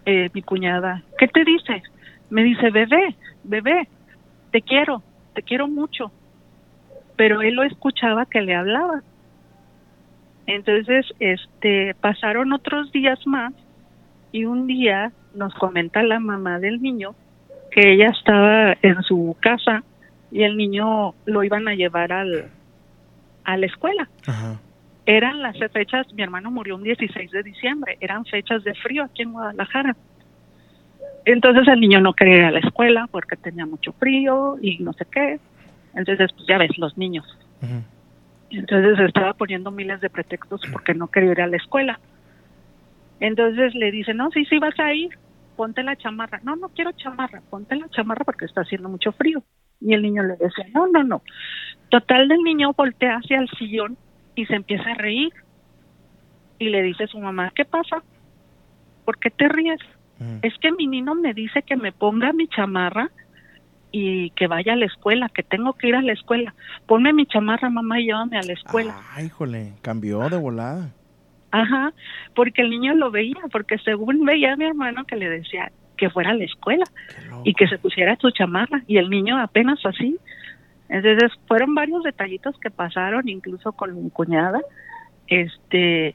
[0.06, 1.82] eh, mi cuñada, ¿qué te dice?
[2.30, 3.88] Me dice, bebé, bebé,
[4.52, 5.02] te quiero,
[5.34, 6.10] te quiero mucho.
[7.14, 9.02] Pero él lo escuchaba que le hablaba.
[10.46, 13.52] Entonces, este, pasaron otros días más
[14.32, 17.14] y un día nos comenta la mamá del niño
[17.70, 19.84] que ella estaba en su casa
[20.34, 22.50] y el niño lo iban a llevar al,
[23.44, 24.08] a la escuela.
[25.06, 29.22] Eran las fechas, mi hermano murió un 16 de diciembre, eran fechas de frío aquí
[29.22, 29.94] en Guadalajara.
[31.24, 34.92] Entonces el niño no quería ir a la escuela porque tenía mucho frío y no
[34.94, 35.38] sé qué.
[35.94, 37.24] Entonces, pues ya ves, los niños.
[38.50, 42.00] Entonces estaba poniendo miles de pretextos porque no quería ir a la escuela.
[43.20, 45.16] Entonces le dice, no, sí, sí vas a ir,
[45.54, 46.40] ponte la chamarra.
[46.42, 49.44] No, no quiero chamarra, ponte la chamarra porque está haciendo mucho frío.
[49.80, 51.22] Y el niño le decía, no, no, no.
[51.90, 53.96] Total del niño voltea hacia el sillón
[54.34, 55.32] y se empieza a reír.
[56.58, 58.02] Y le dice a su mamá, ¿qué pasa?
[59.04, 59.80] ¿Por qué te ríes?
[60.42, 63.10] Es que mi niño me dice que me ponga mi chamarra
[63.90, 66.54] y que vaya a la escuela, que tengo que ir a la escuela.
[66.86, 68.96] Ponme mi chamarra, mamá, y llévame a la escuela.
[69.12, 70.92] Ay, híjole, cambió de volada.
[71.50, 71.92] Ajá,
[72.34, 75.70] porque el niño lo veía, porque según veía a mi hermano que le decía
[76.04, 76.84] que fuera a la escuela
[77.44, 80.18] y que se pusiera su chamarra y el niño apenas así.
[80.90, 84.60] Entonces fueron varios detallitos que pasaron, incluso con mi cuñada,
[85.28, 86.14] este,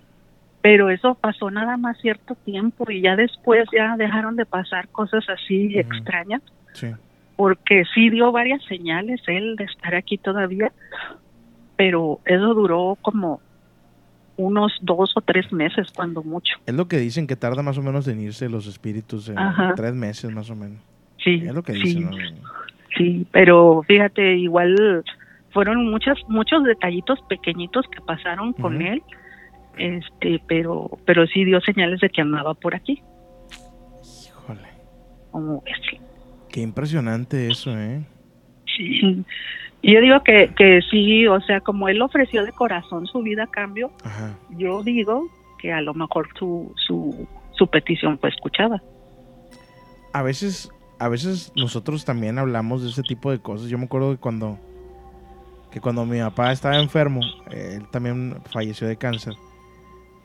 [0.62, 5.26] pero eso pasó nada más cierto tiempo y ya después ya dejaron de pasar cosas
[5.30, 6.42] así extrañas,
[6.74, 6.88] Sí.
[7.36, 10.72] porque sí dio varias señales él de estar aquí todavía,
[11.76, 13.42] pero eso duró como
[14.40, 16.56] unos dos o tres meses, cuando mucho.
[16.66, 19.32] Es lo que dicen que tarda más o menos en irse los espíritus,
[19.76, 20.80] tres meses más o menos.
[21.24, 21.80] Sí, Es lo que sí.
[21.80, 22.10] dicen.
[22.10, 22.18] ¿no?
[22.98, 25.04] Sí, pero fíjate, igual
[25.52, 29.04] fueron muchas, muchos detallitos pequeñitos que pasaron con él
[29.80, 33.02] este, pero, pero sí dio señales de que andaba por aquí.
[34.26, 34.68] Híjole.
[35.32, 35.64] Como.
[36.50, 38.04] Qué impresionante eso, ¿eh?
[38.76, 39.24] Sí.
[39.82, 43.44] Y yo digo que, que sí, o sea, como él ofreció de corazón su vida
[43.44, 44.38] a cambio, Ajá.
[44.58, 48.82] yo digo que a lo mejor su, su, su petición fue escuchada.
[50.12, 53.70] A veces, a veces nosotros también hablamos de ese tipo de cosas.
[53.70, 54.58] Yo me acuerdo que cuando,
[55.72, 57.22] que cuando mi papá estaba enfermo,
[57.52, 59.36] él también falleció de cáncer.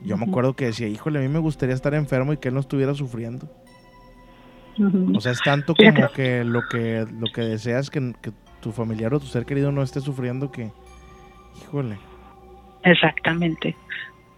[0.01, 2.53] Yo me acuerdo que decía, híjole, a mí me gustaría estar enfermo y que él
[2.53, 3.47] no estuviera sufriendo.
[5.15, 8.31] O sea, es tanto como que lo que lo que deseas que, que
[8.61, 10.71] tu familiar o tu ser querido no esté sufriendo que,
[11.61, 11.97] híjole.
[12.83, 13.75] Exactamente.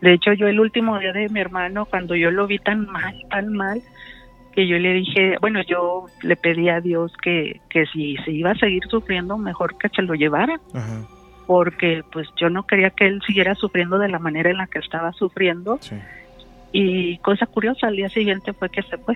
[0.02, 3.16] De hecho, yo el último día de mi hermano, cuando yo lo vi tan mal,
[3.30, 3.82] tan mal,
[4.54, 8.52] que yo le dije, bueno, yo le pedí a Dios que, que si se iba
[8.52, 11.04] a seguir sufriendo, mejor que se lo llevara, Ajá.
[11.46, 14.80] porque pues yo no quería que él siguiera sufriendo de la manera en la que
[14.80, 15.78] estaba sufriendo.
[15.82, 15.96] Sí.
[16.72, 19.16] Y cosa curiosa, al día siguiente fue que se fue.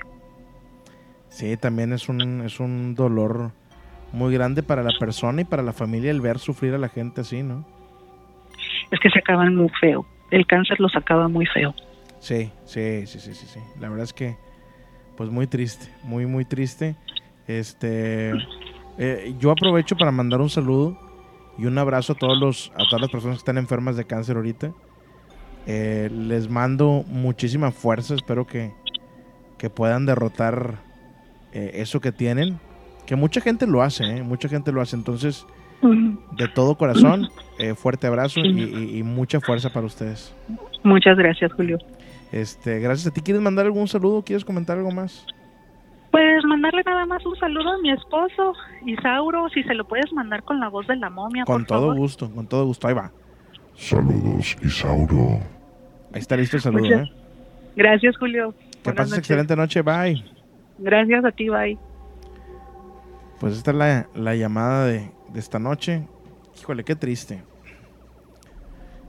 [1.31, 3.51] Sí, también es un, es un dolor
[4.11, 7.21] muy grande para la persona y para la familia el ver sufrir a la gente
[7.21, 7.65] así, ¿no?
[8.91, 10.05] Es que se acaban muy feo.
[10.29, 11.73] El cáncer los acaba muy feo.
[12.19, 13.59] Sí, sí, sí, sí, sí, sí.
[13.79, 14.35] La verdad es que,
[15.15, 16.97] pues muy triste, muy, muy triste.
[17.47, 18.33] Este,
[18.97, 20.99] eh, yo aprovecho para mandar un saludo
[21.57, 24.35] y un abrazo a todos los, a todas las personas que están enfermas de cáncer
[24.35, 24.73] ahorita.
[25.65, 28.15] Eh, les mando muchísima fuerza.
[28.15, 28.73] Espero que,
[29.57, 30.90] que puedan derrotar
[31.53, 32.59] eh, eso que tienen.
[33.05, 34.23] Que mucha gente lo hace, ¿eh?
[34.23, 34.95] mucha gente lo hace.
[34.95, 35.45] Entonces,
[35.81, 37.29] de todo corazón,
[37.59, 40.33] eh, fuerte abrazo y, y- y mucha fuerza para ustedes.
[40.83, 41.77] Muchas gracias, Julio.
[42.31, 43.21] Este, gracias a ti.
[43.21, 44.21] ¿Quieres mandar algún saludo?
[44.23, 45.25] ¿Quieres comentar algo más?
[46.11, 48.53] Pues mandarle nada más un saludo a mi esposo,
[48.85, 51.79] Isauro, si se lo puedes mandar con la voz de la momia, Con por todo
[51.87, 51.97] favor.
[51.97, 52.87] gusto, con todo gusto.
[52.87, 53.11] Ahí va.
[53.75, 55.39] Saludos, Isauro.
[56.13, 57.11] Ahí está listo el saludo, Muchas- ¿eh?
[57.75, 58.51] Gracias, Julio.
[58.51, 59.17] Que Buenas pases noches.
[59.19, 59.81] excelente noche.
[59.81, 60.23] Bye.
[60.81, 61.77] Gracias a ti, bye.
[63.39, 66.07] Pues esta es la, la llamada de, de esta noche.
[66.59, 67.43] Híjole, qué triste.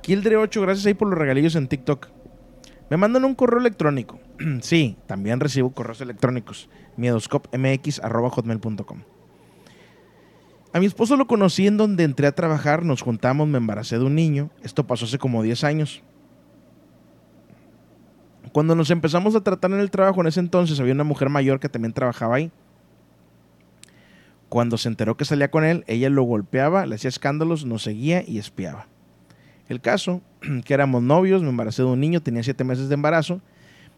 [0.03, 2.09] Kildre8, gracias ahí por los regalillos en TikTok.
[2.91, 4.21] Me mandan un correo electrónico.
[4.61, 6.69] sí, también recibo correos electrónicos.
[6.97, 9.03] miedoscopmx.hotmail.com
[10.73, 14.05] A mi esposo lo conocí en donde entré a trabajar, nos juntamos, me embaracé de
[14.05, 14.51] un niño.
[14.63, 16.03] Esto pasó hace como 10 años.
[18.53, 21.59] Cuando nos empezamos a tratar en el trabajo, en ese entonces había una mujer mayor
[21.59, 22.51] que también trabajaba ahí.
[24.51, 28.23] Cuando se enteró que salía con él, ella lo golpeaba, le hacía escándalos, nos seguía
[28.27, 28.87] y espiaba.
[29.69, 30.21] El caso,
[30.67, 33.41] que éramos novios, me embaracé de un niño, tenía siete meses de embarazo,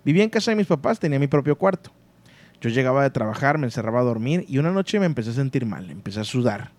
[0.04, 1.90] vivía en casa de mis papás, tenía mi propio cuarto.
[2.60, 5.66] Yo llegaba de trabajar, me encerraba a dormir y una noche me empecé a sentir
[5.66, 6.70] mal, empecé a sudar.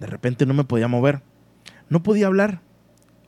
[0.00, 1.22] De repente no me podía mover,
[1.88, 2.60] no podía hablar.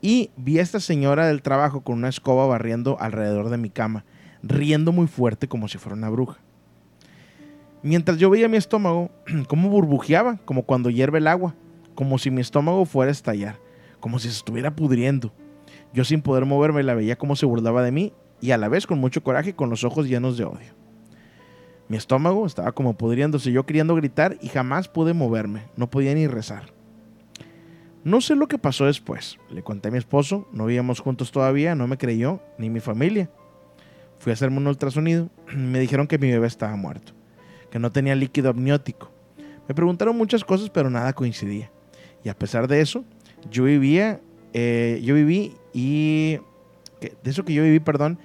[0.01, 4.05] Y vi a esta señora del trabajo con una escoba barriendo alrededor de mi cama,
[4.43, 6.39] riendo muy fuerte como si fuera una bruja.
[7.82, 9.10] Mientras yo veía mi estómago,
[9.48, 11.55] como burbujeaba, como cuando hierve el agua,
[11.94, 13.59] como si mi estómago fuera a estallar,
[14.01, 15.32] como si se estuviera pudriendo.
[15.93, 18.86] Yo sin poder moverme la veía como se burlaba de mí y a la vez
[18.86, 20.74] con mucho coraje y con los ojos llenos de odio.
[21.89, 26.27] Mi estómago estaba como pudriéndose, yo queriendo gritar y jamás pude moverme, no podía ni
[26.27, 26.76] rezar.
[28.07, 29.37] No sé lo que pasó después.
[29.51, 33.28] Le conté a mi esposo, no vivíamos juntos todavía, no me creyó, ni mi familia.
[34.20, 37.15] Fui a hacerme un ultrasonido me dijeron que mi bebé estaba muerto,
[37.69, 39.11] que no tenía líquido amniótico.
[39.66, 41.73] Me preguntaron muchas cosas, pero nada coincidía.
[42.23, 43.05] Y a pesar de eso,
[43.51, 44.20] yo vivía,
[44.53, 46.39] eh, yo viví y
[47.01, 48.20] de eso que yo viví, perdón,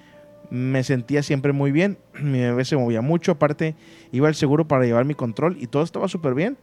[0.48, 1.98] me sentía siempre muy bien.
[2.22, 3.74] Mi bebé se movía mucho, aparte
[4.12, 6.56] iba al seguro para llevar mi control y todo estaba súper bien.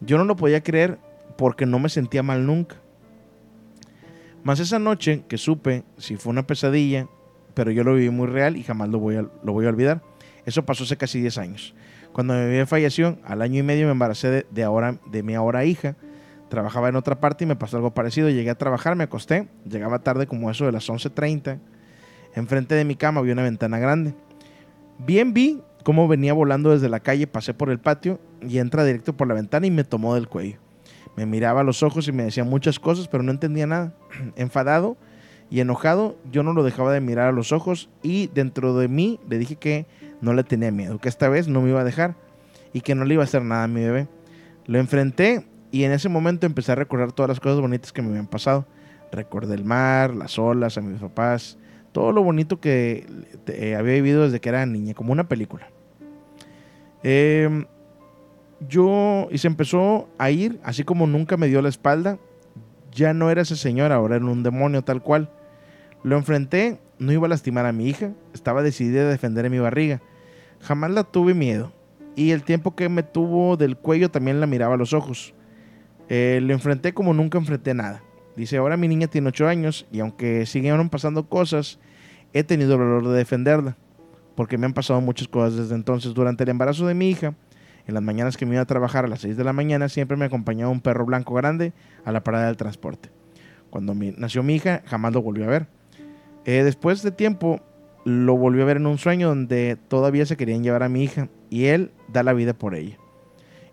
[0.00, 0.96] Yo no lo podía creer
[1.42, 2.76] porque no me sentía mal nunca.
[4.44, 7.08] Más esa noche que supe si fue una pesadilla,
[7.54, 10.02] pero yo lo viví muy real y jamás lo voy a, lo voy a olvidar.
[10.46, 11.74] Eso pasó hace casi 10 años.
[12.12, 15.34] Cuando mi bebé falleció, al año y medio me embaracé de, de ahora, de mi
[15.34, 15.96] ahora hija.
[16.48, 18.30] Trabajaba en otra parte y me pasó algo parecido.
[18.30, 19.48] Llegué a trabajar, me acosté.
[19.68, 21.58] Llegaba tarde como eso de las 11.30.
[22.36, 24.14] Enfrente de mi cama había una ventana grande.
[24.96, 29.16] Bien vi cómo venía volando desde la calle, pasé por el patio y entra directo
[29.16, 30.60] por la ventana y me tomó del cuello.
[31.16, 33.94] Me miraba a los ojos y me decía muchas cosas, pero no entendía nada.
[34.36, 34.96] Enfadado
[35.50, 39.20] y enojado, yo no lo dejaba de mirar a los ojos y dentro de mí
[39.28, 39.86] le dije que
[40.22, 42.14] no le tenía miedo, que esta vez no me iba a dejar
[42.72, 44.08] y que no le iba a hacer nada a mi bebé.
[44.66, 48.08] Lo enfrenté y en ese momento empecé a recordar todas las cosas bonitas que me
[48.08, 48.66] habían pasado.
[49.10, 51.58] Recordé el mar, las olas, a mis papás,
[51.92, 53.06] todo lo bonito que
[53.48, 55.68] eh, había vivido desde que era niña, como una película.
[57.02, 57.66] Eh,
[58.68, 62.18] yo, y se empezó a ir, así como nunca me dio la espalda,
[62.92, 65.30] ya no era ese señor, ahora era un demonio tal cual.
[66.02, 70.00] Lo enfrenté, no iba a lastimar a mi hija, estaba decidida a defender mi barriga.
[70.60, 71.72] Jamás la tuve miedo.
[72.14, 75.34] Y el tiempo que me tuvo del cuello también la miraba a los ojos.
[76.08, 78.02] Eh, lo enfrenté como nunca enfrenté nada.
[78.36, 81.78] Dice, ahora mi niña tiene 8 años y aunque siguieron pasando cosas,
[82.32, 83.76] he tenido el valor de defenderla.
[84.34, 86.14] Porque me han pasado muchas cosas desde entonces.
[86.14, 87.34] Durante el embarazo de mi hija,
[87.86, 90.16] en las mañanas que me iba a trabajar a las 6 de la mañana, siempre
[90.16, 91.72] me acompañaba un perro blanco grande
[92.04, 93.10] a la parada del transporte.
[93.70, 95.66] Cuando nació mi hija, jamás lo volvió a ver.
[96.44, 97.60] Eh, después de tiempo,
[98.04, 101.28] lo volvió a ver en un sueño donde todavía se querían llevar a mi hija
[101.50, 102.98] y él da la vida por ella.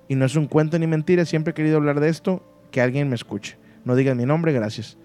[0.08, 3.10] Y no es un cuento ni mentira, siempre he querido hablar de esto, que alguien
[3.10, 3.58] me escuche.
[3.86, 4.98] No digan mi nombre, gracias.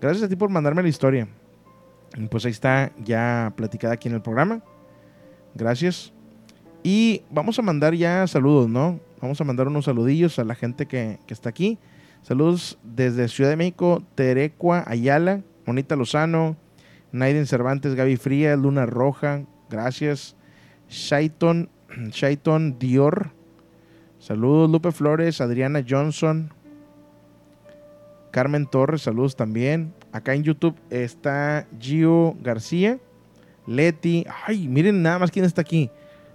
[0.00, 1.28] Gracias a ti por mandarme la historia.
[2.30, 4.62] Pues ahí está ya platicada aquí en el programa.
[5.54, 6.12] Gracias.
[6.82, 9.00] Y vamos a mandar ya saludos, ¿no?
[9.20, 11.78] Vamos a mandar unos saludillos a la gente que, que está aquí.
[12.22, 16.56] Saludos desde Ciudad de México, Terecua, Ayala, Monita Lozano,
[17.12, 20.36] Naiden Cervantes, Gaby Fría, Luna Roja, gracias.
[20.88, 21.68] Shaiton,
[22.10, 23.30] Shaiton Dior.
[24.18, 26.52] Saludos, Lupe Flores, Adriana Johnson,
[28.30, 29.94] Carmen Torres, saludos también.
[30.12, 32.98] Acá en YouTube está Gio García,
[33.66, 34.26] Leti.
[34.46, 35.90] Ay, miren nada más quién está aquí.